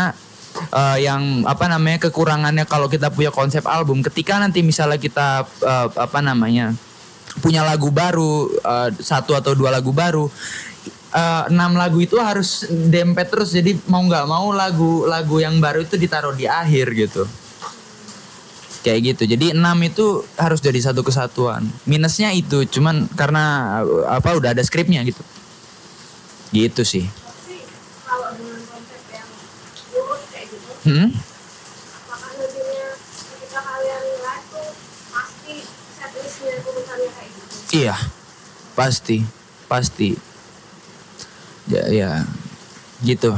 eh, 0.71 0.97
yang 1.03 1.43
apa 1.43 1.67
namanya 1.67 2.07
kekurangannya 2.07 2.65
kalau 2.67 2.87
kita 2.87 3.11
punya 3.11 3.29
konsep 3.31 3.63
album 3.67 3.99
ketika 3.99 4.39
nanti 4.39 4.63
misalnya 4.63 4.99
kita 4.99 5.43
eh, 5.63 5.87
apa 5.91 6.19
namanya 6.23 6.71
punya 7.43 7.63
lagu 7.67 7.91
baru 7.91 8.47
eh, 8.47 8.89
satu 8.95 9.35
atau 9.35 9.51
dua 9.51 9.71
lagu 9.75 9.91
baru 9.91 10.31
eh, 11.11 11.43
enam 11.51 11.75
lagu 11.75 11.99
itu 11.99 12.15
harus 12.15 12.63
dempet 12.69 13.27
terus. 13.27 13.51
Jadi 13.51 13.75
mau 13.91 14.03
nggak 14.03 14.25
mau 14.27 14.55
lagu 14.55 15.03
lagu 15.03 15.43
yang 15.43 15.59
baru 15.59 15.83
itu 15.83 15.99
ditaruh 15.99 16.35
di 16.35 16.47
akhir 16.47 16.87
gitu 16.95 17.40
kayak 18.81 19.13
gitu. 19.13 19.23
Jadi 19.29 19.53
enam 19.53 19.77
itu 19.85 20.25
harus 20.35 20.59
jadi 20.61 20.77
satu 20.81 21.05
kesatuan. 21.05 21.65
Minusnya 21.85 22.33
itu 22.33 22.65
cuman 22.65 23.05
karena 23.13 23.77
uh, 23.85 24.09
apa 24.09 24.35
udah 24.35 24.53
ada 24.57 24.61
skripnya 24.65 25.05
gitu. 25.05 25.21
Gitu 26.51 26.81
sih. 26.83 27.05
Gitu, 27.05 27.17
hmm? 30.89 31.09
gitu? 37.71 37.77
iya 37.77 37.95
pasti 38.75 39.23
pasti. 39.69 40.17
Ya 41.69 41.87
ya 41.87 42.11
gitu 43.05 43.37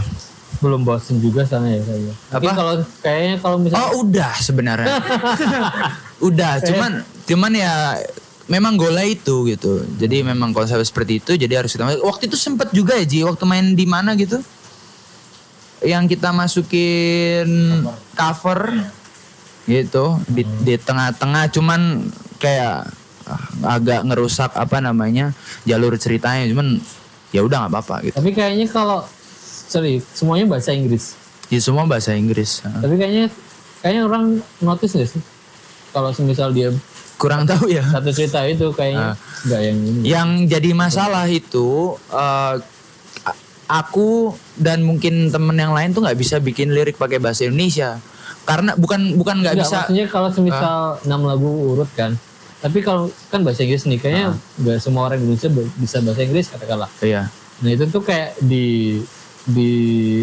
belum 0.63 0.87
bosen 0.87 1.19
juga 1.19 1.43
sana 1.43 1.67
ya 1.67 1.83
kayaknya. 1.83 2.15
Mungkin 2.15 2.49
Apa? 2.49 2.55
kalau 2.55 2.73
kayaknya 3.03 3.35
kalau 3.43 3.57
misalnya 3.59 3.83
oh 3.83 3.91
udah 4.07 4.33
sebenarnya. 4.39 4.87
Udah 6.31 6.63
cuman 6.63 7.03
cuman 7.27 7.51
ya 7.51 7.99
memang 8.47 8.79
gola 8.79 9.03
itu 9.03 9.43
gitu. 9.51 9.83
Jadi 9.99 10.23
memang 10.23 10.55
konsep 10.55 10.79
seperti 10.79 11.19
itu 11.19 11.35
jadi 11.35 11.59
harus 11.59 11.75
kita 11.75 11.83
waktu 11.99 12.31
itu 12.31 12.39
sempet 12.39 12.71
juga 12.71 12.95
ya 12.95 13.03
Ji 13.03 13.27
waktu 13.27 13.43
main 13.43 13.75
di 13.75 13.83
mana 13.83 14.15
gitu? 14.15 14.39
Yang 15.83 16.15
kita 16.15 16.31
masukin 16.31 17.83
cover 18.15 18.71
gitu 19.67 20.15
di 20.31 20.47
di 20.63 20.79
tengah-tengah. 20.79 21.51
Cuman 21.51 22.07
kayak 22.39 22.87
ah, 23.27 23.75
agak 23.75 24.07
ngerusak 24.07 24.55
apa 24.55 24.79
namanya 24.79 25.35
jalur 25.67 25.99
ceritanya. 25.99 26.47
Cuman 26.47 26.79
ya 27.35 27.43
udah 27.43 27.67
nggak 27.67 27.71
apa-apa 27.75 27.95
gitu. 28.07 28.15
Tapi 28.15 28.31
kayaknya 28.31 28.71
kalau 28.71 29.03
sorry 29.65 30.03
semuanya 30.09 30.45
bahasa 30.47 30.71
Inggris. 30.71 31.15
di 31.45 31.57
semua 31.57 31.83
bahasa 31.83 32.11
Inggris 32.11 32.63
Tapi 32.63 32.95
kayaknya 32.95 33.25
kayaknya 33.79 34.01
orang 34.03 34.23
notice 34.59 34.93
gak 34.93 35.05
sih? 35.07 35.21
Kalau 35.89 36.09
semisal 36.09 36.49
dia 36.49 36.73
kurang 37.15 37.45
tahu 37.45 37.69
ya 37.69 37.85
satu 37.85 38.09
cerita 38.09 38.41
itu 38.43 38.73
kayaknya 38.73 39.13
nggak 39.45 39.61
yang 39.61 39.77
ini. 39.79 39.99
Yang 40.03 40.29
jadi 40.49 40.69
masalah 40.73 41.25
itu 41.25 41.67
a- 42.09 42.57
aku 43.65 44.33
dan 44.55 44.81
mungkin 44.81 45.29
temen 45.29 45.53
yang 45.53 45.71
lain 45.71 45.91
tuh 45.91 46.01
nggak 46.01 46.15
bisa 46.15 46.37
bikin 46.37 46.71
lirik 46.71 46.95
pakai 46.95 47.17
bahasa 47.17 47.45
Indonesia 47.45 48.01
karena 48.43 48.75
bukan 48.75 49.15
bukan 49.15 49.39
nggak 49.39 49.55
bisa 49.55 49.87
maksudnya 49.87 50.05
kalau 50.07 50.29
semisal 50.29 50.99
enam 51.01 51.21
lagu 51.23 51.47
urut 51.69 51.87
kan. 51.93 52.17
Tapi 52.59 52.79
kalau 52.79 53.11
kan 53.27 53.43
bahasa 53.43 53.61
Inggris 53.61 53.83
nih 53.85 53.99
kayaknya 53.99 54.25
nggak 54.57 54.79
semua 54.79 55.05
orang 55.05 55.19
Indonesia 55.19 55.47
bisa 55.75 55.99
bahasa 55.99 56.21
Inggris 56.23 56.47
katakanlah. 56.47 56.89
iya 56.99 57.27
Nah 57.59 57.69
itu 57.69 57.85
tuh 57.87 58.01
kayak 58.01 58.35
di 58.41 58.99
di 59.45 59.73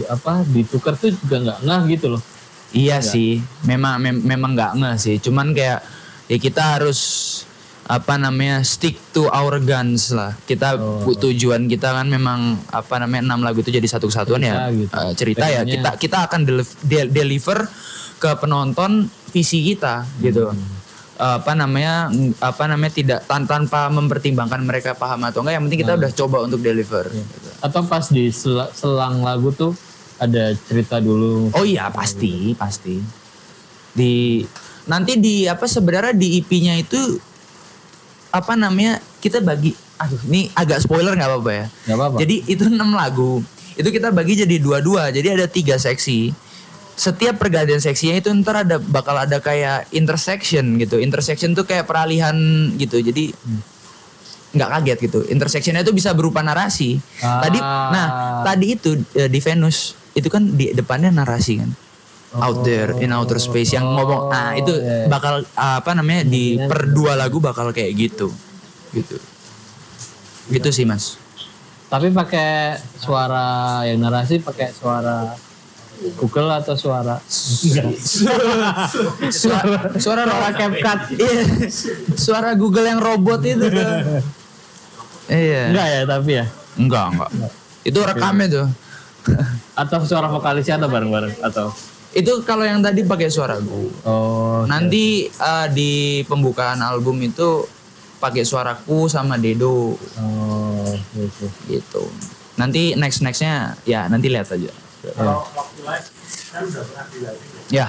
apa 0.05 0.41
ditukar 0.43 0.95
tuh 0.95 1.12
juga 1.12 1.37
nggak 1.41 1.59
ngah 1.62 1.83
gitu 1.89 2.07
loh. 2.11 2.23
iya 2.71 3.03
sih 3.03 3.31
memang 3.62 3.99
mem- 3.99 4.23
memang 4.25 4.55
nggak 4.55 4.73
nggak 4.75 4.97
sih. 4.97 5.16
Cuman 5.18 5.51
kayak 5.51 5.83
ya 6.27 6.39
kita 6.39 6.62
harus 6.73 7.01
apa 7.85 8.14
namanya 8.14 8.62
stick 8.62 8.95
to 9.11 9.27
our 9.29 9.59
guns 9.59 10.09
lah. 10.11 10.39
Kita 10.41 10.79
bu- 10.79 11.18
tujuan 11.18 11.66
kita 11.66 11.91
kan 11.91 12.07
memang 12.07 12.41
apa 12.68 12.95
namanya 12.97 13.27
enam 13.27 13.43
lagu 13.43 13.59
itu 13.59 13.68
jadi 13.68 13.83
satu 13.85 14.07
kesatuan 14.07 14.39
ya. 14.41 14.55
Cerita 14.55 14.71
gitu. 14.73 14.95
Eh, 14.95 15.12
cerita 15.14 15.45
ya. 15.45 15.61
Pengennya- 15.61 15.75
kita 15.75 15.91
kita 15.99 16.18
akan 16.25 16.41
deliv- 16.45 16.79
de- 16.81 17.11
deliver 17.11 17.59
ke 18.16 18.31
penonton 18.37 18.91
visi 19.29 19.64
kita 19.64 20.07
gitu 20.21 20.55
apa 21.21 21.53
namanya 21.53 22.09
apa 22.41 22.64
namanya 22.64 22.89
tidak 22.91 23.21
tan- 23.25 23.45
tanpa 23.45 23.87
mempertimbangkan 23.89 24.61
mereka 24.61 24.91
paham 24.93 25.21
atau 25.23 25.41
enggak 25.41 25.55
yang 25.55 25.64
penting 25.66 25.81
kita 25.81 25.93
udah 25.95 26.11
coba 26.14 26.37
untuk 26.43 26.61
deliver 26.61 27.05
gitu. 27.07 27.49
Atau 27.61 27.85
pas 27.85 28.09
di 28.09 28.29
sel- 28.31 28.73
selang 28.73 29.21
lagu 29.21 29.51
tuh 29.51 29.77
ada 30.16 30.57
cerita 30.62 30.97
dulu. 30.97 31.53
oh 31.53 31.62
iya 31.62 31.89
pasti 31.89 32.53
pasti 32.55 32.97
di 33.91 34.41
nanti 34.83 35.16
di 35.16 35.45
apa 35.45 35.64
sebenarnya 35.64 36.12
di 36.12 36.39
IP-nya 36.39 36.79
itu 36.79 37.21
apa 38.31 38.55
namanya 38.55 38.97
kita 39.18 39.39
bagi 39.39 39.75
aduh 39.97 40.21
ini 40.25 40.49
agak 40.51 40.81
spoiler 40.81 41.12
nggak 41.12 41.29
apa-apa 41.29 41.51
ya 41.53 41.66
Nggak 41.85 41.97
apa-apa. 41.97 42.16
jadi 42.16 42.37
itu 42.47 42.64
enam 42.64 42.91
lagu 42.91 43.45
itu 43.75 43.89
kita 43.89 44.09
bagi 44.09 44.39
jadi 44.39 44.57
dua-dua 44.57 45.11
jadi 45.11 45.37
ada 45.37 45.45
tiga 45.45 45.77
seksi 45.77 46.33
setiap 47.01 47.40
pergantian 47.40 47.80
seksinya 47.80 48.20
itu 48.20 48.28
ntar 48.44 48.68
ada 48.68 48.76
bakal 48.76 49.16
ada 49.16 49.40
kayak 49.40 49.88
intersection 49.96 50.76
gitu. 50.76 51.01
Intersection 51.01 51.57
tuh 51.57 51.64
kayak 51.64 51.88
peralihan 51.88 52.36
gitu. 52.76 53.01
Jadi 53.01 53.32
nggak 54.53 54.68
kaget 54.68 54.98
gitu. 55.09 55.18
Intersectionnya 55.32 55.80
itu 55.80 55.96
bisa 55.96 56.12
berupa 56.12 56.44
narasi. 56.44 57.01
Tadi 57.24 57.57
Ah. 57.57 57.88
nah 57.88 58.07
tadi 58.44 58.76
itu 58.76 59.01
eh, 59.16 59.32
di 59.32 59.40
Venus 59.40 59.96
itu 60.12 60.28
kan 60.28 60.44
di 60.44 60.76
depannya 60.76 61.09
narasi 61.09 61.64
kan? 61.64 61.72
Out 62.30 62.62
there 62.62 62.94
in 63.01 63.16
outer 63.16 63.40
space 63.40 63.74
yang 63.74 63.88
ngomong. 63.88 64.28
Nah 64.28 64.55
itu 64.61 64.70
iya. 64.76 65.09
bakal 65.09 65.40
apa 65.57 65.90
namanya 65.96 66.28
di 66.28 66.61
per 66.61 66.92
dua 66.92 67.16
lagu 67.16 67.40
bakal 67.40 67.72
kayak 67.72 67.96
gitu. 67.96 68.28
Gitu. 68.92 69.16
Gitu 70.53 70.68
sih 70.68 70.84
mas. 70.84 71.16
Tapi 71.90 72.12
pakai 72.12 72.78
suara 73.03 73.82
yang 73.88 73.98
narasi 73.98 74.38
pakai 74.38 74.70
suara 74.70 75.34
Google 76.16 76.48
atau 76.48 76.74
suara? 76.76 77.20
Suara 77.28 77.92
suara 80.01 80.24
suara 80.24 80.51
CapCut. 80.57 81.01
Iya. 81.20 81.44
Suara 82.16 82.51
Google 82.57 82.88
yang 82.88 83.01
robot 83.05 83.44
itu 83.44 83.68
tuh. 83.68 83.88
Iya. 85.28 85.62
Enggak 85.70 85.86
ya 85.92 86.03
tapi 86.09 86.30
ya? 86.40 86.44
Enggak 86.80 87.05
enggak. 87.12 87.30
Itu 87.84 87.98
rekamnya 88.01 88.46
tuh. 88.48 88.66
Atau 89.76 90.01
suara 90.09 90.32
vokalisnya 90.32 90.80
atau 90.80 90.88
bareng-bareng? 90.88 91.44
Atau? 91.44 91.68
Itu 92.16 92.42
kalau 92.48 92.64
yang 92.64 92.80
tadi 92.80 93.05
pakai 93.05 93.28
suara. 93.28 93.61
Gue 93.61 93.92
oh 94.09 94.64
nanti 94.64 95.28
eh, 95.28 95.66
di 95.70 96.24
pembukaan 96.24 96.80
album 96.80 97.20
itu 97.20 97.68
pakai 98.18 98.48
suaraku 98.48 99.05
sama 99.12 99.36
Dedo. 99.36 100.01
Oh 100.16 100.88
gitu. 101.12 101.46
gitu. 101.68 102.03
Nanti 102.57 102.96
next 102.96 103.20
nextnya 103.20 103.76
ya 103.84 104.09
nanti 104.09 104.32
lihat 104.32 104.48
aja 104.48 104.72
Kalau 105.01 105.48
waktu 105.57 105.80
live 105.80 106.09
kan 106.51 106.62
udah 106.66 106.82
pernah 106.84 107.07
dilatih 107.09 107.48
ya. 107.48 107.62
ya 107.70 107.88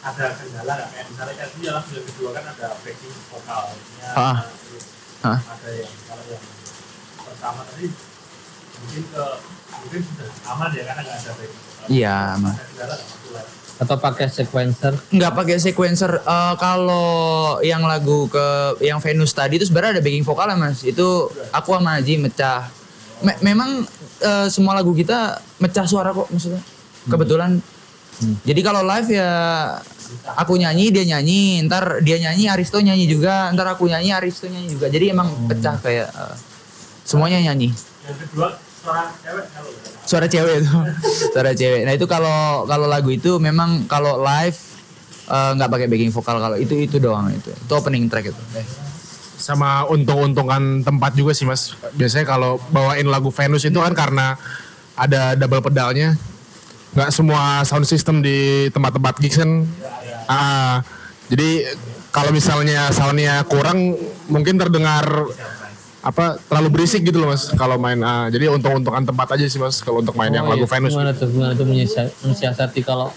Ada 0.00 0.24
kendala 0.32 0.72
nggak? 0.80 0.88
Kayak 0.96 1.06
misalnya 1.12 1.34
kan 1.36 1.48
di 1.52 1.60
dalam 1.60 1.82
film 1.84 2.04
kedua 2.08 2.30
kan 2.32 2.44
ada 2.48 2.66
backing 2.80 3.16
vokalnya. 3.28 4.08
Ah. 4.16 4.36
Ah. 5.20 5.38
Ada 5.44 5.70
yang 5.76 5.92
kalau 6.08 6.24
yang 6.24 6.44
pertama 7.20 7.60
tadi 7.68 7.86
mungkin 8.80 9.02
ke 9.12 9.24
mungkin 9.70 10.00
sudah 10.00 10.28
aman 10.56 10.68
ya 10.72 10.82
karena 10.88 11.00
nggak 11.04 11.18
ada 11.20 11.32
backing 11.36 11.64
iya 11.92 12.16
live? 12.40 13.50
atau 13.80 13.96
pakai 13.96 14.28
sequencer 14.28 14.92
nggak 15.08 15.32
pakai 15.36 15.56
sequencer 15.56 16.12
Eh, 16.20 16.54
kalau 16.60 17.56
yang 17.64 17.80
lagu 17.84 18.28
ke 18.28 18.76
yang 18.84 19.00
Venus 19.00 19.32
tadi 19.32 19.56
itu 19.56 19.64
sebenarnya 19.68 20.00
ada 20.00 20.04
backing 20.04 20.24
vokal 20.24 20.52
mas 20.56 20.84
itu 20.84 21.28
aku 21.52 21.76
sama 21.76 21.96
Haji 22.00 22.20
mecah 22.20 22.68
Me- 23.20 23.40
memang 23.42 23.84
eh, 24.20 24.48
semua 24.48 24.72
lagu 24.72 24.92
kita 24.92 25.38
mecah 25.58 25.84
suara 25.84 26.10
kok 26.10 26.28
maksudnya. 26.28 26.62
Kebetulan. 27.04 27.60
Jadi 28.44 28.60
kalau 28.60 28.84
live 28.84 29.16
ya 29.16 29.30
aku 30.36 30.60
nyanyi 30.60 30.92
dia 30.92 31.08
nyanyi 31.08 31.64
ntar 31.64 32.04
dia 32.04 32.20
nyanyi 32.20 32.52
Aristo 32.52 32.76
nyanyi 32.76 33.08
juga 33.08 33.48
ntar 33.56 33.72
aku 33.72 33.88
nyanyi 33.88 34.12
Aristo 34.12 34.44
nyanyi 34.44 34.76
juga. 34.76 34.92
Jadi 34.92 35.08
emang 35.08 35.28
pecah 35.48 35.80
kayak 35.80 36.08
eh, 36.12 36.34
semuanya 37.04 37.40
nyanyi. 37.40 37.72
Yang 38.04 38.16
kedua 38.28 38.48
suara 38.80 39.08
cewek 39.16 39.46
kalau 39.52 39.70
suara 40.04 40.26
cewek 40.28 40.54
itu. 40.60 40.72
Suara 41.32 41.50
cewek. 41.52 41.82
Nah 41.88 41.92
itu 41.94 42.06
kalau 42.08 42.64
kalau 42.64 42.86
lagu 42.88 43.08
itu 43.08 43.36
memang 43.36 43.84
kalau 43.84 44.20
live 44.20 44.56
eh, 45.28 45.50
nggak 45.56 45.70
pakai 45.72 45.86
backing 45.88 46.12
vokal. 46.12 46.36
Kalau 46.36 46.56
itu 46.60 46.76
itu 46.76 46.96
doang 47.00 47.28
itu. 47.32 47.48
Itu 47.52 47.72
opening 47.72 48.08
track 48.08 48.32
itu 48.32 48.42
sama 49.40 49.88
untung-untungan 49.88 50.84
tempat 50.84 51.16
juga 51.16 51.32
sih 51.32 51.48
mas. 51.48 51.72
Biasanya 51.96 52.28
kalau 52.28 52.60
bawain 52.68 53.08
lagu 53.08 53.32
Venus 53.32 53.64
itu 53.64 53.80
kan 53.80 53.96
karena 53.96 54.36
ada 54.94 55.32
double 55.34 55.64
pedalnya. 55.64 56.12
Nggak 56.92 57.10
semua 57.10 57.64
sound 57.64 57.86
system 57.86 58.20
di 58.20 58.68
tempat-tempat 58.68 59.14
gigs 59.16 59.40
kan. 59.40 59.64
Ah, 60.26 60.84
jadi 61.26 61.72
kalau 62.10 62.30
misalnya 62.30 62.90
soundnya 62.90 63.40
kurang 63.46 63.96
mungkin 64.26 64.58
terdengar 64.58 65.06
apa 66.00 66.40
terlalu 66.48 66.68
berisik 66.74 67.04
gitu 67.04 67.20
loh 67.20 67.28
mas 67.28 67.52
kalau 67.52 67.76
main 67.76 68.00
ah, 68.00 68.26
jadi 68.26 68.48
untung-untungan 68.48 69.04
tempat 69.04 69.36
aja 69.36 69.44
sih 69.46 69.60
mas 69.60 69.78
kalau 69.78 70.00
untuk 70.00 70.16
main 70.16 70.32
yang 70.32 70.48
Oh, 70.48 70.50
lagu 70.50 70.64
iya. 70.64 70.72
Venus 70.72 70.92
Gimana 70.92 71.12
tuh? 71.12 71.28
Gimana 71.28 71.52
tuh 71.52 71.66
menyiasa- 71.68 72.12
mensiasati 72.24 72.80
kalau 72.80 73.12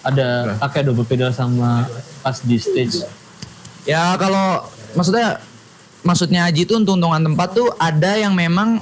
ada 0.00 0.54
pakai 0.56 0.84
double 0.84 1.02
pedal 1.02 1.28
sama 1.30 1.88
pas 2.20 2.38
di 2.38 2.56
stage. 2.56 3.02
Ya 3.82 4.14
kalau 4.14 4.62
maksudnya 4.92 5.40
maksudnya 6.00 6.44
Aji 6.44 6.62
itu 6.62 6.74
untung-untungan 6.74 7.22
tempat 7.22 7.48
tuh 7.52 7.68
ada 7.74 8.14
yang 8.14 8.32
memang 8.32 8.78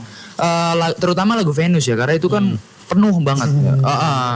la- 0.72 0.92
terutama 0.92 1.32
lagu 1.32 1.50
Venus 1.50 1.84
ya 1.84 1.94
karena 1.94 2.14
itu 2.14 2.26
kan 2.26 2.56
penuh 2.86 3.16
banget. 3.18 3.48
Heeh. 3.76 4.32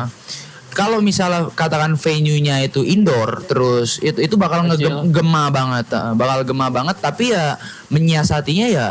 Kalau 0.70 0.98
misalnya 0.98 1.50
katakan 1.50 1.94
venue-nya 1.94 2.62
itu 2.62 2.80
indoor 2.80 3.42
terus 3.42 3.98
itu 3.98 4.22
itu 4.22 4.34
bakal 4.34 4.62
ngegem- 4.64 5.10
gema 5.10 5.50
banget, 5.50 5.90
eh, 5.90 6.14
bakal 6.14 6.42
gema 6.42 6.66
banget 6.68 6.94
tapi 6.96 7.30
ya 7.30 7.58
menyiasatinya 7.88 8.66
ya 8.66 8.86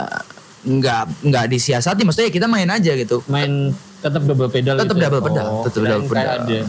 nggak 0.59 1.23
nggak 1.23 1.45
disiasati 1.47 2.03
maksudnya 2.03 2.27
kita 2.29 2.45
main 2.45 2.67
aja 2.67 2.91
gitu. 2.93 3.23
Main 3.25 3.71
tetap 3.97 4.21
double 4.21 4.47
pedal 4.47 4.75
Tetap 4.75 4.91
gitu 4.91 4.99
ya? 4.99 5.05
double 5.07 5.23
pedal, 5.23 5.47
Oh, 5.49 5.63
tetap 5.63 5.81
double 5.81 6.07
pedal. 6.09 6.35
ada 6.41 6.59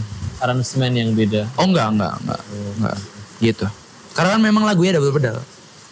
aransemen 0.40 0.92
yang 0.94 1.10
beda. 1.10 1.42
Oh 1.54 1.66
enggak 1.66 1.90
enggak 1.90 2.14
enggak 2.16 2.40
enggak 2.78 2.96
gitu. 3.40 3.66
Karena 4.10 4.30
kan 4.34 4.40
memang 4.40 4.62
lagunya 4.62 4.94
double 4.94 5.10
pedal. 5.12 5.36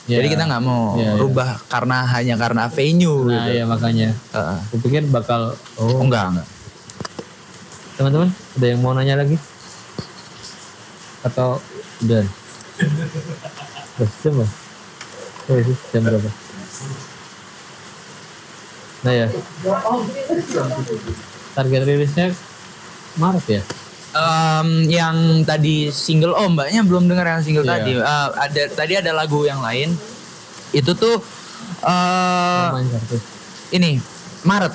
Ya. 0.08 0.16
Jadi 0.18 0.28
kita 0.30 0.48
nggak 0.48 0.64
mau 0.64 0.96
Ya, 0.96 1.04
ya. 1.06 1.12
rubah 1.14 1.60
karena 1.68 2.00
hanya 2.08 2.34
karena 2.34 2.64
venue 2.66 3.28
Nah, 3.28 3.44
gitu. 3.44 3.50
ya 3.52 3.64
makanya. 3.64 4.08
Heeh. 4.32 4.58
Aku 4.64 4.76
pikir 4.80 5.04
bakal 5.06 5.52
Oh, 5.76 6.00
enggak 6.00 6.32
enggak. 6.32 6.48
teman-teman 7.94 8.30
ada 8.30 8.66
yang 8.66 8.80
mau 8.80 8.94
nanya 8.94 9.20
lagi? 9.20 9.36
Atau 11.20 11.60
udah? 12.00 12.24
Udah 13.98 14.08
jam 14.22 14.32
berapa? 14.32 14.54
Oh, 15.44 15.56
itu 15.58 15.72
jam 15.90 16.02
berapa? 16.02 16.30
Nah 18.98 19.12
ya. 19.12 19.26
Target 21.52 21.82
rilisnya 21.84 22.26
Maret 23.14 23.44
ya? 23.50 23.62
Em, 24.08 24.68
yang 24.88 25.16
tadi 25.44 25.92
single 25.92 26.32
oh 26.32 26.48
mbaknya 26.48 26.80
belum 26.80 27.06
dengar 27.06 27.28
yang 27.28 27.44
single 27.44 27.62
Iya. 27.62 27.72
tadi. 27.76 27.92
Eh, 27.92 28.28
ada 28.34 28.62
tadi 28.72 28.92
ada 28.96 29.12
lagu 29.12 29.44
yang 29.44 29.60
lain. 29.60 29.92
Itu 30.72 30.92
tuh 30.92 31.20
eh 31.84 32.66
kartu. 32.72 33.16
ini 33.70 34.00
Maret 34.42 34.72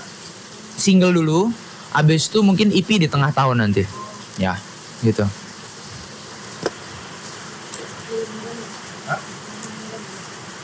single 0.76 1.12
dulu. 1.12 1.50
Abis 1.92 2.26
itu 2.26 2.42
mungkin 2.42 2.70
EP 2.70 2.90
di 2.98 3.06
tengah 3.06 3.30
tahun 3.30 3.62
nanti. 3.62 3.86
Ya, 4.38 4.58
gitu. 5.02 5.26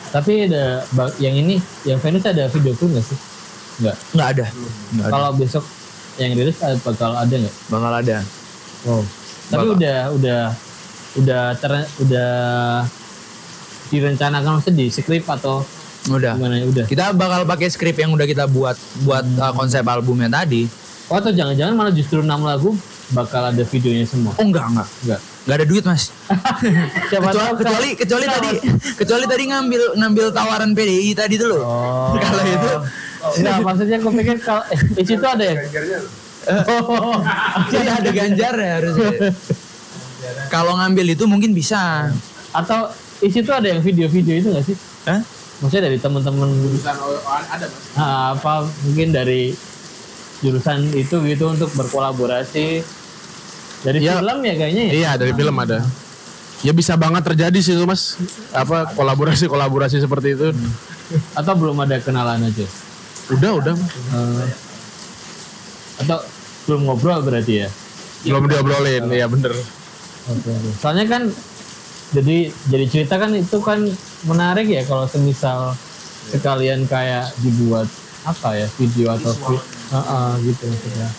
Tapi 0.10 0.50
ada 0.50 0.82
yang 1.22 1.38
ini, 1.38 1.62
yang 1.86 2.02
Venus 2.02 2.26
ada 2.26 2.50
video 2.50 2.74
klip 2.74 2.98
nggak 2.98 3.06
sih? 3.06 3.18
Nggak. 3.80 3.96
Nggak 4.12 4.28
ada. 4.28 4.46
Kalau 5.06 5.30
besok 5.38 5.64
yang 6.18 6.34
rilis 6.34 6.58
ada- 6.60 6.82
bakal 6.82 7.14
ada 7.14 7.30
nggak? 7.32 7.56
Bakal 7.70 7.94
ada. 7.96 8.18
Wow. 8.88 9.04
Tapi 9.50 9.66
Bakal. 9.66 9.76
udah 9.76 9.98
udah 10.16 10.42
udah 11.18 11.42
ter, 11.58 11.72
udah 12.06 12.32
direncanakan 13.90 14.62
maksudnya 14.62 14.86
di 14.86 14.88
skrip 14.94 15.26
atau 15.26 15.66
Udah. 16.08 16.38
gimana 16.38 16.62
ya? 16.62 16.66
Udah. 16.70 16.86
Kita 16.86 17.12
bakal 17.12 17.44
pakai 17.44 17.68
skrip 17.68 17.98
yang 17.98 18.14
udah 18.16 18.24
kita 18.30 18.46
buat 18.48 18.78
buat 19.04 19.26
uh, 19.26 19.54
konsep 19.58 19.84
albumnya 19.84 20.30
tadi. 20.32 20.70
Oh, 21.10 21.18
atau 21.18 21.34
jangan-jangan 21.34 21.74
malah 21.74 21.94
justru 21.94 22.22
enam 22.22 22.46
lagu 22.46 22.78
bakal 23.10 23.42
ada 23.42 23.64
videonya 23.66 24.06
semua? 24.06 24.32
Oh 24.38 24.46
enggak 24.46 24.70
enggak. 24.70 24.88
Enggak. 25.04 25.22
Enggak 25.44 25.56
ada 25.58 25.66
duit, 25.66 25.84
Mas. 25.84 26.04
Siapa 27.10 27.34
kecuali 27.34 27.42
tahu 27.42 27.54
kecuali, 27.58 27.90
kecuali 27.98 28.26
tadi 28.30 28.52
kecuali 28.94 29.26
tadi 29.26 29.44
ngambil 29.50 29.82
ngambil 29.98 30.26
tawaran 30.30 30.72
PDI 30.78 31.12
tadi 31.18 31.36
tuh 31.42 31.48
loh. 31.58 31.62
Oh. 31.66 32.14
Kalau 32.22 32.46
itu 32.46 32.72
Enggak, 33.20 33.58
maksudnya 33.68 33.98
aku 34.00 34.16
pikir 34.16 34.40
kalau 34.40 34.64
eh, 34.72 34.80
di 34.96 35.04
situ 35.04 35.26
ada 35.28 35.44
ya. 35.44 35.60
Oh. 36.48 37.20
jadi 37.68 38.00
ada 38.00 38.10
ganjar 38.10 38.54
ya 38.56 38.72
harusnya. 38.80 39.12
Kalau 40.48 40.76
ngambil 40.76 41.14
itu 41.14 41.24
mungkin 41.28 41.52
bisa. 41.52 42.10
Atau 42.52 42.90
di 43.20 43.30
situ 43.30 43.52
ada 43.52 43.68
yang 43.68 43.84
video-video 43.84 44.34
itu 44.40 44.48
nggak 44.50 44.66
sih? 44.66 44.76
Hah? 45.06 45.20
Maksudnya 45.60 45.92
dari 45.92 46.00
teman-teman 46.00 46.48
ada 47.52 47.68
mas 47.68 47.86
apa 48.00 48.64
mungkin 48.88 49.12
dari 49.12 49.52
jurusan 50.40 50.88
itu 50.96 51.20
gitu 51.28 51.52
untuk 51.52 51.68
berkolaborasi 51.76 52.80
dari 53.84 53.98
Iya. 54.00 54.24
film 54.24 54.40
ya 54.40 54.54
kayaknya 54.56 54.84
ya. 54.88 54.92
Iya 54.96 55.10
dari 55.20 55.32
film 55.36 55.56
ada. 55.60 55.84
Ya 56.64 56.72
bisa 56.72 56.96
banget 56.96 57.24
terjadi 57.28 57.60
sih 57.60 57.76
itu 57.76 57.84
mas. 57.84 58.16
Apa 58.56 58.96
kolaborasi 58.96 59.52
kolaborasi 59.52 60.00
seperti 60.00 60.40
itu. 60.40 60.56
Atau 61.36 61.54
belum 61.60 61.76
ada 61.84 62.00
kenalan 62.00 62.48
aja. 62.48 62.64
Udah 63.30 63.52
udah. 63.60 63.74
Mas. 63.76 63.92
Eh, 63.92 64.46
atau 66.00 66.20
belum 66.66 66.82
ngobrol 66.86 67.20
berarti 67.22 67.66
ya. 67.66 67.70
Belum 68.22 68.46
diobrolin. 68.46 69.04
Iya 69.08 69.28
bener. 69.28 69.54
Oke, 70.28 70.50
oke. 70.50 70.70
Soalnya 70.78 71.06
kan 71.06 71.24
jadi 72.10 72.38
jadi 72.68 72.86
cerita 72.86 73.16
kan 73.16 73.32
itu 73.32 73.58
kan 73.60 73.80
menarik 74.26 74.66
ya 74.66 74.82
kalau 74.84 75.06
semisal 75.06 75.78
sekalian 76.28 76.84
kayak 76.86 77.32
dibuat 77.40 77.88
apa 78.22 78.54
ya 78.56 78.68
video 78.76 79.08
atau 79.12 79.32
vi- 79.48 79.66
Heeh, 79.90 80.30
gitu 80.46 80.64
maksudnya. 80.68 81.10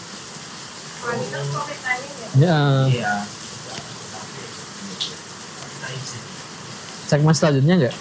Ya. 2.39 2.59
Segmen 7.05 7.35
selanjutnya 7.35 7.75
enggak? 7.77 7.97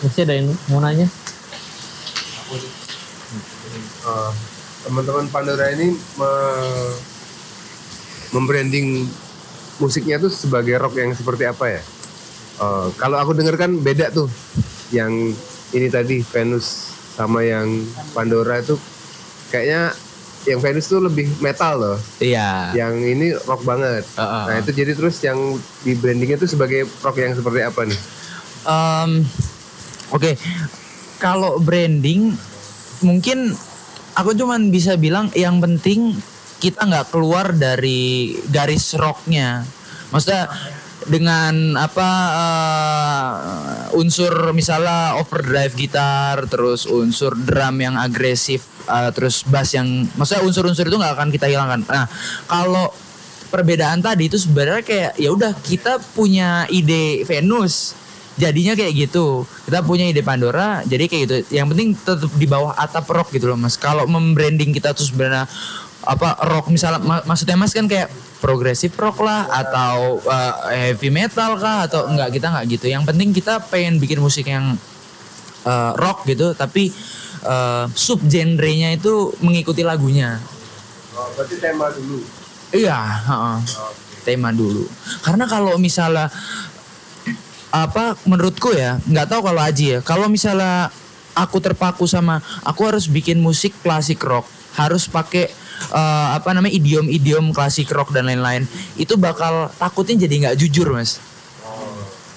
Masih 0.00 0.22
ada 0.24 0.34
yang 0.34 0.48
mau 0.72 0.80
nanya? 0.80 1.06
Eh, 2.52 4.30
teman-teman 4.82 5.26
Pandora 5.28 5.70
ini 5.70 5.88
me- 6.16 6.96
membranding 8.32 9.06
musiknya 9.78 10.18
tuh 10.18 10.28
sebagai 10.28 10.76
rock 10.76 10.94
yang 10.94 11.12
seperti 11.12 11.44
apa 11.44 11.64
ya? 11.70 11.82
Eh, 12.58 12.86
kalau 12.94 13.16
aku 13.16 13.32
denger 13.32 13.56
kan 13.56 13.72
beda 13.74 14.10
tuh, 14.10 14.28
yang 14.90 15.12
ini 15.70 15.88
tadi 15.88 16.20
Venus 16.22 16.92
sama 17.12 17.40
yang 17.40 17.68
Pandora 18.12 18.60
itu 18.60 18.76
kayaknya 19.48 19.92
yang 20.42 20.58
Venus 20.58 20.86
tuh 20.86 20.98
lebih 20.98 21.30
metal 21.38 21.78
loh, 21.78 21.98
Iya. 22.18 22.74
yang 22.74 22.98
ini 22.98 23.30
rock 23.40 23.62
banget. 23.62 24.02
Heeh. 24.12 24.44
Nah 24.44 24.54
itu 24.58 24.74
jadi 24.74 24.92
terus 24.92 25.22
yang 25.22 25.38
di 25.80 25.94
brandingnya 25.94 26.34
tuh 26.36 26.50
sebagai 26.50 26.84
rock 26.98 27.16
yang 27.16 27.32
seperti 27.32 27.62
apa 27.62 27.86
nih? 27.86 28.00
Em, 28.62 29.10
Oke, 30.10 30.36
kalau 31.22 31.62
branding 31.62 32.34
mungkin 33.06 33.54
aku 34.18 34.34
cuman 34.34 34.74
bisa 34.74 34.98
bilang 34.98 35.30
yang 35.38 35.62
penting 35.62 36.18
kita 36.58 36.82
nggak 36.82 37.14
keluar 37.14 37.54
dari 37.54 38.34
garis 38.50 38.94
rocknya. 38.98 39.62
Maksudnya 40.10 40.50
dengan 41.06 41.74
apa 41.74 42.10
eh, 42.34 43.98
unsur 43.98 44.54
misalnya 44.54 45.18
overdrive 45.18 45.74
gitar, 45.74 46.46
terus 46.46 46.86
unsur 46.86 47.34
drum 47.34 47.78
yang 47.82 47.98
agresif, 47.98 48.66
eh, 48.86 49.10
terus 49.10 49.42
bass 49.42 49.74
yang, 49.74 50.06
maksudnya 50.14 50.46
unsur-unsur 50.46 50.86
itu 50.86 50.94
nggak 50.94 51.14
akan 51.18 51.30
kita 51.34 51.50
hilangkan. 51.50 51.82
Nah, 51.90 52.06
kalau 52.46 52.94
perbedaan 53.50 53.98
tadi 53.98 54.30
itu 54.30 54.38
sebenarnya 54.38 54.86
kayak 54.86 55.12
ya 55.18 55.28
udah 55.34 55.52
kita 55.66 55.98
punya 56.14 56.64
ide 56.70 57.26
Venus 57.26 57.98
jadinya 58.40 58.72
kayak 58.72 58.92
gitu 58.96 59.44
kita 59.68 59.84
punya 59.84 60.08
ide 60.08 60.24
Pandora 60.24 60.80
jadi 60.88 61.04
kayak 61.04 61.22
gitu 61.28 61.34
yang 61.52 61.68
penting 61.68 61.92
tetap 61.92 62.32
di 62.36 62.46
bawah 62.48 62.72
atap 62.74 63.04
rock 63.12 63.28
gitu 63.32 63.52
loh 63.52 63.58
mas 63.60 63.76
kalau 63.76 64.08
membranding 64.08 64.72
kita 64.72 64.96
tuh 64.96 65.04
sebenarnya 65.04 65.44
apa 66.02 66.34
rock 66.48 66.72
misalnya 66.72 67.00
ma- 67.04 67.24
maksudnya 67.28 67.54
mas 67.60 67.76
kan 67.76 67.86
kayak 67.86 68.08
progresif 68.42 68.96
rock 68.98 69.22
lah 69.22 69.46
atau 69.52 70.18
uh, 70.24 70.54
heavy 70.72 71.12
metal 71.12 71.60
kah 71.60 71.86
atau 71.86 72.10
enggak 72.10 72.34
kita 72.34 72.46
enggak 72.50 72.64
gitu 72.74 72.86
yang 72.90 73.04
penting 73.06 73.30
kita 73.30 73.62
pengen 73.70 74.02
bikin 74.02 74.18
musik 74.18 74.48
yang 74.48 74.74
uh, 75.62 75.92
rock 75.94 76.26
gitu 76.26 76.56
tapi 76.56 76.90
uh, 77.46 77.86
sub 77.94 78.18
genrenya 78.26 78.96
itu 78.96 79.30
mengikuti 79.44 79.84
lagunya 79.86 80.42
Oh, 81.12 81.28
berarti 81.36 81.60
tema 81.60 81.92
dulu. 81.92 82.24
Iya, 82.72 82.96
heeh. 83.28 83.56
tema 84.24 84.48
dulu. 84.48 84.88
Karena 85.20 85.44
kalau 85.44 85.76
misalnya 85.76 86.32
apa 87.72 88.20
menurutku 88.28 88.76
ya, 88.76 89.00
nggak 89.08 89.26
tahu 89.32 89.40
kalau 89.48 89.60
Aji 89.64 89.86
ya. 89.96 89.98
Kalau 90.04 90.28
misalnya 90.28 90.92
aku 91.32 91.56
terpaku 91.58 92.04
sama 92.04 92.44
aku 92.62 92.84
harus 92.84 93.08
bikin 93.08 93.40
musik 93.40 93.72
klasik 93.80 94.20
rock, 94.20 94.44
harus 94.76 95.08
pakai 95.08 95.48
eh, 95.90 96.28
apa 96.36 96.52
namanya 96.52 96.76
idiom-idiom 96.76 97.56
klasik 97.56 97.88
rock 97.90 98.12
dan 98.12 98.28
lain-lain. 98.28 98.68
Itu 99.00 99.16
bakal 99.16 99.72
takutnya 99.80 100.28
jadi 100.28 100.34
nggak 100.46 100.56
jujur, 100.60 100.92
Mas. 100.92 101.18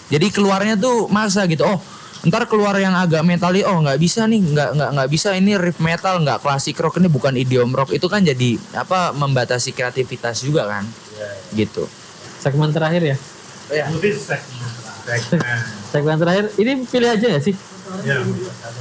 Jadi 0.07 0.31
keluarnya 0.31 0.79
tuh 0.79 1.11
masa 1.11 1.43
gitu. 1.49 1.65
Oh, 1.65 1.81
ntar 2.23 2.47
keluar 2.47 2.77
yang 2.79 2.95
agak 2.95 3.25
metali. 3.25 3.65
Oh, 3.65 3.83
nggak 3.83 3.99
bisa 3.99 4.23
nih, 4.29 4.39
nggak 4.39 4.69
nggak 4.77 4.89
nggak 4.95 5.09
bisa 5.11 5.35
ini 5.35 5.59
riff 5.59 5.81
metal, 5.83 6.23
nggak 6.23 6.39
klasik 6.39 6.79
rock 6.79 7.01
ini 7.01 7.11
bukan 7.11 7.35
idiom 7.35 7.75
rock. 7.75 7.91
Itu 7.91 8.07
kan 8.07 8.23
jadi 8.23 8.55
apa 8.77 9.11
membatasi 9.11 9.75
kreativitas 9.75 10.45
juga 10.45 10.69
kan. 10.69 10.85
Gitu. 11.51 11.89
Segmen 12.39 12.71
terakhir 12.71 13.01
ya. 13.03 13.17
Segmen 13.67 14.84
segmen. 15.05 15.57
Segmen 15.87 16.15
terakhir. 16.17 16.45
Ini 16.55 16.71
pilih 16.83 17.09
aja 17.09 17.27
ya 17.29 17.39
sih? 17.39 17.55
Ya, 18.01 18.17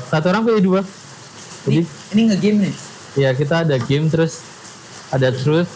Satu 0.09 0.27
orang 0.29 0.43
pilih 0.43 0.62
dua. 0.62 0.81
Jadi 1.64 1.81
Ini 2.12 2.20
nge-game 2.29 2.59
nih. 2.62 2.75
ya 3.14 3.31
kita 3.31 3.62
ada 3.62 3.77
game 3.79 4.09
terus 4.09 4.43
ada 5.09 5.31
truth. 5.31 5.70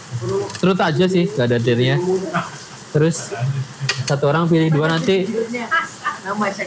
Truth 0.59 0.81
aja 0.81 1.05
sih, 1.07 1.29
nggak 1.29 1.47
ada 1.47 1.59
dare-nya. 1.59 1.97
Terus 2.89 3.31
satu 4.05 4.25
orang 4.27 4.45
pilih 4.45 4.69
dua 4.69 4.89
nanti. 4.89 5.29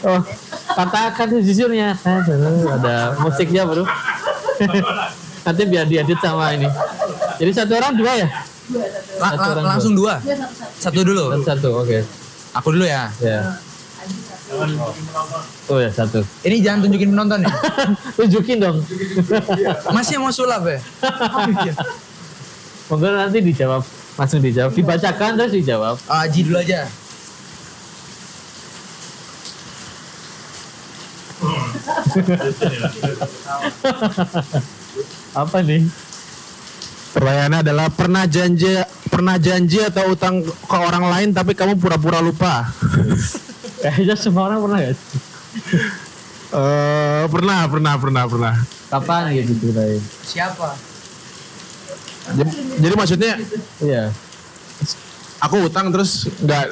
Oh, 0.01 0.21
katakan 0.71 1.27
sejujurnya. 1.35 1.97
Ada 2.71 3.17
musiknya 3.19 3.65
bro. 3.65 3.83
nanti 5.45 5.61
biar 5.65 5.85
diedit 5.85 6.17
sama 6.17 6.53
ini. 6.53 6.69
Jadi 7.37 7.51
satu 7.51 7.73
orang 7.73 7.93
dua 7.93 8.11
ya? 8.15 8.27
La- 9.17 9.33
Satu 9.33 9.41
la- 9.43 9.51
orang 9.51 9.65
langsung 9.67 9.93
dua. 9.93 10.13
Satu 10.77 11.01
dulu. 11.01 11.35
Dan 11.35 11.41
satu, 11.43 11.69
oke. 11.77 11.99
Aku 12.53 12.67
dulu 12.71 12.85
ya. 12.85 13.09
Ya. 13.19 13.57
Oh 15.71 15.79
ya 15.79 15.87
satu. 15.87 16.19
Ini 16.43 16.59
jangan 16.59 16.83
tunjukin 16.87 17.15
penonton 17.15 17.47
ya. 17.47 17.53
Tunjukin 18.19 18.59
dong. 18.59 18.83
Masih 19.95 20.19
mau 20.19 20.31
sulap 20.33 20.67
ya? 20.67 20.79
Monggo 22.91 23.07
nanti 23.07 23.39
dijawab, 23.39 23.87
langsung 24.19 24.43
dijawab. 24.43 24.75
Dibacakan 24.75 25.39
terus 25.39 25.55
dijawab. 25.55 25.95
Aji 26.11 26.43
dulu 26.43 26.59
aja. 26.59 26.91
Apa 35.31 35.63
nih? 35.63 35.87
Pertanyaannya 37.11 37.59
adalah 37.63 37.87
pernah 37.91 38.23
janji 38.27 38.67
pernah 39.11 39.35
janji 39.35 39.83
atau 39.83 40.15
utang 40.15 40.39
ke 40.43 40.77
orang 40.79 41.11
lain 41.11 41.33
tapi 41.35 41.53
kamu 41.55 41.79
pura-pura 41.79 42.21
lupa. 42.23 42.71
Kayaknya 43.81 44.15
semua 44.15 44.43
orang 44.45 44.59
pernah 44.61 44.77
gak? 44.79 44.93
sih? 44.93 45.19
Eh 46.51 47.23
pernah, 47.27 47.59
pernah, 47.65 47.93
pernah, 47.95 48.23
pernah. 48.27 48.53
Kapan 48.87 49.31
gitu 49.33 49.53
ceritain? 49.57 49.99
Siapa? 50.21 50.69
Jadi, 52.31 52.51
jadi 52.77 52.93
maksudnya 52.93 53.33
Iya. 53.81 54.13
aku 55.41 55.65
utang 55.65 55.89
terus 55.89 56.29
nggak 56.37 56.65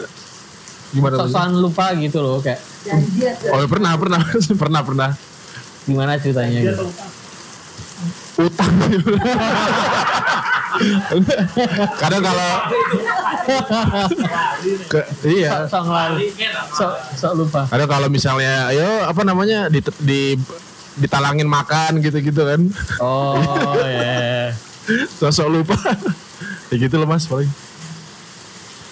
gimana? 0.92 1.16
Sosokan 1.26 1.58
lupa 1.58 1.90
gitu 1.96 2.22
loh 2.22 2.38
kayak 2.38 2.62
Oh 3.50 3.66
pernah, 3.66 3.98
pernah, 3.98 4.22
pernah, 4.62 4.82
pernah. 4.84 5.10
gimana 5.84 6.16
ceritanya 6.16 6.60
gitu. 6.62 6.86
Utang. 8.40 8.70
Kadang 12.00 12.22
kalau 12.24 12.50
ke, 14.88 15.00
iya. 15.26 15.66
Sok 15.66 15.84
ngelali. 15.88 16.26
Sok 16.74 16.92
sok 17.16 17.34
lupa. 17.36 17.62
Ada 17.70 17.86
kalau 17.86 18.08
misalnya, 18.12 18.70
ayo 18.70 19.06
apa 19.06 19.22
namanya 19.24 19.68
di, 19.68 19.80
di 20.02 20.36
ditalangin 21.00 21.48
makan 21.48 22.04
gitu-gitu 22.04 22.44
kan, 22.44 22.62
Oh 23.00 23.40
ya. 23.88 24.52
sosok 25.16 25.48
lupa. 25.48 25.78
ya 26.70 26.76
gitu 26.76 27.00
loh 27.00 27.08
mas 27.08 27.24
paling. 27.24 27.48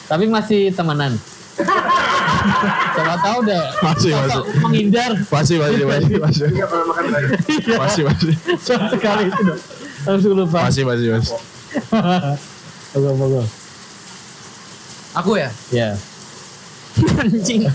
Tapi 0.08 0.26
masih 0.30 0.72
temenan. 0.72 1.20
Siapa 2.95 3.16
tahu 3.20 3.39
deh. 3.43 3.60
Masih, 3.84 4.12
Sosok 4.16 4.45
masih. 4.45 4.62
menghindar. 4.64 5.12
Masih, 5.28 5.56
masih, 5.60 5.84
masih, 5.84 6.16
masih, 6.16 6.48
masih, 7.76 8.04
masih, 8.08 8.34
sekali 8.93 9.24
itu 9.28 9.41
dong. 9.43 9.60
Langsung 10.08 10.34
lupa. 10.38 10.60
masih, 10.70 10.84
masih, 10.88 11.08
masih. 11.18 11.36
Mogo 12.95 13.10
mogo. 13.20 13.41
Aku 15.18 15.34
ya? 15.34 15.49
Ya. 15.74 15.97
Anjing. 17.26 17.65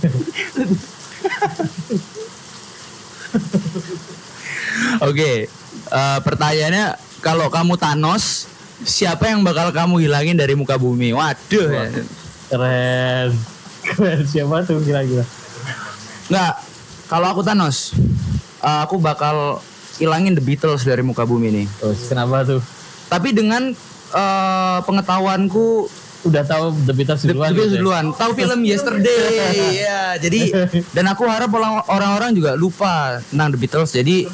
Oke, 5.02 5.50
eh, 5.90 6.18
pertanyaannya 6.22 6.94
kalau 7.18 7.50
kamu 7.50 7.74
Thanos, 7.78 8.46
siapa 8.86 9.26
yang 9.30 9.42
bakal 9.42 9.74
kamu 9.74 10.06
hilangin 10.06 10.38
dari 10.38 10.54
muka 10.54 10.78
bumi? 10.78 11.10
Waduh. 11.10 11.68
ya. 11.70 11.86
Keren. 12.46 13.30
Keren 13.82 14.22
siapa 14.22 14.62
tuh 14.62 14.78
kira-kira? 14.86 15.26
Nggak, 16.30 16.54
kalau 17.10 17.26
aku 17.26 17.42
Thanos, 17.42 17.98
eh, 18.62 18.80
aku 18.86 19.02
bakal 19.02 19.58
hilangin 19.98 20.38
The 20.38 20.42
Beatles 20.42 20.86
dari 20.86 21.02
muka 21.02 21.26
bumi 21.26 21.50
nih. 21.50 21.66
Terus 21.82 22.06
kenapa 22.06 22.46
tuh? 22.46 22.62
Tapi 23.10 23.34
dengan 23.34 23.74
eh, 24.14 24.78
pengetahuanku 24.86 25.90
Udah 26.22 26.46
tahu 26.46 26.70
The 26.86 26.94
Beatles 26.94 27.20
The 27.20 27.34
duluan. 27.34 27.50
Beatles 27.50 27.66
gitu 27.66 27.74
ya? 27.74 27.80
duluan. 27.82 28.04
Tahu 28.14 28.30
film 28.32 28.60
Yesterday. 28.62 29.26
ya, 29.74 30.14
jadi 30.16 30.40
dan 30.90 31.04
aku 31.06 31.26
harap 31.26 31.50
orang- 31.50 31.82
orang-orang 31.86 32.30
juga 32.30 32.54
lupa 32.54 33.18
tentang 33.26 33.50
The 33.50 33.58
Beatles. 33.58 33.90
Jadi 33.90 34.30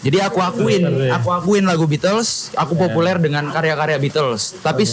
jadi 0.00 0.20
aku 0.22 0.38
akuin, 0.38 0.84
aku 1.10 1.28
akuin 1.32 1.64
lagu 1.64 1.84
Beatles, 1.84 2.54
aku 2.54 2.76
populer 2.76 3.18
dengan 3.18 3.48
karya-karya 3.48 3.98
Beatles. 3.98 4.54
Tapi 4.60 4.86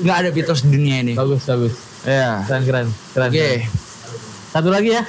nggak 0.00 0.16
ada 0.18 0.30
Beatles 0.30 0.60
di 0.62 0.70
dunia 0.72 0.96
ini. 0.98 1.14
Bagus 1.14 1.46
bagus. 1.46 1.74
Ya. 2.02 2.42
Keren 2.44 2.62
keren. 2.64 2.86
Keren. 3.14 3.28
Oke. 3.28 3.38
keren. 3.38 3.60
Satu 4.50 4.68
lagi 4.68 4.90
ya. 4.92 5.02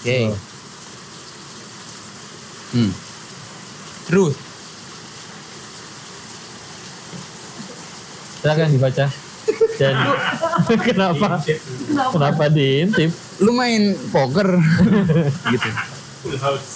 Oke. 0.00 0.18
Hmm. 2.70 2.90
Truth. 4.06 4.38
Silakan 8.40 8.72
dibaca. 8.72 9.06
Dan 9.80 9.94
kenapa? 10.88 11.40
Kenapa 12.12 12.44
diintip? 12.52 13.10
Lu 13.40 13.56
main 13.56 13.96
poker 14.12 14.60
gitu. 15.52 15.68
Full 16.24 16.36
house. 16.40 16.68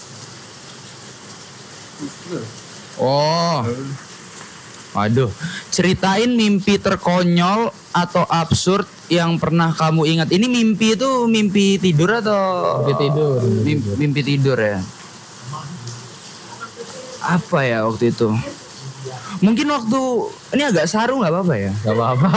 Oh. 2.97 3.65
Waduh, 4.94 5.27
ceritain 5.74 6.31
mimpi 6.39 6.78
terkonyol 6.78 7.74
atau 7.90 8.23
absurd 8.31 8.86
yang 9.11 9.43
pernah 9.43 9.74
kamu 9.74 10.06
ingat. 10.06 10.31
Ini 10.31 10.47
mimpi 10.47 10.94
itu 10.94 11.27
mimpi 11.27 11.82
tidur 11.82 12.23
atau 12.23 12.78
Mimpi 12.86 12.94
tidur. 13.02 13.43
Mimpi, 13.43 13.89
mimpi 13.98 14.20
tidur 14.23 14.55
ya. 14.55 14.78
Apa 17.27 17.66
ya 17.66 17.82
waktu 17.90 18.15
itu? 18.15 18.31
Mungkin 19.43 19.66
waktu 19.66 20.01
ini 20.55 20.62
agak 20.62 20.86
saru 20.86 21.19
nggak 21.19 21.32
apa-apa 21.32 21.55
ya? 21.56 21.73
Gak 21.82 21.94
apa-apa. 21.97 22.31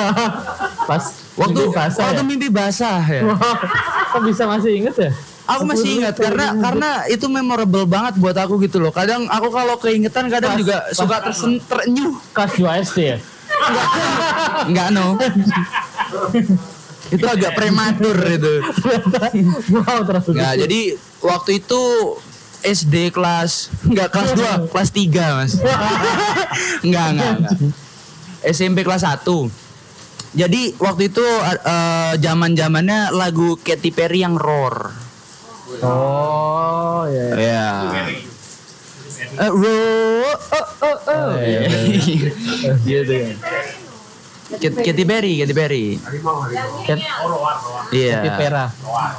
Pas 0.88 1.04
Waktu 1.38 1.54
mimpi 1.62 1.76
basah 1.78 2.02
waktu 2.02 2.22
ya? 2.22 2.26
mimpi 2.26 2.50
basah 2.50 3.02
ya. 3.06 3.22
Kok 4.14 4.22
bisa 4.26 4.44
masih 4.50 4.72
inget 4.74 4.96
ya? 4.98 5.12
Aku 5.48 5.64
masih 5.64 6.02
ingat 6.02 6.20
karena 6.20 6.52
karena 6.60 6.90
itu 7.08 7.24
memorable 7.32 7.88
banget 7.88 8.20
buat 8.20 8.36
aku 8.36 8.60
gitu 8.60 8.84
loh. 8.84 8.92
Kadang 8.92 9.30
aku 9.32 9.48
kalau 9.48 9.80
keingetan 9.80 10.28
kadang 10.28 10.58
Pas- 10.58 10.60
juga 10.60 10.78
pas- 10.84 10.98
suka 10.98 11.18
tersen 11.24 11.62
terenyuh. 11.64 12.12
Kelas 12.36 12.52
2 12.58 12.84
SD 12.84 13.00
ya? 13.06 13.18
Enggak 14.68 14.88
no. 14.92 15.16
itu 17.08 17.24
agak 17.24 17.56
prematur 17.56 18.18
itu. 18.28 18.54
wow 19.80 20.04
terus. 20.04 20.26
Enggak, 20.28 20.54
jadi 20.68 20.80
waktu 21.24 21.64
itu 21.64 21.82
SD 22.66 23.14
kelas 23.14 23.70
enggak 23.86 24.10
kelas 24.14 24.32
2, 24.34 24.70
kelas 24.74 24.90
3, 24.94 25.38
Mas. 25.38 25.54
enggak, 26.86 27.08
enggak, 27.14 27.32
enggak. 27.38 27.58
SMP 28.48 28.86
kelas 28.86 29.04
1. 29.06 29.26
Jadi 30.38 30.76
waktu 30.78 31.10
itu 31.10 31.26
eh, 31.26 32.14
zaman-zamannya 32.22 33.16
lagu 33.16 33.58
Katy 33.58 33.90
Perry 33.90 34.22
yang 34.22 34.38
roar. 34.38 34.94
Oh 35.82 37.06
ya. 37.10 37.28
Ya. 37.38 37.68
Eh, 39.38 39.52
roar. 39.52 40.38
Oh, 40.54 40.68
oh, 40.84 40.98
oh. 41.10 41.30
iya, 41.42 41.70
Gitu 42.86 43.14
ya. 43.14 43.34
Kat- 44.48 44.80
Katy 44.80 45.04
Perry, 45.04 45.44
Katy 45.44 45.52
Perry. 45.52 45.86
Iya. 47.92 48.16
Katy 48.18 48.30
Pera. 48.34 48.66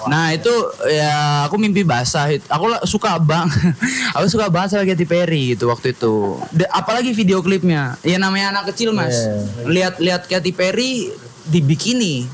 Nah 0.07 0.33
itu 0.33 0.49
ya 0.89 1.13
aku 1.45 1.57
mimpi 1.57 1.85
basah. 1.85 2.33
Aku 2.49 2.65
suka 2.85 3.21
bang, 3.21 3.45
aku 4.17 4.25
suka 4.27 4.49
banget 4.49 4.69
sama 4.73 4.85
Katy 4.85 5.05
Perry 5.05 5.53
gitu 5.53 5.69
waktu 5.69 5.93
itu. 5.93 6.41
Apalagi 6.71 7.13
video 7.13 7.41
klipnya. 7.41 8.01
Ya 8.01 8.17
namanya 8.17 8.57
anak 8.57 8.73
kecil 8.73 8.97
mas. 8.97 9.29
Lihat 9.63 10.01
lihat 10.01 10.25
Katy 10.25 10.51
Perry 10.51 11.13
di 11.45 11.61
bikini. 11.61 12.25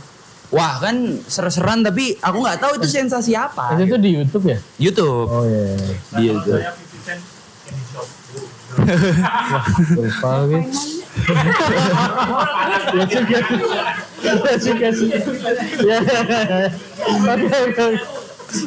Wah 0.49 0.79
kan 0.79 0.95
ser-seran 1.27 1.83
tapi 1.83 2.15
aku 2.17 2.39
nggak 2.39 2.63
tahu 2.63 2.79
itu 2.79 2.87
sensasi 2.87 3.35
apa. 3.35 3.75
Itu 3.75 3.91
tuh 3.91 3.99
di 3.99 4.11
YouTube 4.15 4.45
ya? 4.47 4.59
YouTube. 4.79 5.27
Oh 5.27 5.43
iya. 5.43 5.75
Di 6.15 6.23
YouTube. 6.31 6.63
Saya 6.63 6.71
50 6.71 7.03
Cent 7.03 7.21
Candy 7.67 7.83
Shop. 7.91 8.07
Lupa 9.99 10.31
lagi. 10.47 10.59
Ya 12.95 13.05
juga. 13.07 13.39
Ya 14.25 14.55
juga 14.57 14.89
sih. 14.91 15.09
Ya. 15.85 15.99
ya, 16.01 16.21
ya. 16.25 16.69
Oke 17.05 17.47
oke 17.47 17.83
oke. 17.83 17.99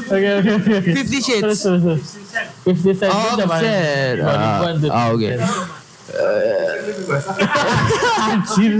Oke 0.08 0.30
oke 0.40 0.52
oke. 0.52 0.76
Fifty 0.96 1.20
Shades. 1.20 1.60
Fifty 2.64 2.92
Oh, 3.08 3.36
Shades. 3.60 4.20
2000-an 4.20 4.74
tuh. 4.80 4.90
Ah, 4.92 5.08
oke. 5.12 5.28
Anjir. 8.28 8.72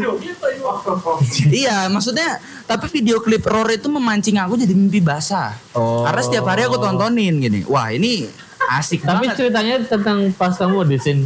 Iya, 1.48 1.88
maksudnya 1.88 2.40
tapi 2.64 2.88
video 2.90 3.20
klip 3.20 3.44
Roar 3.44 3.68
itu 3.70 3.88
memancing 3.88 4.40
aku 4.40 4.56
jadi 4.56 4.72
mimpi 4.72 5.00
basah. 5.00 5.56
Oh. 5.76 6.04
Karena 6.08 6.22
setiap 6.24 6.48
hari 6.48 6.66
aku 6.66 6.80
tontonin 6.80 7.40
gini. 7.40 7.68
Wah, 7.68 7.92
ini 7.92 8.28
asik 8.68 9.04
Tapi 9.04 9.28
banget. 9.28 9.36
ceritanya 9.40 9.76
tentang 9.80 10.32
pas 10.36 10.52
kamu 10.56 10.84
audition 10.84 11.24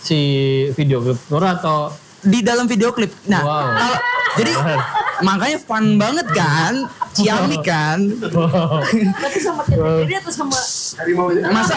si 0.00 0.18
video 0.72 1.00
klip 1.00 1.18
Nora 1.28 1.54
atau 1.54 1.92
Di 2.20 2.40
dalam 2.40 2.64
video 2.64 2.92
klip. 2.92 3.08
Nah, 3.24 3.40
Wow. 3.40 3.64
kalau- 3.72 4.02
jadi 4.36 4.52
makanya 5.26 5.58
fun 5.58 5.96
banget 5.96 6.26
kan? 6.30 6.84
Ciamik 7.10 7.60
kan? 7.62 7.98
wow. 8.30 8.84
Tapi 9.16 9.38
sama 9.38 9.64
Katy 9.64 9.80
Perry 9.80 10.14
atau 10.16 10.32
sama 10.32 10.56
Masa 11.48 11.74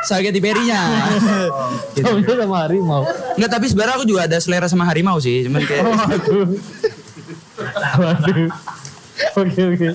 saya 0.00 0.22
Katy 0.22 0.40
Perry-nya. 0.40 0.82
Kamu 1.96 2.22
sama 2.22 2.64
harimau. 2.64 3.02
Enggak, 3.34 3.50
tapi 3.50 3.66
sebenarnya 3.66 3.94
aku 3.96 4.06
juga 4.06 4.24
ada 4.24 4.38
selera 4.38 4.64
sama 4.64 4.86
harimau 4.86 5.18
sih, 5.18 5.44
cuman 5.44 5.60
kayak. 5.60 5.84
Waduh. 7.98 8.48
Oke 9.34 9.62
oke. 9.66 9.88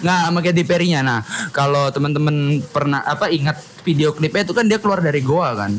nggak 0.00 0.18
sama 0.24 0.40
Katy 0.40 0.62
Perry-nya. 0.64 1.04
Nah, 1.04 1.20
kalau 1.52 1.92
teman-teman 1.92 2.34
pernah 2.66 3.04
apa 3.04 3.28
ingat 3.28 3.60
video 3.84 4.10
klipnya 4.10 4.42
itu 4.42 4.54
kan 4.54 4.64
dia 4.64 4.80
keluar 4.80 4.98
dari 4.98 5.20
goa 5.20 5.52
kan. 5.52 5.76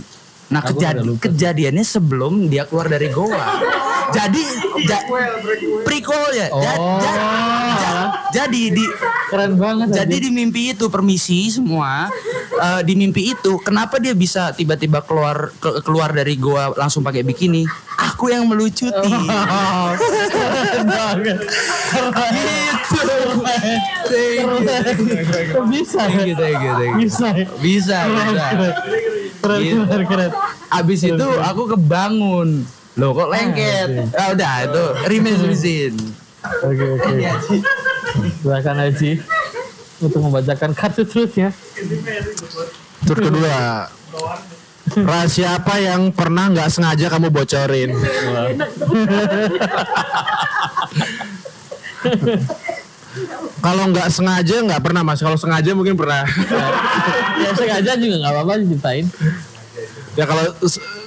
Nah, 0.48 0.64
Aku 0.64 0.80
kejadiannya 1.19 1.84
sebelum 1.84 2.48
dia 2.48 2.64
keluar 2.64 2.88
dari 2.88 3.11
goa. 3.11 3.60
jadi 4.10 4.41
ja, 4.82 4.98
prequel 5.84 6.24
ya. 6.34 6.48
Ja- 6.48 6.78
Oh. 6.78 6.99
ja- 7.03 7.19
ja- 7.76 8.11
jadi 8.30 8.61
di 8.72 8.86
Keren 9.28 9.56
banget. 9.56 9.88
jadi 9.94 10.07
anjir. 10.14 10.24
di 10.24 10.32
mimpi 10.32 10.61
itu 10.72 10.88
permisi 10.88 11.49
semua 11.49 12.07
eh, 12.57 12.82
di 12.82 12.95
mimpi 12.95 13.30
itu 13.30 13.60
kenapa 13.60 13.99
dia 13.99 14.15
bisa 14.15 14.49
tiba-tiba 14.49 15.03
keluar 15.03 15.52
ke- 15.53 15.84
keluar 15.84 16.10
dari 16.10 16.36
goa 16.36 16.72
langsung 16.74 17.03
pakai 17.03 17.22
bikini? 17.22 17.68
Aku 17.98 18.30
yang 18.30 18.48
melucuti. 18.48 18.94
Oh, 18.94 19.90
keren 19.91 20.86
banget. 20.88 21.38
gitu. 24.98 25.38
Kok 25.52 25.65
bisa? 25.68 26.02
You, 26.15 26.34
thank 26.34 26.57
you. 26.57 26.74
Bisa. 26.98 27.28
ya? 27.34 27.45
Bisa, 27.60 27.98
bisa. 28.07 28.48
Keren 29.38 29.59
Gitu. 29.61 29.81
keren 29.85 30.05
keren. 30.05 30.31
Abis 30.69 30.99
itu 31.03 31.27
aku 31.39 31.64
kebangun. 31.72 32.65
Loh 32.97 33.14
kok 33.14 33.30
lengket? 33.30 34.09
Ah, 34.18 34.34
udah 34.34 34.53
itu 34.65 34.84
remis 35.05 35.38
remisin. 35.38 35.93
Oke 36.64 36.85
oke. 36.97 37.14
Silakan 38.41 38.76
Haji 38.81 39.11
untuk 39.99 40.19
membacakan 40.22 40.72
kartu 40.73 41.03
truthnya. 41.05 41.53
Tur 43.05 43.18
kedua. 43.18 43.88
Rahasia 44.88 45.59
apa 45.59 45.77
yang 45.77 46.15
pernah 46.15 46.47
nggak 46.47 46.72
sengaja 46.72 47.11
kamu 47.11 47.27
bocorin? 47.27 47.91
Kalau 53.58 53.84
nggak 53.90 54.08
sengaja 54.08 54.56
nggak 54.62 54.82
pernah 54.82 55.02
mas. 55.02 55.20
Kalau 55.20 55.36
sengaja 55.36 55.72
mungkin 55.74 55.96
pernah. 55.96 56.24
Ya 57.38 57.54
sengaja 57.54 57.92
juga 57.96 58.16
nggak 58.18 58.34
apa-apa 58.34 58.54
ceritain. 58.60 59.06
ya 60.18 60.26
kalau 60.26 60.44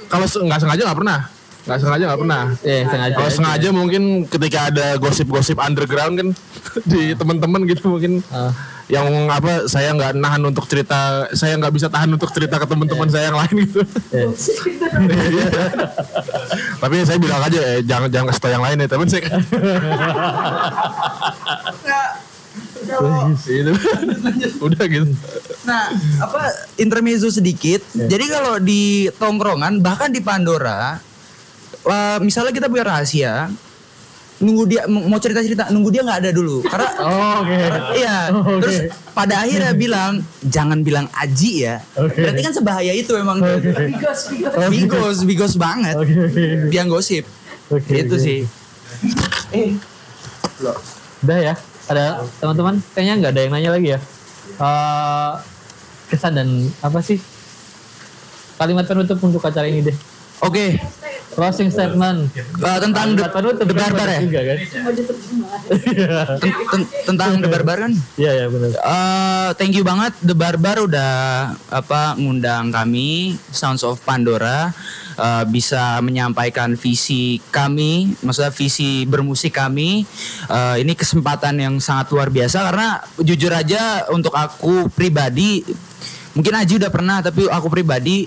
kalau 0.07 0.25
nggak 0.25 0.59
sengaja 0.59 0.81
nggak 0.87 0.99
pernah. 1.03 1.19
Nggak 1.61 1.77
sengaja 1.77 2.03
nggak 2.07 2.21
pernah. 2.23 2.43
Ya 2.63 2.77
sengaja. 2.87 3.13
Kalau 3.13 3.27
aja. 3.29 3.35
sengaja 3.35 3.67
mungkin 3.69 4.03
ketika 4.25 4.59
ada 4.71 4.87
gosip-gosip 4.95 5.59
underground 5.59 6.13
kan 6.15 6.27
di 6.91 7.11
teman-teman 7.13 7.67
gitu 7.67 7.91
mungkin 7.91 8.23
Ah. 8.31 8.55
yang 8.87 9.07
apa 9.27 9.67
saya 9.67 9.91
nggak 9.91 10.19
nahan 10.19 10.43
untuk 10.43 10.67
cerita 10.67 11.27
saya 11.31 11.55
nggak 11.55 11.71
bisa 11.71 11.87
tahan 11.87 12.11
untuk 12.11 12.27
cerita 12.31 12.55
ke 12.55 12.67
teman-teman 12.67 13.07
saya 13.07 13.31
yang 13.31 13.39
lain 13.39 13.55
gitu. 13.63 13.81
Ya. 14.11 14.27
Tapi 16.81 16.95
saya 17.03 17.19
bilang 17.19 17.39
aja 17.39 17.59
eh, 17.75 17.83
jangan 17.83 18.07
jangan 18.07 18.27
kasih 18.31 18.41
tau 18.41 18.51
yang 18.51 18.63
lain 18.63 18.77
ya 18.79 18.87
teman 18.87 19.07
saya. 19.07 19.29
Gitu. 23.41 23.71
Udah 24.67 24.83
gitu. 24.85 25.07
Nah, 25.63 25.93
apa 26.19 26.41
intermezzo 26.75 27.29
sedikit. 27.29 27.79
Jadi 27.93 28.25
kalau 28.27 28.57
di 28.57 28.83
tongkrongan 29.13 29.79
bahkan 29.79 30.09
di 30.09 30.19
Pandora 30.19 30.97
eh, 31.81 32.17
misalnya 32.19 32.51
kita 32.51 32.67
punya 32.67 32.85
rahasia 32.85 33.33
nunggu 34.41 34.65
dia 34.65 34.89
mau 34.89 35.05
mau 35.05 35.21
cerita-cerita 35.21 35.69
nunggu 35.69 35.93
dia 35.93 36.01
nggak 36.01 36.25
ada 36.25 36.31
dulu 36.33 36.65
karena 36.65 36.89
Oh, 37.05 37.45
Oke. 37.45 37.53
Iya, 37.93 38.17
Oh, 38.33 38.41
oke. 38.41 38.57
terus 38.59 38.77
pada 39.13 39.45
akhirnya 39.45 39.69
bilang 39.85 40.17
jangan 40.41 40.81
bilang 40.81 41.05
aji 41.13 41.51
ya. 41.61 41.77
Oke. 41.93 42.25
Berarti 42.25 42.41
kan 42.41 42.53
sebahaya 42.53 42.89
itu 42.89 43.13
emang. 43.13 43.37
Bigos, 43.37 44.33
bigos. 44.33 44.53
Bigos, 44.67 45.17
bigos 45.29 45.53
banget. 45.55 45.93
Oke 45.93 46.13
oke. 46.17 46.45
Biang 46.73 46.89
gosip. 46.89 47.21
Oke, 47.69 48.01
itu 48.01 48.17
oke. 48.17 48.25
sih. 48.25 48.39
Udah 51.21 51.37
ya. 51.37 51.53
Ada 51.91 52.05
teman-teman 52.37 52.75
kayaknya 52.91 53.13
nggak 53.17 53.31
ada 53.31 53.41
yang 53.41 53.51
nanya 53.51 53.71
lagi 53.71 53.87
ya. 53.89 53.99
Eh, 54.53 55.31
kesan 56.07 56.33
dan 56.33 56.49
apa 56.79 56.99
sih 56.99 57.19
kalimat 58.55 58.83
penutup 58.83 59.17
untuk 59.19 59.41
acara 59.41 59.65
ini 59.65 59.81
deh. 59.83 59.97
Oke, 60.41 60.73
Closing 61.31 61.69
statement. 61.69 62.33
eh, 62.33 62.79
tentang 62.81 63.13
The, 63.13 63.29
The 63.61 63.71
Barbar 63.71 64.07
ya? 64.09 64.19
juga 64.19 64.41
kan? 64.41 64.57
Ten- 66.41 66.57
ten- 66.73 66.89
tentang 67.05 67.29
The 67.37 67.47
Barbar 67.47 67.77
kan? 67.79 67.93
Iya 68.17 68.31
ya 68.35 68.45
benar. 68.49 68.69
Eh, 68.73 69.49
thank 69.55 69.71
you 69.71 69.85
banget 69.85 70.17
The 70.19 70.33
Barbar 70.33 70.81
udah 70.81 71.11
apa 71.69 72.17
ngundang 72.17 72.69
kami 72.69 73.37
Sounds 73.49 73.81
of 73.81 74.01
Pandora 74.01 74.73
eh, 75.21 75.45
bisa 75.45 76.01
menyampaikan 76.01 76.73
visi 76.73 77.37
kami, 77.53 78.17
maksudnya 78.25 78.49
visi 78.49 79.05
bermusik 79.05 79.53
kami. 79.53 80.01
Eh, 80.49 80.75
ini 80.81 80.97
kesempatan 80.97 81.61
yang 81.61 81.77
sangat 81.77 82.09
luar 82.09 82.33
biasa 82.33 82.65
karena 82.65 82.97
jujur 83.21 83.53
aja 83.53 84.09
untuk 84.09 84.33
aku 84.33 84.89
pribadi 84.89 85.61
mungkin 86.31 86.53
Aji 86.55 86.79
udah 86.79 86.91
pernah 86.91 87.19
tapi 87.19 87.43
aku 87.47 87.67
pribadi 87.67 88.23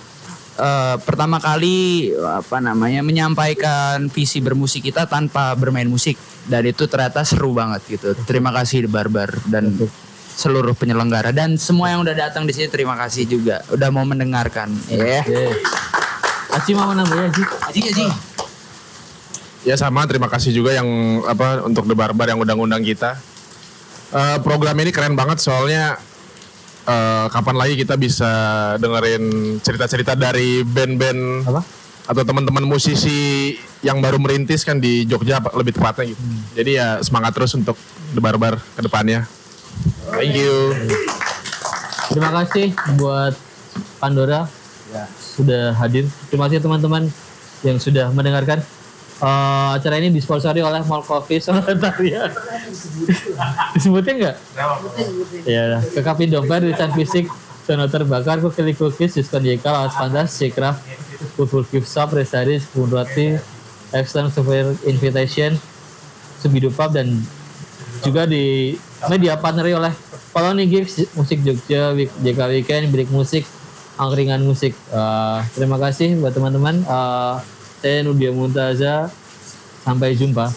eh, 0.61 0.97
pertama 1.03 1.41
kali 1.41 2.13
apa 2.15 2.61
namanya 2.61 3.01
menyampaikan 3.01 4.09
visi 4.13 4.45
bermusik 4.45 4.87
kita 4.87 5.09
tanpa 5.09 5.57
bermain 5.57 5.89
musik 5.89 6.21
dan 6.45 6.65
itu 6.69 6.85
ternyata 6.85 7.25
seru 7.25 7.57
banget 7.57 7.81
gitu. 7.89 8.13
Terima 8.29 8.53
kasih 8.53 8.87
Barbar 8.87 9.33
dan 9.49 9.73
seluruh 10.35 10.75
penyelenggara 10.75 11.31
dan 11.31 11.55
semua 11.57 11.95
yang 11.95 12.03
udah 12.03 12.13
datang 12.13 12.43
di 12.45 12.53
sini 12.53 12.67
terima 12.67 12.99
kasih 12.99 13.25
juga 13.25 13.63
udah 13.71 13.89
mau 13.95 14.03
mendengarkan. 14.03 14.69
Ya. 14.91 15.23
Aci 16.55 16.71
mau 16.73 16.87
menambah 16.95 17.17
ya 17.19 17.27
Aci? 17.31 17.43
Aji 17.43 17.81
Aji. 17.91 18.07
Ya 19.65 19.75
sama, 19.81 20.05
terima 20.05 20.29
kasih 20.29 20.53
juga 20.53 20.77
yang 20.77 20.87
apa 21.25 21.65
untuk 21.65 21.89
The 21.89 21.97
Barbar 21.97 22.29
yang 22.29 22.39
undang-undang 22.39 22.85
kita. 22.85 23.17
Eh, 24.15 24.39
program 24.45 24.77
ini 24.79 24.95
keren 24.95 25.19
banget 25.19 25.43
soalnya 25.43 25.99
eh, 26.87 27.27
kapan 27.33 27.57
lagi 27.59 27.75
kita 27.75 27.99
bisa 27.99 28.31
dengerin 28.79 29.57
cerita-cerita 29.59 30.15
dari 30.15 30.63
band-band 30.63 31.49
Apa? 31.51 31.63
atau 32.05 32.23
teman-teman 32.23 32.63
musisi 32.69 33.57
yang 33.81 33.99
baru 34.05 34.21
merintis 34.21 34.63
kan 34.63 34.79
di 34.79 35.09
Jogja 35.09 35.41
lebih 35.57 35.75
tepatnya 35.75 36.13
gitu. 36.15 36.23
Jadi 36.55 36.71
ya 36.79 37.01
semangat 37.03 37.35
terus 37.35 37.57
untuk 37.59 37.75
The 38.15 38.21
Barbar 38.23 38.61
ke 38.61 38.81
depannya. 38.85 39.27
Thank 40.15 40.39
you. 40.39 40.77
Terima 42.13 42.31
kasih 42.31 42.77
buat 43.01 43.35
Pandora 43.99 44.47
sudah 45.19 45.75
hadir. 45.77 46.07
Terima 46.31 46.47
kasih 46.47 46.63
teman-teman 46.63 47.11
yang 47.67 47.79
sudah 47.81 48.13
mendengarkan. 48.15 48.63
Eh, 49.15 49.69
acara 49.79 49.95
ini 50.03 50.11
disponsori 50.11 50.59
oleh 50.59 50.83
Mall 50.91 51.07
Coffee 51.07 51.39
Sekretariat. 51.39 52.35
Disebutin 53.79 54.21
nggak? 54.21 54.37
Ya, 55.47 55.79
Kekapi 55.95 56.27
Dompet, 56.27 56.67
Desain 56.67 56.91
Fisik, 56.93 57.31
Sono 57.63 57.87
Terbakar, 57.87 58.43
Kukili 58.43 58.75
Cookies, 58.75 59.15
Diskon 59.15 59.47
YK, 59.47 59.65
Lawas 59.65 59.95
Pandas, 59.95 60.35
Craft, 60.35 60.83
Bubur 61.39 61.63
Gift 61.71 61.87
Shop, 61.87 62.11
Resaris, 62.11 62.67
Kebun 62.75 62.91
Roti, 62.91 63.39
Excellent 63.95 64.35
Super 64.35 64.75
Invitation, 64.85 65.55
Subidu 66.43 66.75
Pub 66.75 66.91
dan 66.91 67.15
juga 68.03 68.27
di 68.27 68.75
media 69.09 69.39
partneri 69.39 69.73
oleh 69.73 69.95
Koloni 70.35 70.67
Gigs, 70.67 71.07
Musik 71.15 71.41
Jogja, 71.47 71.95
JK 71.95 72.41
Weekend, 72.51 72.91
Bilik 72.91 73.09
Musik, 73.15 73.47
Angkringan 73.95 74.43
Musik. 74.43 74.75
Eh, 74.91 75.39
terima 75.55 75.79
kasih 75.79 76.19
buat 76.19 76.35
teman-teman. 76.35 76.83
Eh, 76.83 77.35
saya 77.81 77.99
Nudia 78.03 78.35
Muntaza. 78.35 79.11
Sampai 79.85 80.17
jumpa. 80.17 80.49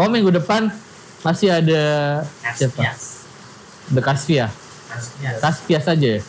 Oh 0.00 0.08
minggu 0.08 0.32
depan 0.32 0.72
masih 1.20 1.52
ada 1.52 1.82
siapa? 2.56 2.96
The 3.92 4.00
Kaspia. 4.00 4.48
Kaspia 5.44 5.78
saja 5.82 6.08
ya. 6.18 6.20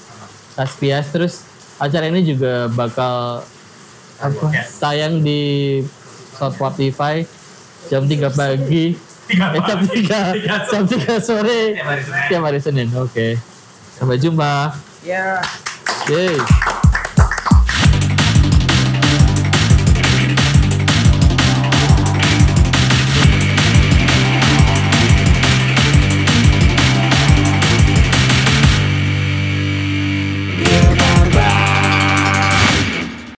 Kaspia 0.60 1.00
terus 1.08 1.48
acara 1.80 2.12
ini 2.12 2.24
juga 2.28 2.68
bakal 2.72 3.44
apa 4.20 4.48
tayang 4.80 5.20
di 5.20 5.80
Spotify 6.36 7.24
jam 7.92 8.08
3 8.08 8.32
pagi 8.32 8.96
eh, 9.28 9.62
jam 9.68 9.80
3 9.84 10.72
jam 10.72 10.84
3 10.88 11.20
sore 11.20 11.76
tiap 12.32 12.42
hari 12.48 12.64
Senin 12.64 12.88
oke 12.96 13.36
sampai 14.00 14.16
jumpa 14.16 14.72
Ya. 15.06 15.38
Yeay. 16.08 16.75